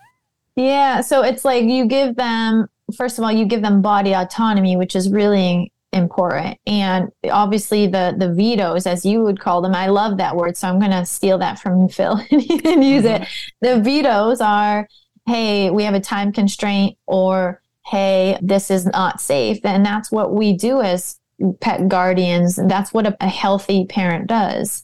yeah 0.56 1.00
so 1.00 1.22
it's 1.22 1.42
like 1.42 1.64
you 1.64 1.86
give 1.86 2.14
them 2.16 2.68
first 2.94 3.16
of 3.16 3.24
all 3.24 3.32
you 3.32 3.46
give 3.46 3.62
them 3.62 3.80
body 3.80 4.14
autonomy 4.14 4.76
which 4.76 4.94
is 4.94 5.08
really 5.08 5.72
important. 5.92 6.58
And 6.66 7.10
obviously 7.30 7.86
the 7.86 8.14
the 8.16 8.32
vetoes 8.32 8.86
as 8.86 9.04
you 9.06 9.22
would 9.22 9.40
call 9.40 9.62
them 9.62 9.74
i 9.74 9.86
love 9.86 10.18
that 10.18 10.36
word 10.36 10.56
so 10.56 10.68
i'm 10.68 10.78
going 10.78 10.90
to 10.90 11.04
steal 11.04 11.38
that 11.38 11.58
from 11.58 11.88
phil 11.88 12.20
and 12.30 12.42
use 12.42 13.04
mm-hmm. 13.04 13.22
it 13.22 13.28
the 13.60 13.80
vetoes 13.80 14.40
are 14.40 14.86
hey 15.26 15.70
we 15.70 15.82
have 15.82 15.94
a 15.94 16.00
time 16.00 16.32
constraint 16.32 16.96
or 17.06 17.60
hey 17.88 18.38
this 18.42 18.70
is 18.70 18.86
not 18.86 19.20
safe. 19.20 19.58
And 19.64 19.84
that's 19.84 20.12
what 20.12 20.34
we 20.34 20.52
do 20.52 20.80
as 20.80 21.18
pet 21.60 21.88
guardians. 21.88 22.56
That's 22.56 22.92
what 22.92 23.06
a, 23.06 23.16
a 23.20 23.28
healthy 23.28 23.86
parent 23.86 24.26
does. 24.26 24.82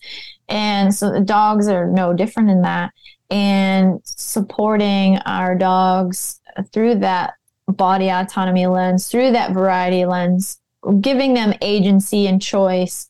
And 0.48 0.94
so 0.94 1.10
the 1.10 1.20
dogs 1.20 1.68
are 1.68 1.86
no 1.86 2.12
different 2.12 2.50
in 2.50 2.62
that. 2.62 2.92
And 3.30 4.00
supporting 4.04 5.18
our 5.26 5.56
dogs 5.56 6.40
through 6.72 6.96
that 6.96 7.34
body 7.66 8.10
autonomy 8.10 8.66
lens 8.66 9.08
through 9.08 9.32
that 9.32 9.52
variety 9.52 10.04
lens 10.04 10.58
giving 11.00 11.34
them 11.34 11.54
agency 11.60 12.26
and 12.26 12.40
choice 12.40 13.08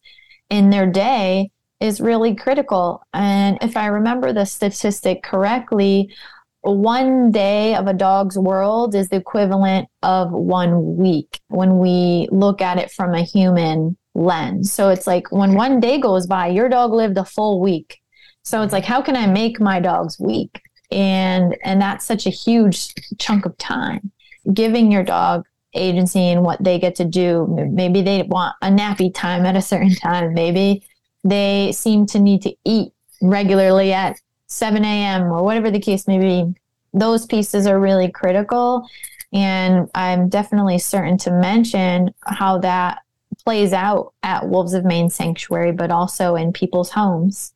in 0.50 0.70
their 0.70 0.86
day 0.90 1.50
is 1.80 2.00
really 2.00 2.34
critical. 2.34 3.06
And 3.12 3.58
if 3.60 3.76
I 3.76 3.86
remember 3.86 4.32
the 4.32 4.44
statistic 4.44 5.22
correctly, 5.22 6.14
one 6.62 7.30
day 7.30 7.74
of 7.74 7.86
a 7.86 7.92
dog's 7.92 8.38
world 8.38 8.94
is 8.94 9.08
the 9.10 9.16
equivalent 9.16 9.88
of 10.02 10.32
one 10.32 10.96
week 10.96 11.40
when 11.48 11.78
we 11.78 12.26
look 12.30 12.62
at 12.62 12.78
it 12.78 12.90
from 12.90 13.14
a 13.14 13.22
human 13.22 13.98
lens. 14.14 14.72
So 14.72 14.88
it's 14.88 15.06
like 15.06 15.30
when 15.30 15.54
one 15.54 15.78
day 15.78 15.98
goes 15.98 16.26
by, 16.26 16.48
your 16.48 16.68
dog 16.68 16.92
lived 16.92 17.18
a 17.18 17.24
full 17.24 17.60
week. 17.60 18.00
So 18.44 18.62
it's 18.62 18.72
like, 18.72 18.84
how 18.84 19.02
can 19.02 19.16
I 19.16 19.26
make 19.26 19.60
my 19.60 19.80
dog's 19.80 20.18
week? 20.18 20.62
And 20.90 21.56
and 21.64 21.80
that's 21.80 22.04
such 22.04 22.26
a 22.26 22.30
huge 22.30 22.94
chunk 23.18 23.44
of 23.46 23.56
time. 23.58 24.12
Giving 24.52 24.92
your 24.92 25.02
dog 25.02 25.44
agency 25.74 26.20
and 26.20 26.42
what 26.42 26.62
they 26.62 26.78
get 26.78 26.94
to 26.96 27.04
do. 27.04 27.46
Maybe 27.70 28.02
they 28.02 28.22
want 28.22 28.54
a 28.62 28.68
nappy 28.68 29.12
time 29.14 29.46
at 29.46 29.56
a 29.56 29.62
certain 29.72 29.94
time. 29.94 30.34
Maybe 30.34 30.86
they 31.22 31.72
seem 31.72 32.06
to 32.06 32.18
need 32.18 32.42
to 32.42 32.54
eat 32.64 32.92
regularly 33.22 33.92
at 33.92 34.20
7 34.46 34.84
a.m. 34.84 35.24
or 35.24 35.42
whatever 35.42 35.70
the 35.70 35.80
case 35.80 36.06
may 36.06 36.18
be. 36.18 36.54
Those 36.92 37.26
pieces 37.26 37.66
are 37.66 37.80
really 37.80 38.10
critical. 38.10 38.86
And 39.32 39.90
I'm 39.94 40.28
definitely 40.28 40.78
certain 40.78 41.18
to 41.18 41.32
mention 41.32 42.14
how 42.24 42.58
that 42.58 43.00
plays 43.44 43.72
out 43.72 44.14
at 44.22 44.48
Wolves 44.48 44.74
of 44.74 44.84
Maine 44.84 45.10
Sanctuary, 45.10 45.72
but 45.72 45.90
also 45.90 46.36
in 46.36 46.52
people's 46.52 46.90
homes. 46.90 47.52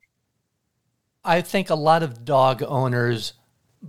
I 1.23 1.41
think 1.41 1.69
a 1.69 1.75
lot 1.75 2.03
of 2.03 2.25
dog 2.25 2.63
owners 2.63 3.33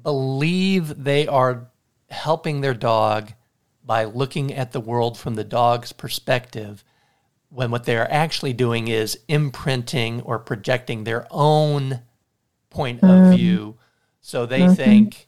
believe 0.02 1.02
they 1.02 1.26
are 1.26 1.68
helping 2.10 2.60
their 2.60 2.74
dog 2.74 3.32
by 3.90 4.04
looking 4.04 4.54
at 4.54 4.70
the 4.70 4.78
world 4.78 5.18
from 5.18 5.34
the 5.34 5.42
dog's 5.42 5.90
perspective 5.90 6.84
when 7.48 7.72
what 7.72 7.82
they're 7.82 8.08
actually 8.08 8.52
doing 8.52 8.86
is 8.86 9.18
imprinting 9.26 10.20
or 10.20 10.38
projecting 10.38 11.02
their 11.02 11.26
own 11.28 12.00
point 12.68 13.02
of 13.02 13.34
view. 13.34 13.76
So 14.20 14.46
they 14.46 14.60
mm-hmm. 14.60 14.74
think 14.74 15.26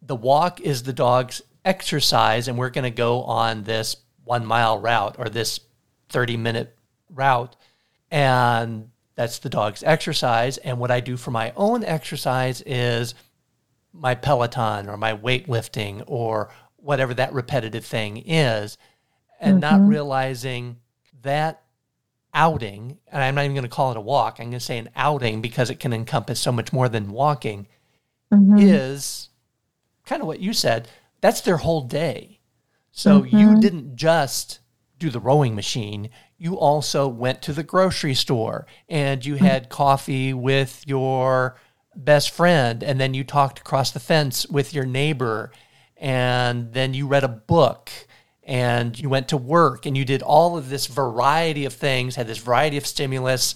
the 0.00 0.16
walk 0.16 0.58
is 0.58 0.84
the 0.84 0.94
dog's 0.94 1.42
exercise, 1.66 2.48
and 2.48 2.56
we're 2.56 2.70
going 2.70 2.90
to 2.90 2.90
go 2.90 3.24
on 3.24 3.64
this 3.64 3.96
one 4.24 4.46
mile 4.46 4.78
route 4.78 5.16
or 5.18 5.28
this 5.28 5.60
30 6.08 6.38
minute 6.38 6.74
route. 7.10 7.56
And 8.10 8.88
that's 9.16 9.40
the 9.40 9.50
dog's 9.50 9.82
exercise. 9.82 10.56
And 10.56 10.78
what 10.78 10.90
I 10.90 11.00
do 11.00 11.18
for 11.18 11.30
my 11.30 11.52
own 11.56 11.84
exercise 11.84 12.62
is 12.62 13.14
my 13.92 14.14
Peloton 14.14 14.88
or 14.88 14.96
my 14.96 15.14
weightlifting 15.14 16.04
or 16.06 16.48
whatever 16.88 17.12
that 17.12 17.34
repetitive 17.34 17.84
thing 17.84 18.16
is, 18.16 18.78
and 19.38 19.60
mm-hmm. 19.60 19.78
not 19.78 19.86
realizing 19.86 20.78
that 21.20 21.62
outing, 22.32 22.96
and 23.12 23.22
I'm 23.22 23.34
not 23.34 23.44
even 23.44 23.54
going 23.54 23.64
to 23.64 23.68
call 23.68 23.90
it 23.90 23.98
a 23.98 24.00
walk, 24.00 24.36
I'm 24.38 24.46
going 24.46 24.52
to 24.52 24.60
say 24.60 24.78
an 24.78 24.88
outing 24.96 25.42
because 25.42 25.68
it 25.68 25.80
can 25.80 25.92
encompass 25.92 26.40
so 26.40 26.50
much 26.50 26.72
more 26.72 26.88
than 26.88 27.10
walking, 27.10 27.66
mm-hmm. 28.32 28.56
is 28.58 29.28
kind 30.06 30.22
of 30.22 30.26
what 30.26 30.40
you 30.40 30.54
said. 30.54 30.88
That's 31.20 31.42
their 31.42 31.58
whole 31.58 31.82
day. 31.82 32.40
So 32.90 33.20
mm-hmm. 33.20 33.36
you 33.36 33.60
didn't 33.60 33.96
just 33.96 34.60
do 34.98 35.10
the 35.10 35.20
rowing 35.20 35.54
machine, 35.54 36.08
you 36.38 36.58
also 36.58 37.06
went 37.06 37.42
to 37.42 37.52
the 37.52 37.62
grocery 37.62 38.14
store 38.14 38.66
and 38.88 39.26
you 39.26 39.34
had 39.34 39.68
coffee 39.68 40.32
with 40.32 40.84
your 40.86 41.56
best 41.94 42.30
friend, 42.30 42.82
and 42.82 42.98
then 42.98 43.12
you 43.12 43.24
talked 43.24 43.58
across 43.58 43.90
the 43.90 44.00
fence 44.00 44.46
with 44.46 44.72
your 44.72 44.86
neighbor, 44.86 45.52
and 45.98 46.72
then 46.72 46.94
you 46.94 47.06
read 47.06 47.24
a 47.24 47.28
book 47.28 47.90
and 48.44 48.98
you 48.98 49.08
went 49.08 49.28
to 49.28 49.36
work 49.36 49.84
and 49.84 49.96
you 49.96 50.04
did 50.04 50.22
all 50.22 50.56
of 50.56 50.70
this 50.70 50.86
variety 50.86 51.64
of 51.64 51.72
things, 51.72 52.16
had 52.16 52.26
this 52.26 52.38
variety 52.38 52.76
of 52.76 52.86
stimulus, 52.86 53.54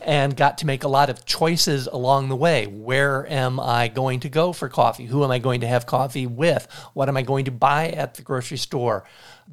and 0.00 0.36
got 0.36 0.58
to 0.58 0.66
make 0.66 0.84
a 0.84 0.88
lot 0.88 1.10
of 1.10 1.24
choices 1.24 1.86
along 1.86 2.28
the 2.28 2.36
way. 2.36 2.66
Where 2.66 3.30
am 3.30 3.60
I 3.60 3.88
going 3.88 4.20
to 4.20 4.28
go 4.28 4.52
for 4.52 4.68
coffee? 4.68 5.06
Who 5.06 5.24
am 5.24 5.30
I 5.30 5.38
going 5.38 5.60
to 5.60 5.66
have 5.66 5.86
coffee 5.86 6.26
with? 6.26 6.66
What 6.94 7.08
am 7.08 7.16
I 7.16 7.22
going 7.22 7.44
to 7.46 7.50
buy 7.50 7.88
at 7.88 8.14
the 8.14 8.22
grocery 8.22 8.56
store? 8.56 9.04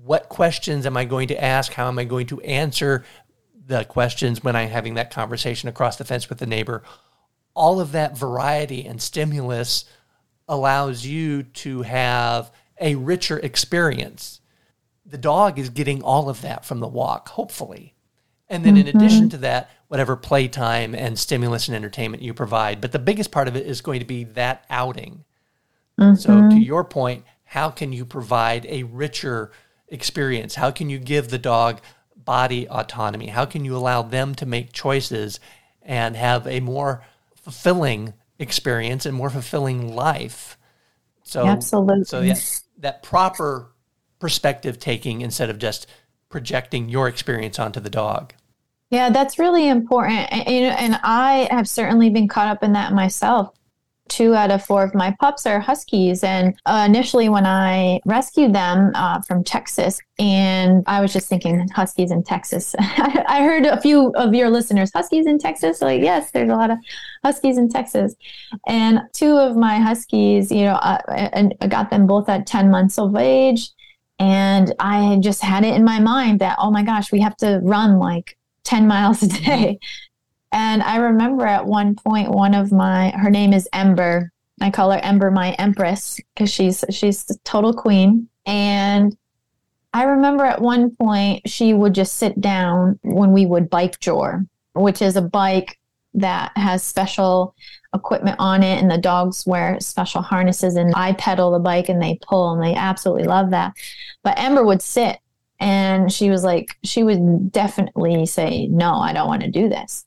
What 0.03 0.29
questions 0.29 0.85
am 0.85 0.97
I 0.97 1.05
going 1.05 1.27
to 1.29 1.43
ask? 1.43 1.73
How 1.73 1.87
am 1.87 1.99
I 1.99 2.05
going 2.05 2.27
to 2.27 2.41
answer 2.41 3.03
the 3.67 3.83
questions 3.85 4.43
when 4.43 4.55
I'm 4.55 4.69
having 4.69 4.95
that 4.95 5.11
conversation 5.11 5.69
across 5.69 5.97
the 5.97 6.05
fence 6.05 6.29
with 6.29 6.39
the 6.39 6.47
neighbor? 6.47 6.83
All 7.53 7.79
of 7.79 7.91
that 7.91 8.17
variety 8.17 8.85
and 8.85 9.01
stimulus 9.01 9.85
allows 10.49 11.05
you 11.05 11.43
to 11.43 11.83
have 11.83 12.51
a 12.81 12.95
richer 12.95 13.39
experience 13.39 14.39
the 15.09 15.17
dog 15.17 15.57
is 15.57 15.69
getting 15.69 16.01
all 16.03 16.29
of 16.29 16.41
that 16.41 16.65
from 16.65 16.79
the 16.79 16.87
walk, 16.87 17.29
hopefully. 17.29 17.95
And 18.47 18.63
then, 18.63 18.75
mm-hmm. 18.75 18.87
in 18.87 18.95
addition 18.95 19.29
to 19.29 19.37
that, 19.37 19.69
whatever 19.87 20.15
playtime 20.15 20.95
and 20.95 21.17
stimulus 21.17 21.67
and 21.67 21.75
entertainment 21.75 22.23
you 22.23 22.33
provide. 22.33 22.81
But 22.81 22.91
the 22.91 22.99
biggest 22.99 23.31
part 23.31 23.47
of 23.47 23.55
it 23.55 23.65
is 23.65 23.81
going 23.81 23.99
to 23.99 24.05
be 24.05 24.23
that 24.23 24.65
outing. 24.69 25.23
Mm-hmm. 25.99 26.15
So, 26.15 26.49
to 26.49 26.55
your 26.55 26.83
point, 26.83 27.25
how 27.43 27.69
can 27.69 27.93
you 27.93 28.05
provide 28.05 28.65
a 28.67 28.83
richer 28.83 29.51
experience? 29.87 30.55
How 30.55 30.71
can 30.71 30.89
you 30.89 30.99
give 30.99 31.29
the 31.29 31.37
dog 31.37 31.81
body 32.15 32.67
autonomy? 32.67 33.27
How 33.27 33.45
can 33.45 33.65
you 33.65 33.75
allow 33.75 34.01
them 34.01 34.33
to 34.35 34.45
make 34.45 34.73
choices 34.73 35.39
and 35.81 36.15
have 36.15 36.47
a 36.47 36.59
more 36.59 37.03
fulfilling 37.35 38.13
experience 38.39 39.05
and 39.05 39.15
more 39.15 39.29
fulfilling 39.29 39.93
life? 39.93 40.57
So, 41.23 41.45
absolutely. 41.45 42.05
So, 42.05 42.21
yeah, 42.21 42.35
that 42.79 43.03
proper 43.03 43.71
perspective 44.19 44.79
taking 44.79 45.21
instead 45.21 45.49
of 45.49 45.59
just 45.59 45.87
projecting 46.29 46.89
your 46.89 47.07
experience 47.07 47.59
onto 47.59 47.79
the 47.79 47.89
dog. 47.89 48.33
Yeah, 48.89 49.09
that's 49.09 49.37
really 49.37 49.67
important. 49.67 50.31
And, 50.31 50.47
and 50.47 50.99
I 51.03 51.47
have 51.51 51.69
certainly 51.69 52.09
been 52.09 52.27
caught 52.27 52.47
up 52.47 52.63
in 52.63 52.73
that 52.73 52.93
myself. 52.93 53.53
Two 54.09 54.35
out 54.35 54.51
of 54.51 54.65
four 54.65 54.83
of 54.83 54.93
my 54.93 55.15
pups 55.19 55.45
are 55.45 55.59
huskies. 55.59 56.23
And 56.23 56.59
uh, 56.65 56.83
initially, 56.85 57.29
when 57.29 57.45
I 57.45 58.01
rescued 58.05 58.53
them 58.53 58.91
uh, 58.95 59.21
from 59.21 59.43
Texas, 59.43 60.01
and 60.19 60.83
I 60.85 60.99
was 60.99 61.13
just 61.13 61.29
thinking 61.29 61.67
huskies 61.69 62.11
in 62.11 62.23
Texas. 62.23 62.75
I 62.79 63.41
heard 63.41 63.65
a 63.65 63.79
few 63.79 64.11
of 64.15 64.33
your 64.33 64.49
listeners, 64.49 64.91
huskies 64.93 65.25
in 65.25 65.39
Texas. 65.39 65.81
Like, 65.81 66.01
yes, 66.01 66.31
there's 66.31 66.49
a 66.49 66.55
lot 66.55 66.71
of 66.71 66.77
huskies 67.23 67.57
in 67.57 67.69
Texas. 67.69 68.15
And 68.67 68.99
two 69.13 69.37
of 69.37 69.55
my 69.55 69.79
huskies, 69.79 70.51
you 70.51 70.65
know, 70.65 70.73
uh, 70.73 70.97
I 71.61 71.67
got 71.67 71.89
them 71.89 72.05
both 72.05 72.27
at 72.27 72.45
10 72.45 72.69
months 72.69 72.99
of 72.99 73.15
age 73.15 73.69
and 74.19 74.75
I 74.79 75.17
just 75.21 75.41
had 75.41 75.63
it 75.63 75.73
in 75.73 75.85
my 75.85 75.99
mind 75.99 76.39
that, 76.39 76.57
oh 76.59 76.69
my 76.69 76.83
gosh, 76.83 77.11
we 77.11 77.21
have 77.21 77.37
to 77.37 77.61
run 77.63 77.99
like 77.99 78.37
10 78.65 78.85
miles 78.87 79.23
a 79.23 79.27
mm-hmm. 79.27 79.45
day. 79.45 79.79
And 80.51 80.81
I 80.81 80.97
remember 80.97 81.45
at 81.45 81.65
one 81.65 81.95
point, 81.95 82.29
one 82.29 82.53
of 82.53 82.71
my, 82.71 83.11
her 83.11 83.29
name 83.29 83.53
is 83.53 83.67
Ember. 83.73 84.31
I 84.61 84.71
call 84.71 84.91
her 84.91 84.99
Ember, 84.99 85.31
my 85.31 85.51
empress, 85.53 86.19
because 86.33 86.51
she's, 86.51 86.83
she's 86.89 87.23
the 87.25 87.37
total 87.43 87.73
queen. 87.73 88.27
And 88.45 89.15
I 89.93 90.03
remember 90.03 90.45
at 90.45 90.61
one 90.61 90.95
point, 90.95 91.47
she 91.47 91.73
would 91.73 91.93
just 91.93 92.17
sit 92.17 92.39
down 92.41 92.99
when 93.03 93.31
we 93.31 93.45
would 93.45 93.69
bike 93.69 93.99
jor, 93.99 94.45
which 94.73 95.01
is 95.01 95.15
a 95.15 95.21
bike 95.21 95.79
that 96.15 96.51
has 96.55 96.83
special 96.83 97.55
equipment 97.93 98.35
on 98.39 98.61
it 98.63 98.81
and 98.81 98.89
the 98.89 98.97
dogs 98.97 99.45
wear 99.45 99.79
special 99.79 100.21
harnesses 100.21 100.75
and 100.75 100.93
I 100.95 101.13
pedal 101.13 101.51
the 101.51 101.59
bike 101.59 101.89
and 101.89 102.01
they 102.01 102.19
pull 102.21 102.53
and 102.53 102.63
they 102.63 102.75
absolutely 102.75 103.25
love 103.25 103.51
that. 103.51 103.73
But 104.23 104.37
Ember 104.39 104.63
would 104.63 104.81
sit 104.81 105.19
and 105.59 106.11
she 106.11 106.29
was 106.29 106.43
like, 106.43 106.77
she 106.83 107.03
would 107.03 107.51
definitely 107.51 108.25
say, 108.25 108.67
no, 108.67 108.93
I 108.95 109.13
don't 109.13 109.27
want 109.27 109.41
to 109.43 109.51
do 109.51 109.69
this. 109.69 110.05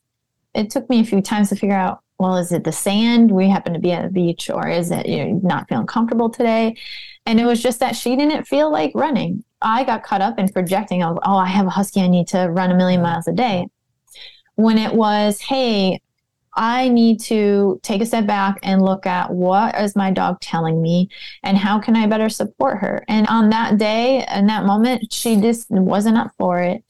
It 0.53 0.69
took 0.69 0.89
me 0.89 0.99
a 0.99 1.05
few 1.05 1.21
times 1.21 1.49
to 1.49 1.55
figure 1.55 1.75
out, 1.75 2.01
well, 2.19 2.37
is 2.37 2.51
it 2.51 2.63
the 2.63 2.71
sand? 2.71 3.31
We 3.31 3.49
happen 3.49 3.73
to 3.73 3.79
be 3.79 3.91
at 3.91 4.03
the 4.03 4.09
beach 4.09 4.49
or 4.49 4.67
is 4.67 4.91
it 4.91 5.07
you 5.07 5.25
know, 5.25 5.39
not 5.43 5.67
feeling 5.67 5.87
comfortable 5.87 6.29
today? 6.29 6.77
And 7.25 7.39
it 7.39 7.45
was 7.45 7.61
just 7.61 7.79
that 7.79 7.95
she 7.95 8.15
didn't 8.15 8.45
feel 8.45 8.71
like 8.71 8.91
running. 8.93 9.43
I 9.61 9.83
got 9.83 10.03
caught 10.03 10.21
up 10.21 10.37
in 10.39 10.47
projecting, 10.49 11.03
oh, 11.03 11.17
I 11.25 11.47
have 11.47 11.67
a 11.67 11.71
husky, 11.71 12.01
I 12.01 12.07
need 12.07 12.27
to 12.29 12.49
run 12.49 12.71
a 12.71 12.75
million 12.75 13.01
miles 13.01 13.27
a 13.27 13.33
day. 13.33 13.67
When 14.55 14.77
it 14.77 14.93
was, 14.93 15.39
hey, 15.39 15.99
I 16.55 16.89
need 16.89 17.19
to 17.21 17.79
take 17.81 18.01
a 18.01 18.05
step 18.05 18.27
back 18.27 18.59
and 18.61 18.81
look 18.81 19.05
at 19.05 19.31
what 19.31 19.75
is 19.79 19.95
my 19.95 20.11
dog 20.11 20.39
telling 20.39 20.81
me 20.81 21.09
and 21.41 21.57
how 21.57 21.79
can 21.79 21.95
I 21.95 22.05
better 22.05 22.29
support 22.29 22.77
her. 22.79 23.03
And 23.07 23.27
on 23.27 23.49
that 23.49 23.77
day, 23.77 24.25
in 24.33 24.47
that 24.47 24.65
moment, 24.65 25.11
she 25.11 25.37
just 25.37 25.69
wasn't 25.71 26.17
up 26.17 26.31
for 26.37 26.61
it. 26.61 26.83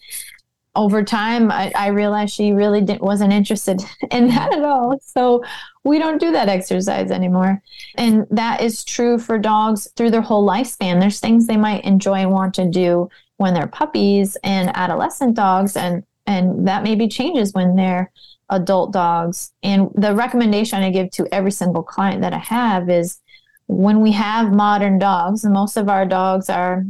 Over 0.75 1.03
time, 1.03 1.51
I, 1.51 1.71
I 1.75 1.87
realized 1.87 2.33
she 2.33 2.51
really 2.51 2.81
didn't, 2.81 3.03
wasn't 3.03 3.31
interested 3.31 3.81
in 4.11 4.27
that 4.29 4.53
at 4.53 4.63
all. 4.63 4.97
So 5.03 5.43
we 5.83 5.99
don't 5.99 6.19
do 6.19 6.31
that 6.31 6.49
exercise 6.49 7.11
anymore. 7.11 7.61
And 7.95 8.25
that 8.31 8.61
is 8.61 8.83
true 8.83 9.19
for 9.19 9.37
dogs 9.37 9.87
through 9.95 10.11
their 10.11 10.21
whole 10.21 10.47
lifespan. 10.47 10.99
There's 10.99 11.19
things 11.19 11.45
they 11.45 11.57
might 11.57 11.83
enjoy 11.83 12.15
and 12.15 12.31
want 12.31 12.53
to 12.55 12.69
do 12.69 13.09
when 13.37 13.53
they're 13.53 13.67
puppies 13.67 14.37
and 14.43 14.71
adolescent 14.75 15.35
dogs, 15.35 15.75
and 15.75 16.03
and 16.25 16.67
that 16.67 16.83
maybe 16.83 17.07
changes 17.07 17.53
when 17.53 17.75
they're 17.75 18.11
adult 18.49 18.93
dogs. 18.93 19.51
And 19.63 19.89
the 19.95 20.15
recommendation 20.15 20.81
I 20.81 20.91
give 20.91 21.11
to 21.11 21.27
every 21.33 21.51
single 21.51 21.83
client 21.83 22.21
that 22.21 22.33
I 22.33 22.37
have 22.37 22.89
is 22.89 23.19
when 23.67 24.01
we 24.01 24.11
have 24.13 24.53
modern 24.53 24.99
dogs, 24.99 25.43
and 25.43 25.53
most 25.53 25.77
of 25.77 25.89
our 25.89 26.05
dogs 26.05 26.49
are 26.49 26.85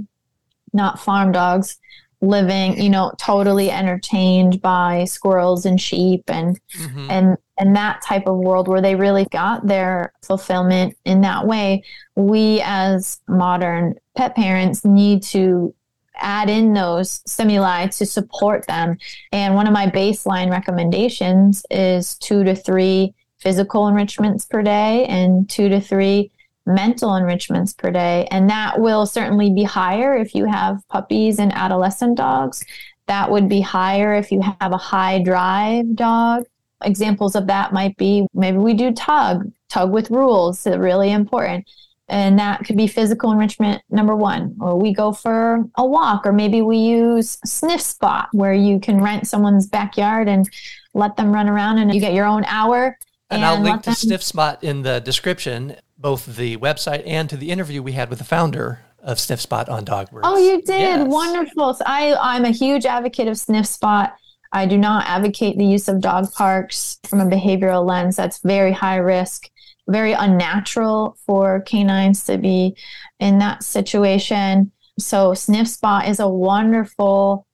not 0.73 0.99
farm 0.99 1.31
dogs, 1.31 1.77
living, 2.23 2.81
you 2.81 2.89
know, 2.89 3.11
totally 3.17 3.69
entertained 3.69 4.61
by 4.61 5.03
squirrels 5.03 5.65
and 5.65 5.79
sheep 5.79 6.23
and 6.27 6.59
mm-hmm. 6.77 7.11
and 7.11 7.37
and 7.57 7.75
that 7.75 8.01
type 8.01 8.25
of 8.25 8.37
world 8.37 8.67
where 8.67 8.81
they 8.81 8.95
really 8.95 9.25
got 9.25 9.67
their 9.67 10.11
fulfillment 10.23 10.97
in 11.05 11.21
that 11.21 11.45
way, 11.45 11.83
we 12.15 12.61
as 12.63 13.19
modern 13.27 13.95
pet 14.17 14.35
parents 14.35 14.83
need 14.83 15.21
to 15.21 15.75
add 16.15 16.49
in 16.49 16.73
those 16.73 17.21
stimuli 17.25 17.87
to 17.87 18.05
support 18.05 18.65
them. 18.67 18.97
And 19.31 19.53
one 19.55 19.67
of 19.67 19.73
my 19.73 19.87
baseline 19.87 20.49
recommendations 20.49 21.63
is 21.69 22.17
two 22.17 22.43
to 22.43 22.55
three 22.55 23.13
physical 23.39 23.87
enrichments 23.87 24.45
per 24.45 24.63
day 24.63 25.05
and 25.05 25.49
two 25.49 25.69
to 25.69 25.81
three 25.81 26.31
mental 26.65 27.15
enrichments 27.15 27.73
per 27.73 27.91
day. 27.91 28.27
And 28.31 28.49
that 28.49 28.79
will 28.79 29.05
certainly 29.05 29.51
be 29.51 29.63
higher 29.63 30.15
if 30.15 30.33
you 30.35 30.45
have 30.45 30.81
puppies 30.89 31.39
and 31.39 31.51
adolescent 31.53 32.17
dogs. 32.17 32.63
That 33.07 33.29
would 33.29 33.49
be 33.49 33.61
higher 33.61 34.13
if 34.13 34.31
you 34.31 34.41
have 34.41 34.71
a 34.71 34.77
high 34.77 35.21
drive 35.21 35.95
dog. 35.95 36.45
Examples 36.83 37.35
of 37.35 37.47
that 37.47 37.73
might 37.73 37.95
be 37.97 38.27
maybe 38.33 38.57
we 38.57 38.73
do 38.73 38.91
tug, 38.93 39.51
tug 39.69 39.91
with 39.91 40.09
rules, 40.09 40.59
so 40.59 40.77
really 40.77 41.11
important. 41.11 41.69
And 42.09 42.37
that 42.37 42.65
could 42.65 42.75
be 42.75 42.87
physical 42.87 43.31
enrichment 43.31 43.81
number 43.89 44.15
one. 44.15 44.55
Or 44.59 44.77
we 44.77 44.93
go 44.93 45.13
for 45.13 45.63
a 45.77 45.85
walk, 45.85 46.25
or 46.25 46.33
maybe 46.33 46.61
we 46.61 46.77
use 46.77 47.37
Sniffspot, 47.45 48.27
where 48.33 48.53
you 48.53 48.79
can 48.79 49.01
rent 49.01 49.27
someone's 49.27 49.67
backyard 49.67 50.27
and 50.27 50.49
let 50.93 51.15
them 51.15 51.33
run 51.33 51.47
around 51.47 51.77
and 51.77 51.93
you 51.93 51.99
get 51.99 52.13
your 52.13 52.25
own 52.25 52.43
hour. 52.45 52.97
And, 53.29 53.41
and 53.41 53.45
I'll 53.45 53.59
link 53.59 53.83
to 53.83 53.89
them- 53.89 53.95
Sniffspot 53.95 54.63
in 54.63 54.83
the 54.83 54.99
description, 54.99 55.77
both 56.03 56.35
the 56.35 56.57
website 56.57 57.01
and 57.07 57.29
to 57.29 57.37
the 57.37 57.49
interview 57.49 57.81
we 57.81 57.93
had 57.93 58.09
with 58.09 58.19
the 58.19 58.25
founder 58.25 58.81
of 58.99 59.17
Sniffspot 59.17 59.69
on 59.69 59.85
Dog 59.85 60.11
Words. 60.11 60.27
Oh, 60.27 60.37
you 60.37 60.61
did? 60.61 60.79
Yes. 60.79 61.07
Wonderful. 61.07 61.73
So 61.75 61.83
I, 61.87 62.13
I'm 62.21 62.43
a 62.43 62.51
huge 62.51 62.85
advocate 62.85 63.29
of 63.29 63.35
Sniffspot. 63.35 64.11
I 64.51 64.65
do 64.65 64.77
not 64.77 65.07
advocate 65.07 65.57
the 65.57 65.65
use 65.65 65.87
of 65.87 66.01
dog 66.01 66.31
parks 66.33 66.99
from 67.05 67.21
a 67.21 67.25
behavioral 67.25 67.87
lens. 67.87 68.17
That's 68.17 68.39
very 68.43 68.73
high 68.73 68.97
risk, 68.97 69.49
very 69.87 70.11
unnatural 70.11 71.17
for 71.25 71.61
canines 71.61 72.25
to 72.25 72.37
be 72.37 72.75
in 73.19 73.39
that 73.39 73.63
situation. 73.63 74.73
So, 74.99 75.31
Sniffspot 75.31 76.07
is 76.09 76.19
a 76.19 76.27
wonderful 76.27 77.47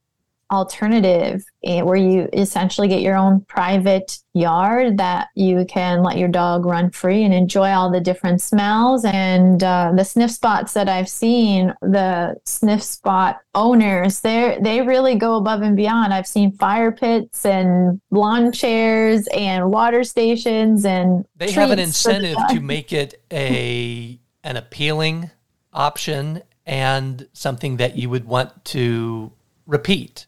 alternative 0.51 1.43
eh, 1.63 1.81
where 1.81 1.95
you 1.95 2.27
essentially 2.33 2.87
get 2.87 3.01
your 3.01 3.15
own 3.15 3.41
private 3.41 4.17
yard 4.33 4.97
that 4.97 5.27
you 5.35 5.65
can 5.65 6.01
let 6.01 6.17
your 6.17 6.27
dog 6.27 6.65
run 6.65 6.89
free 6.89 7.23
and 7.23 7.33
enjoy 7.33 7.69
all 7.69 7.91
the 7.91 7.99
different 7.99 8.41
smells. 8.41 9.05
And 9.05 9.63
uh, 9.63 9.91
the 9.95 10.03
sniff 10.03 10.31
spots 10.31 10.73
that 10.73 10.89
i've 10.89 11.09
seen 11.09 11.73
the 11.81 12.35
sniff 12.45 12.81
spot 12.81 13.39
owners 13.55 14.21
they 14.21 14.57
they 14.61 14.81
really 14.81 15.15
go 15.15 15.35
above 15.35 15.61
and 15.61 15.75
beyond. 15.75 16.13
I've 16.13 16.27
seen 16.27 16.51
fire 16.53 16.91
pits 16.91 17.45
and 17.45 18.01
lawn 18.11 18.51
chairs 18.51 19.27
and 19.33 19.71
water 19.71 20.03
stations 20.03 20.85
and 20.85 21.25
they 21.35 21.51
have 21.51 21.71
an 21.71 21.79
incentive 21.79 22.37
to 22.49 22.59
make 22.61 22.91
it 22.93 23.21
a 23.31 24.19
an 24.43 24.57
appealing 24.57 25.29
option 25.73 26.41
and 26.65 27.27
something 27.33 27.77
that 27.77 27.97
you 27.97 28.09
would 28.09 28.25
want 28.25 28.63
to 28.63 29.31
repeat 29.65 30.25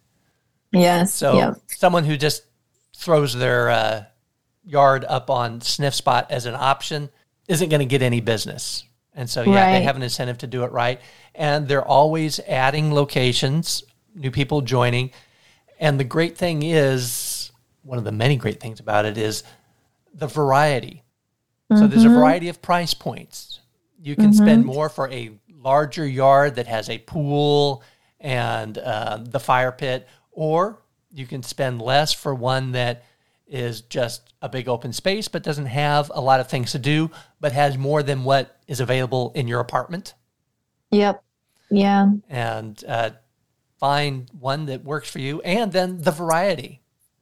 Yes. 0.72 1.14
So 1.14 1.34
yep. 1.36 1.58
someone 1.68 2.06
who 2.06 2.18
just 2.18 2.44
throws 2.96 3.34
their 3.34 3.70
uh, 3.70 4.04
yard 4.64 5.06
up 5.08 5.30
on 5.30 5.60
Sniffspot 5.60 6.28
as 6.30 6.46
an 6.46 6.56
option 6.56 7.10
isn't 7.48 7.70
going 7.70 7.80
to 7.80 7.86
get 7.86 8.02
any 8.02 8.22
business. 8.22 8.86
And 9.14 9.30
so, 9.30 9.44
yeah, 9.44 9.66
right. 9.66 9.72
they 9.74 9.84
have 9.84 9.96
an 9.98 10.04
incentive 10.04 10.38
to 10.40 10.48
do 10.48 10.64
it 10.64 10.72
right. 10.72 11.02
And 11.36 11.68
they're 11.68 11.86
always 11.86 12.40
adding 12.42 12.94
locations, 12.94 13.84
new 14.16 14.32
people 14.32 14.62
joining. 14.62 15.12
And 15.80 16.00
the 16.00 16.06
great 16.06 16.38
thing 16.38 16.64
is, 16.64 17.52
one 17.84 17.98
of 17.98 18.04
the 18.04 18.12
many 18.12 18.38
great 18.38 18.60
things 18.60 18.80
about 18.80 19.06
it 19.06 19.18
is 19.18 19.44
the 20.14 20.28
variety. 20.28 21.04
Mm-hmm. 21.70 21.82
So 21.82 21.88
there's 21.88 22.04
a 22.04 22.08
mm-hmm. 22.08 22.18
variety 22.18 22.50
of 22.50 22.62
price 22.62 22.94
points. 22.94 23.60
You 24.00 24.16
can 24.16 24.26
mm-hmm. 24.26 24.44
spend 24.44 24.66
more 24.66 24.90
for 24.90 25.10
a 25.10 25.32
larger 25.50 26.08
yard 26.08 26.56
that 26.56 26.68
has 26.68 26.90
a 26.90 26.98
pool 27.00 27.84
and 28.20 28.78
uh, 28.78 29.20
the 29.22 29.40
fire 29.40 29.72
pit, 29.72 30.08
or 30.32 30.82
you 31.12 31.26
can 31.26 31.44
spend 31.44 31.82
less 31.82 32.14
for 32.14 32.34
one 32.34 32.72
that 32.72 33.04
is 33.48 33.82
just 33.82 34.34
a 34.42 34.48
big 34.48 34.70
open 34.70 34.94
space 34.94 35.28
but 35.28 35.44
doesn't 35.44 35.66
have 35.66 36.10
a 36.16 36.22
lot 36.22 36.40
of 36.40 36.48
things 36.48 36.72
to 36.72 36.80
do 36.80 37.12
but 37.40 37.52
has 37.52 37.78
more 37.78 38.02
than 38.02 38.24
what 38.24 38.58
is 38.68 38.80
available 38.80 39.32
in 39.36 39.48
your 39.48 39.60
apartment. 39.60 40.14
Yep. 40.92 41.22
Yeah. 41.70 42.12
And 42.30 42.82
uh, 42.88 43.12
find 43.80 44.30
one 44.40 44.68
that 44.68 44.84
works 44.84 45.10
for 45.10 45.20
you 45.20 45.42
and 45.42 45.72
then 45.72 46.02
the 46.02 46.12
variety. 46.12 46.82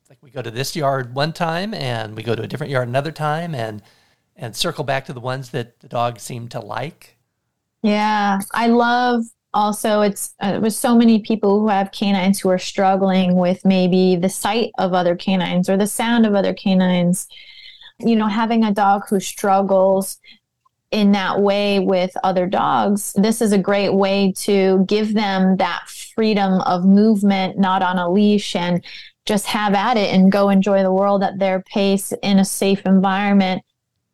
Like 0.09 0.19
we 0.21 0.29
go 0.29 0.41
to 0.41 0.51
this 0.51 0.75
yard 0.75 1.15
one 1.15 1.33
time 1.33 1.73
and 1.73 2.15
we 2.15 2.23
go 2.23 2.35
to 2.35 2.43
a 2.43 2.47
different 2.47 2.71
yard 2.71 2.87
another 2.87 3.11
time 3.11 3.55
and 3.55 3.81
and 4.35 4.55
circle 4.55 4.83
back 4.83 5.05
to 5.05 5.13
the 5.13 5.19
ones 5.19 5.49
that 5.49 5.79
the 5.81 5.87
dogs 5.89 6.21
seem 6.21 6.47
to 6.49 6.59
like. 6.59 7.17
Yeah. 7.81 8.39
I 8.53 8.67
love 8.67 9.25
also 9.53 10.01
it's 10.01 10.35
uh, 10.39 10.59
with 10.61 10.73
so 10.73 10.95
many 10.95 11.19
people 11.19 11.59
who 11.59 11.69
have 11.69 11.91
canines 11.91 12.39
who 12.39 12.49
are 12.49 12.59
struggling 12.59 13.35
with 13.35 13.65
maybe 13.65 14.15
the 14.15 14.29
sight 14.29 14.71
of 14.77 14.93
other 14.93 15.15
canines 15.15 15.69
or 15.69 15.77
the 15.77 15.87
sound 15.87 16.25
of 16.25 16.35
other 16.35 16.53
canines 16.53 17.27
you 17.99 18.15
know 18.15 18.27
having 18.27 18.63
a 18.63 18.73
dog 18.73 19.01
who 19.09 19.19
struggles 19.19 20.19
in 20.91 21.11
that 21.11 21.41
way 21.41 21.79
with 21.79 22.11
other 22.23 22.47
dogs 22.47 23.13
this 23.13 23.41
is 23.41 23.51
a 23.51 23.57
great 23.57 23.93
way 23.93 24.31
to 24.35 24.85
give 24.87 25.13
them 25.13 25.57
that 25.57 25.87
freedom 26.15 26.61
of 26.61 26.85
movement 26.85 27.57
not 27.57 27.81
on 27.81 27.97
a 27.97 28.09
leash 28.09 28.55
and 28.55 28.83
just 29.25 29.45
have 29.45 29.73
at 29.73 29.97
it 29.97 30.13
and 30.13 30.31
go 30.31 30.49
enjoy 30.49 30.81
the 30.81 30.93
world 30.93 31.23
at 31.23 31.37
their 31.39 31.61
pace 31.61 32.13
in 32.23 32.39
a 32.39 32.45
safe 32.45 32.85
environment 32.85 33.63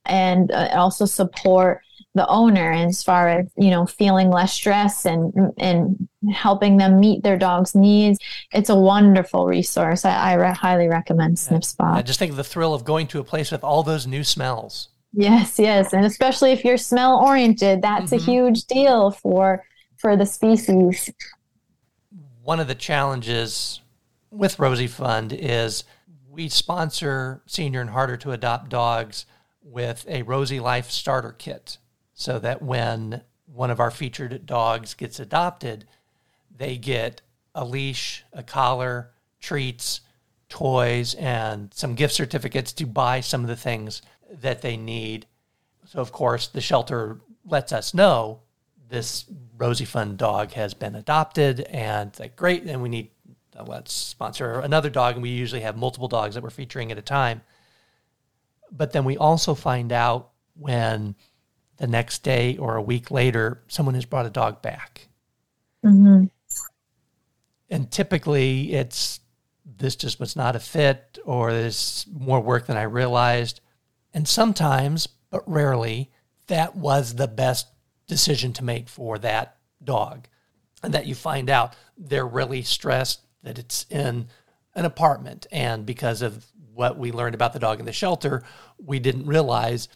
and 0.06 0.52
uh, 0.52 0.70
also 0.74 1.06
support 1.06 1.82
the 2.16 2.28
owner 2.28 2.72
as 2.72 3.03
far 3.03 3.28
as 3.28 3.45
you 3.57 3.70
know 3.70 3.86
feeling 3.86 4.32
less 4.32 4.53
stress 4.53 5.05
and 5.05 5.34
and 5.57 6.07
helping 6.32 6.78
them 6.78 6.99
meet 6.99 7.22
their 7.22 7.38
dog's 7.38 7.76
needs. 7.76 8.18
It's 8.51 8.70
a 8.70 8.76
wonderful 8.76 9.45
resource. 9.45 10.05
I, 10.05 10.32
I 10.32 10.34
re- 10.34 10.53
highly 10.53 10.88
recommend 10.88 11.38
sniff 11.38 11.66
spot. 11.66 11.97
I 11.97 12.01
just 12.01 12.18
think 12.18 12.32
of 12.32 12.38
the 12.38 12.43
thrill 12.43 12.74
of 12.74 12.86
going 12.86 13.07
to 13.07 13.20
a 13.20 13.24
place 13.24 13.51
with 13.51 13.63
all 13.63 13.84
those 13.84 14.07
new 14.07 14.24
smells. 14.24 14.88
Yes 15.13 15.59
yes. 15.59 15.93
And 15.93 16.05
especially 16.05 16.51
if 16.51 16.63
you're 16.63 16.78
smell 16.78 17.20
oriented 17.20 17.82
that's 17.82 18.11
mm-hmm. 18.11 18.30
a 18.30 18.32
huge 18.34 18.63
deal 18.66 19.11
for 19.11 19.63
for 19.97 20.16
the 20.16 20.26
species. 20.26 21.11
One 22.41 22.59
of 22.59 22.68
the 22.68 22.76
challenges 22.76 23.82
with 24.32 24.57
rosie 24.57 24.88
fund 24.88 25.34
is 25.34 25.84
we 26.30 26.47
sponsor 26.49 27.41
senior 27.45 27.82
and 27.82 27.89
harder 27.89 28.18
to 28.18 28.32
adopt 28.32 28.70
dogs 28.70 29.26
with 29.61 30.05
a 30.07 30.22
rosie 30.24 30.59
life 30.59 30.89
starter 30.89 31.32
kit 31.32 31.78
so 32.16 32.39
that 32.39 32.61
when 32.61 33.22
one 33.45 33.70
of 33.70 33.80
our 33.80 33.91
featured 33.91 34.45
dogs 34.45 34.93
gets 34.93 35.20
adopted, 35.20 35.86
they 36.57 36.78
get 36.78 37.22
a 37.53 37.63
leash, 37.63 38.24
a 38.34 38.41
collar, 38.41 39.11
treats, 39.39 40.01
toys, 40.49 41.13
and 41.16 41.74
some 41.74 41.93
gift 41.93 42.13
certificates 42.13 42.72
to 42.74 42.86
buy 42.86 43.20
some 43.20 43.41
of 43.41 43.47
the 43.47 43.55
things 43.55 44.01
that 44.32 44.61
they 44.61 44.78
need. 44.78 45.28
So, 45.86 45.99
of 45.99 46.11
course, 46.11 46.47
the 46.47 46.61
shelter 46.61 47.20
lets 47.45 47.72
us 47.72 47.93
know 47.93 48.41
this 48.89 49.26
Rosie 49.57 49.86
Fund 49.86 50.18
dog 50.18 50.51
has 50.51 50.74
been 50.74 50.95
adopted, 50.95 51.61
and 51.61 52.18
like, 52.20 52.36
great, 52.36 52.63
and 52.63 52.82
we 52.82 52.89
need, 52.89 53.09
uh, 53.57 53.63
let's 53.63 53.93
sponsor 53.93 54.59
another 54.59 54.89
dog. 54.89 55.16
And 55.16 55.24
we 55.24 55.30
usually 55.30 55.61
have 55.61 55.78
multiple 55.78 56.07
dogs 56.07 56.36
that 56.36 56.43
we're 56.43 56.49
featuring 56.49 56.91
at 56.91 56.97
a 56.97 57.01
time. 57.01 57.41
But 58.72 58.93
then 58.93 59.03
we 59.05 59.18
also 59.18 59.53
find 59.53 59.91
out 59.91 60.32
when 60.57 61.16
the 61.78 61.88
next 61.88 62.24
day 62.24 62.58
or 62.58 62.76
a 62.76 62.82
week 62.82 63.12
later, 63.12 63.62
someone 63.68 63.96
has 63.96 64.06
brought 64.06 64.26
a 64.26 64.32
dog 64.32 64.62
back. 64.62 65.08
Mm-hmm. 65.84 66.26
And 67.70 67.92
typically 67.92 68.74
it's 68.74 69.20
this 69.66 69.96
just 69.96 70.20
was 70.20 70.36
not 70.36 70.56
a 70.56 70.60
fit 70.60 71.18
or 71.26 71.52
there's 71.52 72.06
more 72.12 72.40
work 72.40 72.68
than 72.68 72.78
I 72.78 72.84
realized. 72.84 73.62
And 74.14 74.28
sometimes, 74.28 75.08
but 75.30 75.44
rarely, 75.50 76.12
that 76.48 76.76
was 76.76 77.16
the 77.16 77.28
best 77.28 77.68
decision 78.08 78.54
to 78.54 78.64
make 78.64 78.88
for 78.88 79.18
that 79.20 79.58
dog. 79.84 80.28
And 80.84 80.94
that 80.94 81.08
you 81.08 81.16
find 81.16 81.50
out 81.50 81.76
they're 81.98 82.28
really 82.28 82.62
stressed 82.62 83.22
that 83.44 83.58
it's 83.58 83.86
in 83.90 84.28
an 84.76 84.86
apartment. 84.86 85.48
And 85.52 85.86
because 85.86 86.22
of 86.22 86.46
what 86.74 86.98
we 86.98 87.12
learned 87.12 87.36
about 87.36 87.54
the 87.54 87.60
dog 87.60 87.80
in 87.80 87.86
the 87.86 87.94
shelter, 87.94 88.44
we 88.78 89.00
didn't 89.00 89.26
realize 89.26 89.88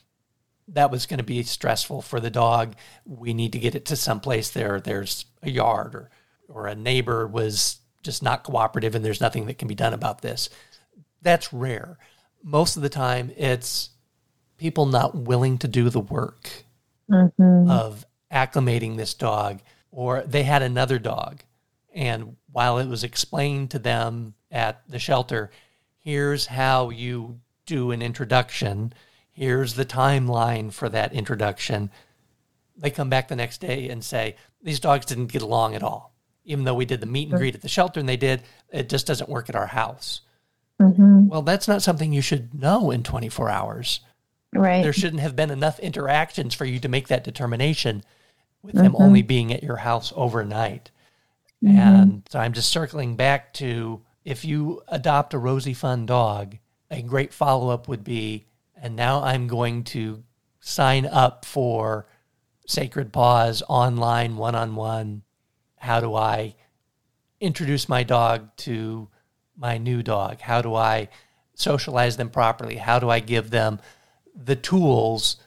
that 0.73 0.91
was 0.91 1.05
going 1.05 1.17
to 1.17 1.23
be 1.23 1.43
stressful 1.43 2.01
for 2.01 2.19
the 2.19 2.29
dog. 2.29 2.75
We 3.05 3.33
need 3.33 3.53
to 3.53 3.59
get 3.59 3.75
it 3.75 3.85
to 3.85 3.95
someplace 3.95 4.49
there. 4.49 4.79
There's 4.79 5.25
a 5.41 5.49
yard 5.49 5.95
or, 5.95 6.09
or 6.47 6.67
a 6.67 6.75
neighbor 6.75 7.27
was 7.27 7.79
just 8.03 8.23
not 8.23 8.43
cooperative 8.43 8.95
and 8.95 9.03
there's 9.03 9.21
nothing 9.21 9.45
that 9.47 9.57
can 9.57 9.67
be 9.67 9.75
done 9.75 9.93
about 9.93 10.21
this. 10.21 10.49
That's 11.21 11.51
rare. 11.51 11.97
Most 12.43 12.77
of 12.77 12.83
the 12.83 12.89
time, 12.89 13.31
it's 13.35 13.89
people 14.57 14.85
not 14.85 15.15
willing 15.15 15.57
to 15.57 15.67
do 15.67 15.89
the 15.89 15.99
work 15.99 16.49
mm-hmm. 17.09 17.69
of 17.69 18.05
acclimating 18.31 18.95
this 18.95 19.13
dog, 19.13 19.59
or 19.91 20.21
they 20.21 20.43
had 20.43 20.61
another 20.61 20.99
dog. 20.99 21.41
And 21.93 22.37
while 22.51 22.77
it 22.77 22.87
was 22.87 23.03
explained 23.03 23.71
to 23.71 23.79
them 23.79 24.35
at 24.51 24.81
the 24.87 24.99
shelter, 24.99 25.51
here's 25.99 26.45
how 26.45 26.89
you 26.89 27.39
do 27.65 27.91
an 27.91 28.01
introduction 28.01 28.93
here's 29.39 29.75
the 29.75 29.85
timeline 29.85 30.69
for 30.69 30.89
that 30.89 31.13
introduction. 31.13 31.89
They 32.75 32.89
come 32.89 33.09
back 33.09 33.29
the 33.29 33.37
next 33.37 33.61
day 33.61 33.87
and 33.87 34.03
say, 34.03 34.35
these 34.61 34.81
dogs 34.81 35.05
didn't 35.05 35.27
get 35.27 35.41
along 35.41 35.75
at 35.75 35.83
all. 35.83 36.13
Even 36.43 36.65
though 36.65 36.73
we 36.73 36.83
did 36.83 36.99
the 36.99 37.05
meet 37.05 37.29
and 37.29 37.37
greet 37.37 37.55
at 37.55 37.61
the 37.61 37.69
shelter 37.69 38.01
and 38.01 38.09
they 38.09 38.17
did, 38.17 38.43
it 38.69 38.89
just 38.89 39.07
doesn't 39.07 39.29
work 39.29 39.47
at 39.47 39.55
our 39.55 39.67
house. 39.67 40.21
Mm-hmm. 40.81 41.29
Well, 41.29 41.41
that's 41.41 41.69
not 41.69 41.81
something 41.81 42.11
you 42.11 42.21
should 42.21 42.53
know 42.53 42.91
in 42.91 43.01
24 43.01 43.49
hours. 43.49 44.01
Right. 44.53 44.83
There 44.83 44.91
shouldn't 44.91 45.21
have 45.21 45.37
been 45.37 45.51
enough 45.51 45.79
interactions 45.79 46.53
for 46.53 46.65
you 46.65 46.79
to 46.79 46.89
make 46.89 47.07
that 47.07 47.23
determination 47.23 48.03
with 48.61 48.75
them 48.75 48.91
mm-hmm. 48.91 49.01
only 49.01 49.21
being 49.21 49.53
at 49.53 49.63
your 49.63 49.77
house 49.77 50.11
overnight. 50.17 50.91
Mm-hmm. 51.63 51.77
And 51.77 52.23
so 52.29 52.39
I'm 52.39 52.51
just 52.51 52.71
circling 52.71 53.15
back 53.15 53.53
to 53.53 54.01
if 54.25 54.43
you 54.43 54.81
adopt 54.89 55.33
a 55.33 55.37
Rosie 55.37 55.73
Fund 55.73 56.07
dog, 56.09 56.57
a 56.91 57.01
great 57.01 57.33
follow 57.33 57.69
up 57.69 57.87
would 57.87 58.03
be, 58.03 58.47
and 58.81 58.95
now 58.95 59.21
I'm 59.21 59.47
going 59.47 59.83
to 59.85 60.23
sign 60.59 61.05
up 61.05 61.45
for 61.45 62.07
Sacred 62.67 63.11
Paws 63.11 63.63
online 63.67 64.37
one 64.37 64.55
on 64.55 64.75
one. 64.75 65.23
How 65.77 65.99
do 65.99 66.15
I 66.15 66.55
introduce 67.39 67.89
my 67.89 68.03
dog 68.03 68.55
to 68.57 69.09
my 69.57 69.77
new 69.77 70.03
dog? 70.03 70.41
How 70.41 70.61
do 70.61 70.75
I 70.75 71.09
socialize 71.55 72.17
them 72.17 72.29
properly? 72.29 72.75
How 72.75 72.99
do 72.99 73.09
I 73.09 73.19
give 73.19 73.49
them 73.49 73.79
the 74.35 74.55
tools 74.55 75.37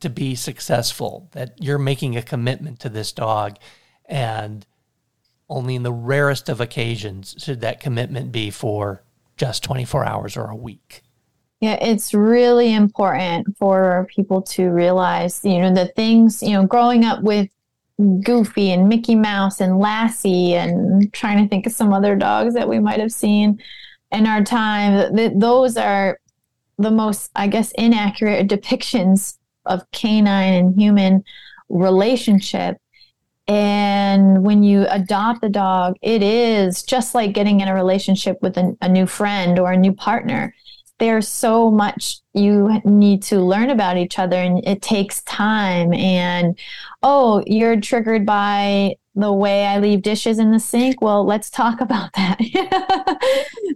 to 0.00 0.08
be 0.08 0.34
successful? 0.34 1.28
That 1.32 1.54
you're 1.60 1.78
making 1.78 2.16
a 2.16 2.22
commitment 2.22 2.80
to 2.80 2.88
this 2.88 3.12
dog, 3.12 3.56
and 4.04 4.66
only 5.48 5.74
in 5.74 5.82
the 5.82 5.92
rarest 5.92 6.48
of 6.48 6.60
occasions 6.60 7.34
should 7.38 7.60
that 7.60 7.80
commitment 7.80 8.32
be 8.32 8.50
for 8.50 9.02
just 9.36 9.64
24 9.64 10.04
hours 10.04 10.36
or 10.36 10.46
a 10.46 10.56
week. 10.56 11.02
Yeah, 11.62 11.78
it's 11.80 12.12
really 12.12 12.74
important 12.74 13.56
for 13.56 14.08
people 14.12 14.42
to 14.42 14.70
realize, 14.70 15.44
you 15.44 15.60
know, 15.60 15.72
the 15.72 15.86
things, 15.94 16.42
you 16.42 16.50
know, 16.50 16.66
growing 16.66 17.04
up 17.04 17.22
with 17.22 17.48
Goofy 18.24 18.72
and 18.72 18.88
Mickey 18.88 19.14
Mouse 19.14 19.60
and 19.60 19.78
Lassie 19.78 20.54
and 20.54 21.12
trying 21.12 21.40
to 21.40 21.48
think 21.48 21.64
of 21.64 21.72
some 21.72 21.92
other 21.92 22.16
dogs 22.16 22.54
that 22.54 22.68
we 22.68 22.80
might 22.80 22.98
have 22.98 23.12
seen 23.12 23.62
in 24.10 24.26
our 24.26 24.42
time. 24.42 25.14
Th- 25.14 25.34
those 25.36 25.76
are 25.76 26.18
the 26.78 26.90
most, 26.90 27.30
I 27.36 27.46
guess, 27.46 27.70
inaccurate 27.78 28.48
depictions 28.48 29.38
of 29.64 29.88
canine 29.92 30.54
and 30.54 30.76
human 30.76 31.22
relationship. 31.68 32.76
And 33.46 34.42
when 34.42 34.64
you 34.64 34.84
adopt 34.88 35.44
a 35.44 35.48
dog, 35.48 35.94
it 36.02 36.24
is 36.24 36.82
just 36.82 37.14
like 37.14 37.34
getting 37.34 37.60
in 37.60 37.68
a 37.68 37.74
relationship 37.74 38.38
with 38.42 38.56
a 38.56 38.88
new 38.88 39.06
friend 39.06 39.60
or 39.60 39.70
a 39.70 39.76
new 39.76 39.92
partner 39.92 40.52
there's 41.02 41.26
so 41.26 41.68
much 41.68 42.20
you 42.32 42.80
need 42.84 43.24
to 43.24 43.40
learn 43.40 43.70
about 43.70 43.96
each 43.96 44.20
other 44.20 44.36
and 44.36 44.64
it 44.64 44.80
takes 44.80 45.20
time. 45.22 45.92
And 45.92 46.56
oh 47.02 47.42
you're 47.44 47.80
triggered 47.80 48.24
by 48.24 48.94
the 49.16 49.32
way 49.32 49.66
I 49.66 49.80
leave 49.80 50.02
dishes 50.02 50.38
in 50.38 50.52
the 50.52 50.60
sink. 50.60 51.02
Well 51.02 51.24
let's 51.24 51.50
talk 51.50 51.80
about 51.80 52.12
that. 52.14 52.38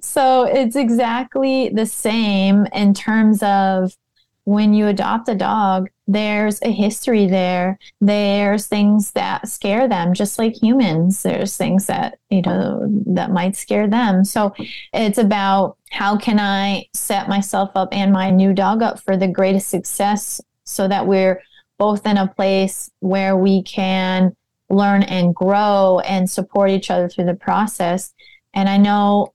So 0.02 0.44
it's 0.44 0.76
exactly 0.76 1.70
the 1.70 1.86
same 1.86 2.66
in 2.66 2.94
terms 2.94 3.42
of 3.42 3.96
when 4.44 4.72
you 4.72 4.86
adopt 4.86 5.28
a 5.28 5.34
dog, 5.34 5.88
there's 6.06 6.62
a 6.62 6.70
history 6.70 7.26
there. 7.26 7.78
There's 8.00 8.66
things 8.66 9.12
that 9.12 9.48
scare 9.48 9.88
them, 9.88 10.14
just 10.14 10.38
like 10.38 10.54
humans. 10.54 11.22
There's 11.22 11.56
things 11.56 11.86
that, 11.86 12.18
you 12.30 12.42
know, 12.42 12.86
that 13.06 13.32
might 13.32 13.56
scare 13.56 13.88
them. 13.88 14.24
So 14.24 14.54
it's 14.92 15.18
about 15.18 15.76
how 15.90 16.16
can 16.16 16.38
I 16.38 16.86
set 16.94 17.28
myself 17.28 17.70
up 17.74 17.88
and 17.92 18.12
my 18.12 18.30
new 18.30 18.52
dog 18.52 18.82
up 18.82 19.00
for 19.00 19.16
the 19.16 19.28
greatest 19.28 19.68
success 19.68 20.40
so 20.64 20.86
that 20.86 21.06
we're 21.06 21.42
both 21.78 22.06
in 22.06 22.16
a 22.16 22.28
place 22.28 22.90
where 23.00 23.36
we 23.36 23.62
can 23.62 24.34
learn 24.70 25.02
and 25.02 25.34
grow 25.34 26.00
and 26.04 26.30
support 26.30 26.70
each 26.70 26.90
other 26.90 27.08
through 27.08 27.24
the 27.26 27.34
process. 27.34 28.14
And 28.54 28.68
I 28.68 28.76
know 28.76 29.32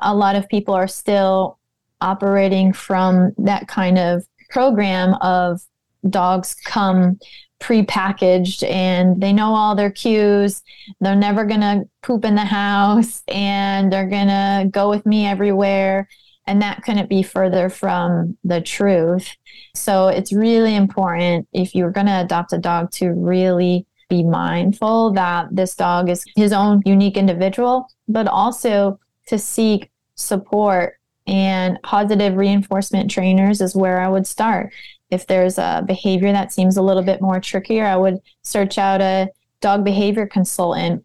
a 0.00 0.14
lot 0.14 0.36
of 0.36 0.48
people 0.48 0.74
are 0.74 0.88
still 0.88 1.58
operating 2.00 2.72
from 2.72 3.32
that 3.38 3.68
kind 3.68 3.98
of 3.98 4.26
program 4.50 5.14
of 5.20 5.62
dogs 6.08 6.54
come 6.54 7.18
pre-packaged 7.60 8.64
and 8.64 9.20
they 9.20 9.32
know 9.32 9.54
all 9.54 9.74
their 9.74 9.90
cues. 9.90 10.62
They're 11.00 11.16
never 11.16 11.44
going 11.44 11.60
to 11.60 11.88
poop 12.02 12.24
in 12.24 12.34
the 12.34 12.44
house 12.44 13.22
and 13.28 13.92
they're 13.92 14.08
going 14.08 14.28
to 14.28 14.68
go 14.70 14.90
with 14.90 15.06
me 15.06 15.26
everywhere. 15.26 16.08
And 16.46 16.60
that 16.60 16.82
couldn't 16.82 17.08
be 17.08 17.22
further 17.22 17.70
from 17.70 18.36
the 18.44 18.60
truth. 18.60 19.34
So 19.74 20.08
it's 20.08 20.32
really 20.32 20.76
important 20.76 21.48
if 21.52 21.74
you're 21.74 21.90
going 21.90 22.06
to 22.06 22.20
adopt 22.20 22.52
a 22.52 22.58
dog 22.58 22.90
to 22.92 23.10
really 23.10 23.86
be 24.10 24.22
mindful 24.22 25.12
that 25.12 25.48
this 25.50 25.74
dog 25.74 26.10
is 26.10 26.24
his 26.36 26.52
own 26.52 26.82
unique 26.84 27.16
individual 27.16 27.88
but 28.06 28.26
also 28.26 28.98
to 29.26 29.38
seek 29.38 29.90
support 30.16 30.98
and 31.26 31.78
positive 31.82 32.36
reinforcement 32.36 33.10
trainers 33.10 33.60
is 33.60 33.74
where 33.74 34.00
I 34.00 34.08
would 34.08 34.26
start. 34.26 34.72
If 35.14 35.26
there's 35.28 35.58
a 35.58 35.82
behavior 35.86 36.32
that 36.32 36.52
seems 36.52 36.76
a 36.76 36.82
little 36.82 37.02
bit 37.02 37.20
more 37.20 37.40
trickier, 37.40 37.86
I 37.86 37.96
would 37.96 38.20
search 38.42 38.78
out 38.78 39.00
a 39.00 39.30
dog 39.60 39.84
behavior 39.84 40.26
consultant 40.26 41.04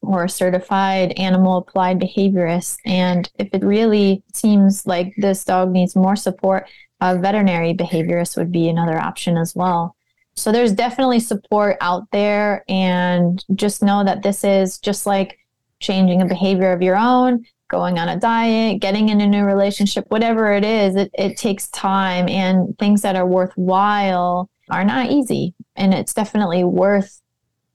or 0.00 0.24
a 0.24 0.28
certified 0.28 1.12
animal 1.12 1.58
applied 1.58 2.00
behaviorist. 2.00 2.78
And 2.84 3.28
if 3.38 3.48
it 3.52 3.64
really 3.64 4.22
seems 4.32 4.86
like 4.86 5.12
this 5.16 5.44
dog 5.44 5.70
needs 5.70 5.96
more 5.96 6.16
support, 6.16 6.68
a 7.00 7.18
veterinary 7.18 7.74
behaviorist 7.74 8.36
would 8.36 8.52
be 8.52 8.68
another 8.68 8.98
option 8.98 9.36
as 9.36 9.54
well. 9.54 9.96
So 10.34 10.52
there's 10.52 10.72
definitely 10.72 11.20
support 11.20 11.76
out 11.80 12.10
there. 12.12 12.64
And 12.68 13.44
just 13.54 13.82
know 13.82 14.04
that 14.04 14.22
this 14.22 14.44
is 14.44 14.78
just 14.78 15.04
like 15.04 15.38
changing 15.80 16.22
a 16.22 16.26
behavior 16.26 16.72
of 16.72 16.82
your 16.82 16.96
own 16.96 17.44
going 17.72 17.98
on 17.98 18.08
a 18.08 18.20
diet, 18.20 18.80
getting 18.80 19.08
in 19.08 19.20
a 19.22 19.26
new 19.26 19.44
relationship, 19.44 20.04
whatever 20.10 20.52
it 20.52 20.64
is, 20.64 20.94
it, 20.94 21.10
it 21.14 21.36
takes 21.38 21.68
time 21.68 22.28
and 22.28 22.78
things 22.78 23.00
that 23.00 23.16
are 23.16 23.26
worthwhile 23.26 24.48
are 24.70 24.84
not 24.84 25.10
easy. 25.10 25.54
And 25.74 25.94
it's 25.94 26.12
definitely 26.12 26.64
worth 26.64 27.20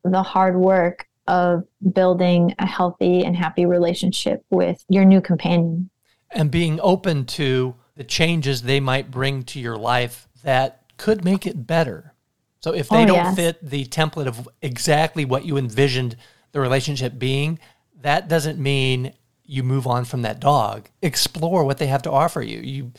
the 0.04 0.22
hard 0.22 0.56
work 0.56 1.08
of 1.28 1.64
building 1.92 2.54
a 2.60 2.66
healthy 2.66 3.26
and 3.26 3.36
happy 3.36 3.66
relationship 3.66 4.46
with 4.52 4.86
your 4.88 5.04
new 5.04 5.20
companion. 5.20 5.90
And 6.30 6.52
being 6.52 6.80
open 6.82 7.26
to 7.26 7.76
the 7.96 8.04
changes 8.04 8.62
they 8.62 8.80
might 8.80 9.10
bring 9.10 9.44
to 9.44 9.60
your 9.60 9.78
life 9.78 10.30
that 10.44 10.84
could 10.98 11.26
make 11.26 11.48
it 11.48 11.66
better. 11.66 12.14
So 12.60 12.72
if 12.72 12.90
they 12.90 13.04
oh, 13.04 13.08
don't 13.08 13.16
yes. 13.16 13.36
fit 13.36 13.68
the 13.68 13.86
template 13.86 14.28
of 14.28 14.48
exactly 14.62 15.26
what 15.26 15.44
you 15.44 15.58
envisioned 15.58 16.16
the 16.52 16.60
relationship 16.60 17.18
being, 17.18 17.60
that 18.02 18.28
doesn't 18.28 18.60
mean 18.60 19.14
you 19.48 19.64
move 19.64 19.88
on 19.88 20.06
from 20.06 20.22
that 20.22 20.40
dog. 20.40 20.90
Explore 21.02 21.64
what 21.64 21.80
they 21.80 21.88
have 21.88 22.04
to 22.04 22.12
offer 22.12 22.42
you. 22.42 22.60
You 22.60 22.92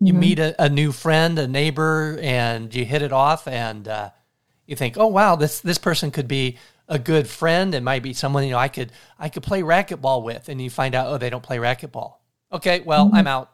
you 0.00 0.12
mm-hmm. 0.12 0.20
meet 0.20 0.38
a, 0.40 0.60
a, 0.60 0.68
new 0.68 0.90
friend, 0.90 1.38
a 1.38 1.46
neighbor, 1.46 2.18
and 2.20 2.74
you 2.74 2.84
hit 2.84 3.02
it 3.02 3.12
off, 3.12 3.46
and 3.46 3.86
uh, 3.86 4.10
you 4.66 4.74
think, 4.74 4.96
oh 4.98 5.06
wow, 5.06 5.36
this 5.36 5.60
this 5.60 5.78
person 5.78 6.10
could 6.10 6.26
be 6.26 6.58
a 6.88 6.98
good 6.98 7.28
friend. 7.28 7.72
It 7.74 7.84
might 7.84 8.02
be 8.02 8.12
someone 8.12 8.42
you 8.44 8.50
know 8.50 8.58
I 8.58 8.68
could 8.68 8.90
I 9.18 9.28
could 9.28 9.44
play 9.44 9.62
racquetball 9.62 10.24
with, 10.24 10.48
and 10.48 10.60
you 10.60 10.70
find 10.70 10.94
out, 10.94 11.06
oh, 11.06 11.18
they 11.18 11.30
don't 11.30 11.42
play 11.42 11.58
racquetball. 11.58 12.14
Okay, 12.52 12.80
well, 12.80 13.06
mm-hmm. 13.06 13.16
I'm 13.16 13.26
out. 13.26 13.51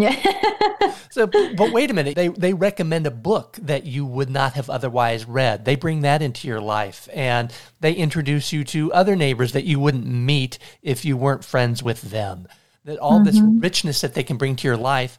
Yeah. 0.00 0.94
so, 1.10 1.26
but 1.26 1.72
wait 1.72 1.90
a 1.90 1.94
minute. 1.94 2.14
They 2.14 2.28
they 2.28 2.54
recommend 2.54 3.06
a 3.06 3.10
book 3.10 3.58
that 3.62 3.84
you 3.84 4.04
would 4.06 4.30
not 4.30 4.54
have 4.54 4.70
otherwise 4.70 5.24
read. 5.24 5.64
They 5.64 5.76
bring 5.76 6.00
that 6.02 6.22
into 6.22 6.48
your 6.48 6.60
life, 6.60 7.08
and 7.12 7.52
they 7.80 7.92
introduce 7.92 8.52
you 8.52 8.64
to 8.64 8.92
other 8.92 9.16
neighbors 9.16 9.52
that 9.52 9.64
you 9.64 9.80
wouldn't 9.80 10.06
meet 10.06 10.58
if 10.82 11.04
you 11.04 11.16
weren't 11.16 11.44
friends 11.44 11.82
with 11.82 12.02
them. 12.02 12.48
That 12.84 12.98
all 12.98 13.20
mm-hmm. 13.20 13.24
this 13.24 13.40
richness 13.40 14.00
that 14.02 14.14
they 14.14 14.22
can 14.22 14.36
bring 14.36 14.56
to 14.56 14.68
your 14.68 14.76
life. 14.76 15.18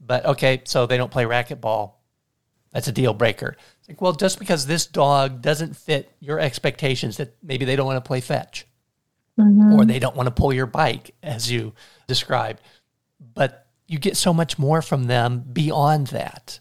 But 0.00 0.24
okay, 0.26 0.62
so 0.64 0.86
they 0.86 0.96
don't 0.96 1.10
play 1.10 1.24
racquetball. 1.24 1.92
That's 2.72 2.88
a 2.88 2.92
deal 2.92 3.14
breaker. 3.14 3.56
It's 3.80 3.88
like, 3.88 4.00
well, 4.02 4.12
just 4.12 4.38
because 4.38 4.66
this 4.66 4.86
dog 4.86 5.40
doesn't 5.40 5.76
fit 5.76 6.12
your 6.20 6.38
expectations, 6.38 7.16
that 7.16 7.34
maybe 7.42 7.64
they 7.64 7.74
don't 7.74 7.86
want 7.86 7.96
to 7.96 8.06
play 8.06 8.20
fetch, 8.20 8.66
mm-hmm. 9.38 9.72
or 9.72 9.86
they 9.86 9.98
don't 9.98 10.14
want 10.14 10.26
to 10.26 10.30
pull 10.30 10.52
your 10.52 10.66
bike, 10.66 11.14
as 11.22 11.50
you 11.50 11.72
described. 12.06 12.60
You 13.86 13.98
get 13.98 14.16
so 14.16 14.32
much 14.32 14.58
more 14.58 14.82
from 14.82 15.04
them 15.04 15.44
beyond 15.52 16.08
that. 16.08 16.60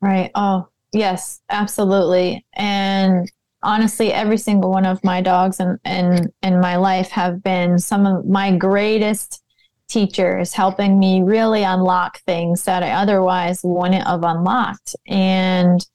Right. 0.00 0.30
Oh, 0.34 0.68
yes, 0.92 1.40
absolutely. 1.48 2.44
And 2.54 3.30
honestly, 3.62 4.12
every 4.12 4.38
single 4.38 4.70
one 4.70 4.84
of 4.84 5.02
my 5.04 5.20
dogs 5.20 5.60
in, 5.60 5.78
in, 5.84 6.32
in 6.42 6.60
my 6.60 6.76
life 6.76 7.10
have 7.10 7.42
been 7.42 7.78
some 7.78 8.06
of 8.06 8.26
my 8.26 8.56
greatest 8.56 9.42
teachers, 9.88 10.52
helping 10.52 10.98
me 10.98 11.22
really 11.22 11.62
unlock 11.62 12.20
things 12.22 12.64
that 12.64 12.82
I 12.82 12.92
otherwise 12.92 13.60
wouldn't 13.62 14.06
have 14.06 14.24
unlocked. 14.24 14.96
And 15.06 15.86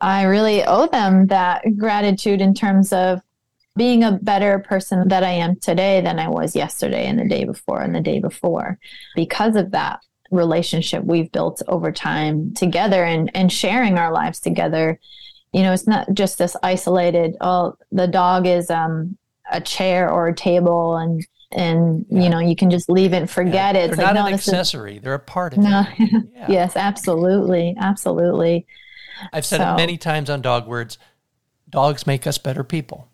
I 0.00 0.22
really 0.22 0.64
owe 0.64 0.86
them 0.86 1.26
that 1.26 1.62
gratitude 1.76 2.40
in 2.40 2.54
terms 2.54 2.92
of 2.92 3.20
being 3.76 4.04
a 4.04 4.12
better 4.12 4.58
person 4.58 5.08
that 5.08 5.24
I 5.24 5.30
am 5.30 5.56
today 5.56 6.00
than 6.00 6.18
I 6.18 6.28
was 6.28 6.54
yesterday 6.54 7.06
and 7.06 7.18
the 7.18 7.28
day 7.28 7.44
before 7.44 7.80
and 7.80 7.94
the 7.94 8.00
day 8.00 8.20
before 8.20 8.78
because 9.16 9.56
of 9.56 9.70
that 9.70 10.00
relationship 10.30 11.04
we've 11.04 11.30
built 11.32 11.62
over 11.68 11.92
time 11.92 12.52
together 12.54 13.04
and, 13.04 13.30
and 13.34 13.52
sharing 13.52 13.98
our 13.98 14.12
lives 14.12 14.40
together. 14.40 14.98
You 15.52 15.62
know, 15.62 15.72
it's 15.72 15.86
not 15.86 16.12
just 16.14 16.38
this 16.38 16.56
isolated, 16.62 17.36
oh, 17.40 17.76
the 17.90 18.06
dog 18.06 18.46
is 18.46 18.70
um, 18.70 19.16
a 19.50 19.60
chair 19.60 20.10
or 20.10 20.28
a 20.28 20.34
table 20.34 20.96
and 20.96 21.26
and 21.54 22.06
yeah. 22.08 22.22
you 22.22 22.30
know 22.30 22.38
you 22.38 22.56
can 22.56 22.70
just 22.70 22.88
leave 22.88 23.12
it 23.12 23.18
and 23.18 23.30
forget 23.30 23.74
yeah. 23.74 23.82
it. 23.82 23.86
They're 23.88 23.92
it's 23.92 23.98
not 23.98 24.14
like, 24.14 24.28
an 24.28 24.34
accessory; 24.34 24.96
is, 24.96 25.02
they're 25.02 25.12
a 25.12 25.18
part 25.18 25.52
of 25.52 25.58
no, 25.58 25.84
it. 25.98 26.24
Yeah. 26.34 26.46
yes, 26.48 26.76
absolutely, 26.76 27.76
absolutely. 27.78 28.66
I've 29.34 29.44
said 29.44 29.58
so. 29.58 29.74
it 29.74 29.76
many 29.76 29.98
times 29.98 30.30
on 30.30 30.40
Dog 30.40 30.66
Words. 30.66 30.96
Dogs 31.68 32.06
make 32.06 32.26
us 32.26 32.38
better 32.38 32.64
people. 32.64 33.11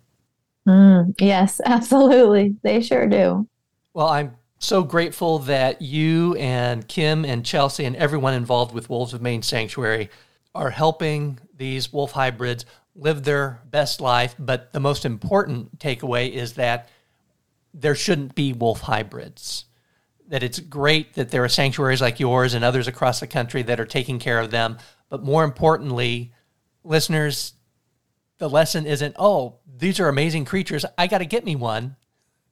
Mm, 0.67 1.15
yes, 1.21 1.61
absolutely, 1.65 2.57
they 2.63 2.81
sure 2.81 3.07
do. 3.07 3.47
Well, 3.95 4.09
I'm 4.09 4.37
so 4.59 4.83
grateful 4.83 5.39
that 5.41 5.81
you 5.83 6.35
and 6.35 6.87
Kim 6.89 7.25
and 7.25 7.45
Chelsea 7.45 7.85
and 7.85 7.97
everyone 7.97 8.35
involved 8.35 8.75
with 8.75 8.91
Wolves 8.91 9.15
of 9.15 9.23
Maine 9.23 9.43
Sanctuary 9.43 10.11
are 10.55 10.71
helping 10.71 11.39
these 11.57 11.93
wolf 11.93 12.13
hybrids 12.13 12.65
live 12.95 13.23
their 13.23 13.61
best 13.71 14.01
life. 14.01 14.35
But 14.39 14.73
the 14.73 14.81
most 14.81 15.05
important 15.05 15.79
takeaway 15.79 16.31
is 16.31 16.55
that 16.55 16.89
there 17.73 17.95
shouldn't 17.95 18.35
be 18.35 18.53
wolf 18.53 18.81
hybrids. 18.81 19.65
That 20.29 20.43
it's 20.43 20.59
great 20.59 21.15
that 21.15 21.31
there 21.31 21.45
are 21.45 21.49
sanctuaries 21.49 22.01
like 22.01 22.21
yours 22.21 22.55
and 22.55 22.65
others 22.65 22.89
across 22.89 23.21
the 23.21 23.27
country 23.27 23.63
that 23.63 23.81
are 23.81 23.87
taking 23.87 24.19
care 24.19 24.41
of 24.41 24.51
them. 24.51 24.79
But 25.09 25.23
more 25.23 25.45
importantly, 25.45 26.33
listeners, 26.85 27.55
the 28.39 28.51
lesson 28.51 28.85
isn't, 28.87 29.15
oh, 29.19 29.58
these 29.79 30.01
are 30.01 30.09
amazing 30.09 30.45
creatures. 30.45 30.85
I 30.97 31.07
got 31.07 31.19
to 31.19 31.27
get 31.27 31.45
me 31.45 31.57
one. 31.57 31.97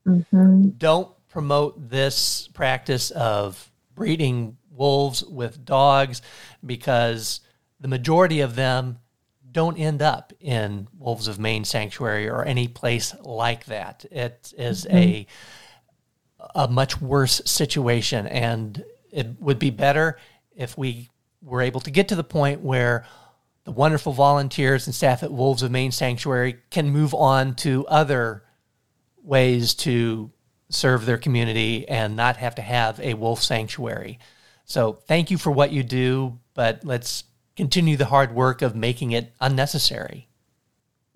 Mm-hmm. 0.07 0.71
Don't 0.79 1.11
promote 1.29 1.91
this 1.91 2.49
practice 2.55 3.11
of 3.11 3.71
breeding 3.95 4.57
wolves 4.71 5.25
with 5.25 5.65
dogs 5.65 6.23
because 6.65 7.41
the 7.81 7.89
majority 7.89 8.41
of 8.41 8.55
them 8.55 8.99
don't 9.51 9.79
end 9.79 10.03
up 10.03 10.33
in 10.41 10.87
Wolves 10.99 11.29
of 11.29 11.39
Maine 11.39 11.65
Sanctuary 11.65 12.29
or 12.29 12.45
any 12.45 12.69
place 12.69 13.15
like 13.21 13.65
that. 13.67 14.05
It 14.11 14.53
is 14.57 14.85
mm-hmm. 14.85 14.97
a 14.97 15.27
a 16.55 16.69
much 16.69 17.01
worse 17.01 17.43
situation, 17.45 18.27
and 18.27 18.85
it 19.11 19.41
would 19.41 19.59
be 19.59 19.71
better 19.71 20.19
if 20.55 20.77
we 20.79 21.09
were 21.43 21.63
able 21.63 21.81
to 21.81 21.91
get 21.91 22.09
to 22.09 22.15
the 22.15 22.25
point 22.25 22.61
where 22.61 23.05
the 23.67 23.73
wonderful 23.73 24.13
volunteers 24.13 24.87
and 24.87 24.95
staff 24.95 25.25
at 25.25 25.33
Wolves 25.33 25.65
of 25.65 25.73
Maine 25.73 25.91
Sanctuary 25.91 26.57
can 26.71 26.89
move 26.89 27.13
on 27.13 27.57
to 27.57 27.85
other 27.89 28.45
ways 29.25 29.75
to 29.75 30.31
serve 30.69 31.05
their 31.05 31.19
community 31.19 31.87
and 31.89 32.15
not 32.15 32.37
have 32.37 32.55
to 32.55 32.63
have 32.63 33.01
a 33.01 33.15
wolf 33.15 33.43
sanctuary. 33.43 34.21
So, 34.65 34.99
thank 35.09 35.33
you 35.33 35.37
for 35.37 35.51
what 35.51 35.73
you 35.73 35.83
do, 35.83 36.39
but 36.55 36.85
let's 36.85 37.25
continue 37.57 37.97
the 37.97 38.05
hard 38.05 38.33
work 38.33 38.63
of 38.63 38.77
making 38.77 39.11
it 39.11 39.35
unnecessary. 39.41 40.29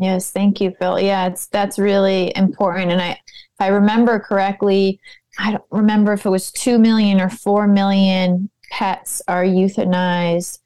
Yes, 0.00 0.32
thank 0.32 0.60
you, 0.60 0.74
Phil. 0.80 0.98
Yeah, 0.98 1.28
it's 1.28 1.46
that's 1.46 1.78
really 1.78 2.32
important. 2.34 2.90
And 2.90 3.00
I, 3.00 3.10
if 3.10 3.60
I 3.60 3.68
remember 3.68 4.18
correctly, 4.18 4.98
I 5.38 5.52
don't 5.52 5.64
remember 5.70 6.14
if 6.14 6.26
it 6.26 6.30
was 6.30 6.50
two 6.50 6.80
million 6.80 7.20
or 7.20 7.30
four 7.30 7.68
million 7.68 8.50
pets 8.72 9.22
are 9.28 9.44
euthanized 9.44 10.58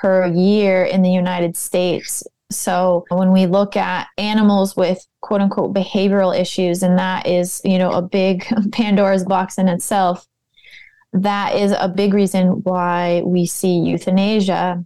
per 0.00 0.26
year 0.26 0.84
in 0.84 1.02
the 1.02 1.10
United 1.10 1.56
States. 1.56 2.22
So 2.50 3.04
when 3.10 3.32
we 3.32 3.46
look 3.46 3.76
at 3.76 4.08
animals 4.16 4.76
with 4.76 5.06
quote 5.20 5.40
unquote 5.40 5.74
behavioral 5.74 6.38
issues, 6.38 6.82
and 6.82 6.98
that 6.98 7.26
is, 7.26 7.60
you 7.64 7.78
know, 7.78 7.92
a 7.92 8.02
big 8.02 8.46
Pandora's 8.72 9.24
box 9.24 9.58
in 9.58 9.68
itself, 9.68 10.26
that 11.12 11.54
is 11.54 11.72
a 11.72 11.88
big 11.88 12.14
reason 12.14 12.62
why 12.62 13.22
we 13.24 13.46
see 13.46 13.78
euthanasia 13.78 14.84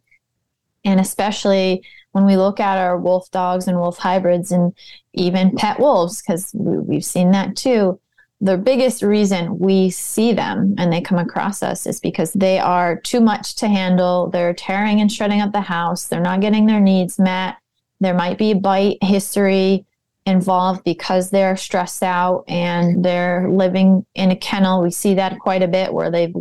and 0.84 1.00
especially 1.00 1.84
when 2.12 2.26
we 2.26 2.36
look 2.36 2.60
at 2.60 2.78
our 2.78 2.98
wolf 2.98 3.30
dogs 3.30 3.66
and 3.66 3.78
wolf 3.78 3.98
hybrids 3.98 4.52
and 4.52 4.74
even 5.14 5.56
pet 5.56 5.78
wolves, 5.80 6.20
because 6.20 6.50
we've 6.54 7.04
seen 7.04 7.30
that 7.32 7.56
too, 7.56 7.98
the 8.42 8.58
biggest 8.58 9.02
reason 9.02 9.56
we 9.60 9.88
see 9.88 10.32
them 10.32 10.74
and 10.76 10.92
they 10.92 11.00
come 11.00 11.18
across 11.18 11.62
us 11.62 11.86
is 11.86 12.00
because 12.00 12.32
they 12.32 12.58
are 12.58 13.00
too 13.00 13.20
much 13.20 13.54
to 13.54 13.68
handle. 13.68 14.28
They're 14.30 14.52
tearing 14.52 15.00
and 15.00 15.10
shredding 15.10 15.40
up 15.40 15.52
the 15.52 15.60
house. 15.60 16.08
They're 16.08 16.20
not 16.20 16.40
getting 16.40 16.66
their 16.66 16.80
needs 16.80 17.20
met. 17.20 17.56
There 18.00 18.14
might 18.14 18.38
be 18.38 18.52
bite 18.52 18.98
history 19.00 19.86
involved 20.26 20.82
because 20.82 21.30
they're 21.30 21.56
stressed 21.56 22.02
out 22.02 22.42
and 22.48 23.04
they're 23.04 23.48
living 23.48 24.04
in 24.16 24.32
a 24.32 24.36
kennel. 24.36 24.82
We 24.82 24.90
see 24.90 25.14
that 25.14 25.38
quite 25.38 25.62
a 25.62 25.68
bit 25.68 25.94
where 25.94 26.10
they've 26.10 26.34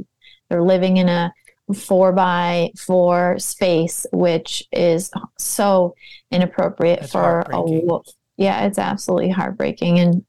they're 0.49 0.63
living 0.63 0.97
in 0.97 1.07
a 1.07 1.31
four 1.75 2.11
by 2.11 2.71
four 2.79 3.37
space, 3.37 4.07
which 4.11 4.67
is 4.71 5.11
so 5.37 5.93
inappropriate 6.31 7.01
That's 7.01 7.11
for 7.11 7.41
a 7.51 7.61
wolf. 7.61 8.07
Yeah, 8.37 8.65
it's 8.65 8.79
absolutely 8.79 9.29
heartbreaking. 9.29 9.99
And 9.99 10.25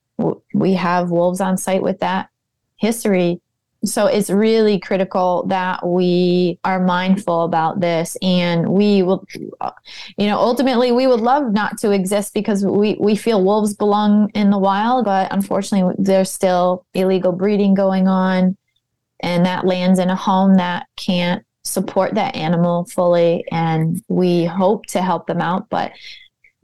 we 0.54 0.74
have 0.74 1.10
wolves 1.10 1.40
on 1.40 1.56
site 1.56 1.82
with 1.82 2.00
that 2.00 2.28
history. 2.76 3.40
So 3.84 4.06
it's 4.06 4.30
really 4.30 4.78
critical 4.78 5.44
that 5.48 5.84
we 5.84 6.58
are 6.62 6.78
mindful 6.78 7.42
about 7.42 7.80
this 7.80 8.16
and 8.22 8.68
we 8.68 9.02
will, 9.02 9.26
you 10.16 10.26
know, 10.26 10.38
ultimately 10.38 10.92
we 10.92 11.08
would 11.08 11.20
love 11.20 11.52
not 11.52 11.78
to 11.78 11.90
exist 11.90 12.32
because 12.32 12.64
we, 12.64 12.96
we 13.00 13.16
feel 13.16 13.42
wolves 13.42 13.74
belong 13.74 14.30
in 14.34 14.50
the 14.50 14.58
wild, 14.58 15.04
but 15.04 15.32
unfortunately 15.32 15.96
there's 15.98 16.30
still 16.30 16.86
illegal 16.94 17.32
breeding 17.32 17.74
going 17.74 18.06
on 18.06 18.56
and 19.22 19.46
that 19.46 19.66
lands 19.66 19.98
in 19.98 20.10
a 20.10 20.16
home 20.16 20.56
that 20.56 20.86
can't 20.96 21.44
support 21.64 22.14
that 22.14 22.34
animal 22.34 22.84
fully 22.86 23.44
and 23.52 24.02
we 24.08 24.44
hope 24.44 24.84
to 24.86 25.00
help 25.00 25.28
them 25.28 25.40
out 25.40 25.68
but 25.70 25.92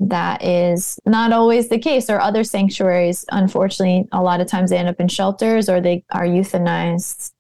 that 0.01 0.45
is 0.45 0.99
not 1.07 1.33
always 1.33 1.69
the 1.69 1.79
case 1.79 2.09
or 2.09 2.21
other 2.21 2.45
sanctuaries 2.45 3.25
unfortunately 3.33 4.07
a 4.13 4.23
lot 4.23 4.41
of 4.41 4.47
times 4.47 4.71
they 4.71 4.79
end 4.79 4.89
up 4.89 5.01
in 5.01 5.09
shelters 5.09 5.69
or 5.69 5.81
they 5.81 6.05
are 6.11 6.25
euthanized. 6.25 7.33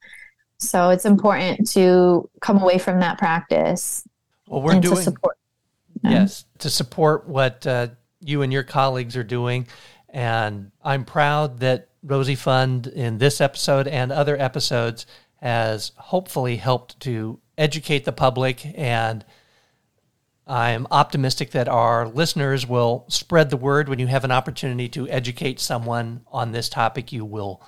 So 0.58 0.90
it's 0.90 1.04
important 1.04 1.70
to 1.72 2.28
come 2.40 2.60
away 2.60 2.78
from 2.78 3.00
that 3.00 3.18
practice 3.18 4.04
well 4.48 4.62
we're 4.62 4.80
doing 4.80 4.96
to 4.96 5.02
support 5.02 5.38
yes 6.02 6.44
to 6.58 6.70
support 6.70 7.28
what 7.28 7.66
uh, 7.66 7.88
you 8.20 8.42
and 8.42 8.52
your 8.52 8.64
colleagues 8.64 9.16
are 9.16 9.24
doing. 9.24 9.66
And 10.08 10.72
i'm 10.82 11.04
proud 11.04 11.60
that 11.60 11.88
Rosie 12.02 12.34
Fund 12.34 12.86
in 12.86 13.18
this 13.18 13.40
episode 13.40 13.86
and 13.88 14.12
other 14.12 14.40
episodes 14.40 15.06
has 15.36 15.92
hopefully 15.96 16.56
helped 16.56 16.98
to 17.00 17.40
educate 17.56 18.04
the 18.04 18.12
public 18.12 18.66
and 18.78 19.24
I'm 20.48 20.86
optimistic 20.90 21.50
that 21.50 21.68
our 21.68 22.08
listeners 22.08 22.66
will 22.66 23.04
spread 23.08 23.50
the 23.50 23.56
word. 23.58 23.88
When 23.88 23.98
you 23.98 24.06
have 24.06 24.24
an 24.24 24.32
opportunity 24.32 24.88
to 24.90 25.06
educate 25.08 25.60
someone 25.60 26.22
on 26.28 26.52
this 26.52 26.70
topic 26.70 27.12
you 27.12 27.24
will 27.24 27.62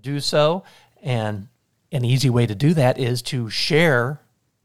do 0.00 0.20
so. 0.20 0.64
And 1.02 1.48
an 1.92 2.04
easy 2.04 2.30
way 2.30 2.46
to 2.46 2.54
do 2.54 2.72
that 2.74 2.98
is 2.98 3.20
to 3.22 3.50
share 3.50 4.20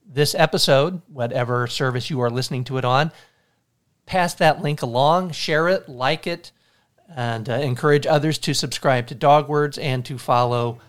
this 0.05 0.33
episode 0.33 1.01
whatever 1.07 1.67
service 1.67 2.09
you 2.09 2.21
are 2.21 2.29
listening 2.29 2.63
to 2.65 2.77
it 2.77 2.85
on. 2.85 3.11
Pass 4.05 4.33
that 4.35 4.61
link 4.61 4.81
along 4.81 5.31
share 5.31 5.67
it 5.67 5.89
like 5.89 6.25
it 6.25 6.51
and 7.13 7.49
uh, 7.49 7.53
encourage 7.53 8.07
others 8.07 8.37
to 8.37 8.53
subscribe 8.53 9.07
to 9.07 9.15
Dog 9.15 9.49
Words 9.49 9.77
and 9.77 10.05
to 10.05 10.17
follow 10.17 10.79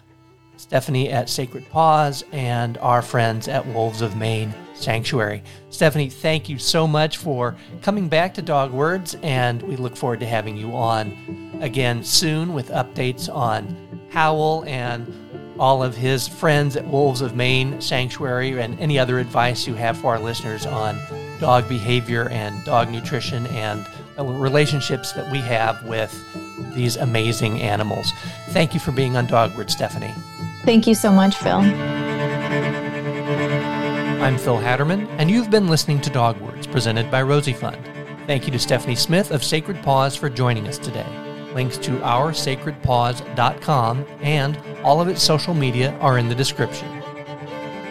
Stephanie 0.60 1.08
at 1.08 1.30
Sacred 1.30 1.66
Paws 1.70 2.22
and 2.32 2.76
our 2.78 3.00
friends 3.00 3.48
at 3.48 3.66
Wolves 3.68 4.02
of 4.02 4.14
Maine 4.14 4.54
Sanctuary. 4.74 5.42
Stephanie, 5.70 6.10
thank 6.10 6.50
you 6.50 6.58
so 6.58 6.86
much 6.86 7.16
for 7.16 7.56
coming 7.80 8.08
back 8.08 8.34
to 8.34 8.42
Dog 8.42 8.70
Words, 8.70 9.16
and 9.22 9.62
we 9.62 9.76
look 9.76 9.96
forward 9.96 10.20
to 10.20 10.26
having 10.26 10.58
you 10.58 10.76
on 10.76 11.58
again 11.62 12.04
soon 12.04 12.52
with 12.52 12.68
updates 12.68 13.34
on 13.34 13.74
Howl 14.10 14.62
and 14.66 15.10
all 15.58 15.82
of 15.82 15.96
his 15.96 16.28
friends 16.28 16.76
at 16.76 16.86
Wolves 16.86 17.22
of 17.22 17.34
Maine 17.34 17.80
Sanctuary 17.80 18.60
and 18.60 18.78
any 18.78 18.98
other 18.98 19.18
advice 19.18 19.66
you 19.66 19.72
have 19.74 19.96
for 19.96 20.12
our 20.12 20.20
listeners 20.20 20.66
on 20.66 20.98
dog 21.40 21.66
behavior 21.70 22.28
and 22.28 22.62
dog 22.66 22.90
nutrition 22.90 23.46
and 23.46 23.86
relationships 24.18 25.12
that 25.12 25.32
we 25.32 25.38
have 25.38 25.82
with 25.86 26.14
these 26.74 26.96
amazing 26.96 27.62
animals. 27.62 28.12
Thank 28.50 28.74
you 28.74 28.80
for 28.80 28.92
being 28.92 29.16
on 29.16 29.26
Dogword, 29.26 29.70
Stephanie. 29.70 30.12
Thank 30.64 30.86
you 30.86 30.94
so 30.94 31.10
much, 31.10 31.36
Phil. 31.36 31.60
I'm 34.20 34.36
Phil 34.36 34.58
Hatterman, 34.58 35.08
and 35.18 35.30
you've 35.30 35.50
been 35.50 35.68
listening 35.68 36.02
to 36.02 36.10
Dog 36.10 36.38
Words 36.40 36.66
presented 36.66 37.10
by 37.10 37.22
Rosie 37.22 37.54
Fund. 37.54 37.78
Thank 38.26 38.44
you 38.44 38.52
to 38.52 38.58
Stephanie 38.58 38.94
Smith 38.94 39.30
of 39.30 39.42
Sacred 39.42 39.82
Paws 39.82 40.14
for 40.14 40.28
joining 40.28 40.68
us 40.68 40.76
today. 40.76 41.06
Links 41.54 41.78
to 41.78 41.92
oursacredpaws.com 42.00 44.06
and 44.20 44.58
all 44.84 45.00
of 45.00 45.08
its 45.08 45.22
social 45.22 45.54
media 45.54 45.92
are 46.00 46.18
in 46.18 46.28
the 46.28 46.34
description. 46.34 46.86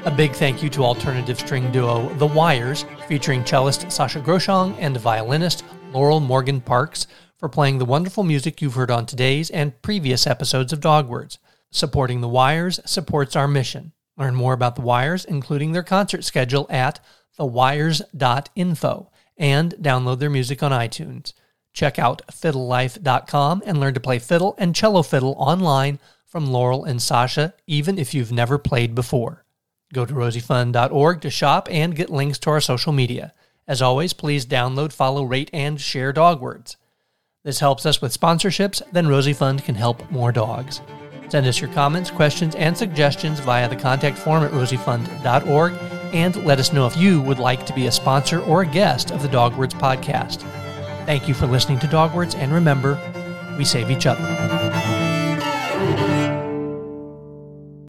A 0.05 0.13
big 0.15 0.34
thank 0.34 0.61
you 0.61 0.70
to 0.70 0.84
alternative 0.84 1.39
string 1.39 1.72
duo 1.72 2.13
The 2.15 2.28
Wires, 2.28 2.86
featuring 3.07 3.43
cellist 3.43 3.88
Sascha 3.88 4.24
Groshang 4.24 4.76
and 4.80 4.95
violinist 4.95 5.65
Laurel 5.91 6.20
Morgan 6.20 6.61
Parks, 6.61 7.07
for 7.36 7.49
playing 7.49 7.80
the 7.80 7.86
wonderful 7.86 8.24
music 8.24 8.61
you've 8.61 8.76
heard 8.76 8.91
on 8.91 9.07
today's 9.07 9.49
and 9.49 9.82
previous 9.82 10.28
episodes 10.28 10.72
of 10.72 10.80
Dog 10.80 11.09
Words. 11.09 11.39
Supporting 11.72 12.22
The 12.22 12.28
Wires 12.28 12.80
supports 12.86 13.36
our 13.36 13.47
mission. 13.47 13.93
Learn 14.17 14.36
more 14.36 14.53
about 14.53 14.76
The 14.76 14.82
Wires, 14.82 15.26
including 15.26 15.72
their 15.72 15.84
concert 15.84 16.24
schedule, 16.24 16.65
at 16.70 16.99
thewires.info 17.39 19.11
and 19.38 19.74
download 19.76 20.20
their 20.20 20.30
music 20.30 20.61
on 20.61 20.72
iTunes. 20.72 21.34
Check 21.74 21.97
out 21.97 22.22
fiddlelife.com 22.32 23.63
and 23.65 23.80
learn 23.80 23.93
to 23.93 23.99
play 23.99 24.20
fiddle 24.20 24.55
and 24.57 24.76
cello 24.76 25.01
fiddle 25.01 25.36
online 25.38 25.99
from 26.26 26.51
Laurel 26.51 26.84
and 26.84 26.99
Sascha, 26.99 27.53
even 27.65 27.97
if 27.97 28.13
you've 28.13 28.32
never 28.32 28.57
played 28.57 28.93
before. 28.93 29.45
Go 29.93 30.05
to 30.05 30.13
rosiefund.org 30.13 31.22
to 31.22 31.30
shop 31.30 31.67
and 31.72 31.95
get 31.95 32.09
links 32.09 32.38
to 32.39 32.49
our 32.49 32.61
social 32.61 32.91
media. 32.91 33.34
As 33.67 33.82
always, 33.82 34.13
please 34.13 34.45
download, 34.45 34.91
follow, 34.91 35.24
rate, 35.24 35.49
and 35.53 35.80
share 35.80 36.11
Dog 36.11 36.41
Words. 36.41 36.78
This 37.43 37.59
helps 37.59 37.86
us 37.86 38.01
with 38.01 38.20
sponsorships, 38.20 38.82
then 38.91 39.07
Rosie 39.07 39.34
Fund 39.34 39.63
can 39.63 39.76
help 39.76 40.11
more 40.11 40.32
dogs. 40.32 40.82
Send 41.30 41.45
us 41.45 41.61
your 41.61 41.71
comments, 41.71 42.09
questions, 42.09 42.55
and 42.55 42.75
suggestions 42.75 43.39
via 43.39 43.69
the 43.69 43.75
contact 43.75 44.17
form 44.17 44.43
at 44.43 44.51
rosiefund.org 44.51 45.73
and 46.13 46.36
let 46.43 46.59
us 46.59 46.73
know 46.73 46.88
if 46.88 46.97
you 46.97 47.21
would 47.21 47.39
like 47.39 47.65
to 47.67 47.73
be 47.73 47.86
a 47.88 47.91
sponsor 47.91 48.41
or 48.41 48.63
a 48.63 48.65
guest 48.65 49.11
of 49.11 49.21
the 49.21 49.27
Dog 49.27 49.55
Words 49.55 49.75
podcast. 49.75 50.41
Thank 51.05 51.27
you 51.27 51.34
for 51.34 51.47
listening 51.47 51.80
to 51.80 51.88
Dog 51.88 52.15
Words, 52.15 52.36
and 52.36 52.51
remember, 52.51 52.99
we 53.57 53.65
save 53.65 53.91
each 53.91 54.05
other. 54.05 54.78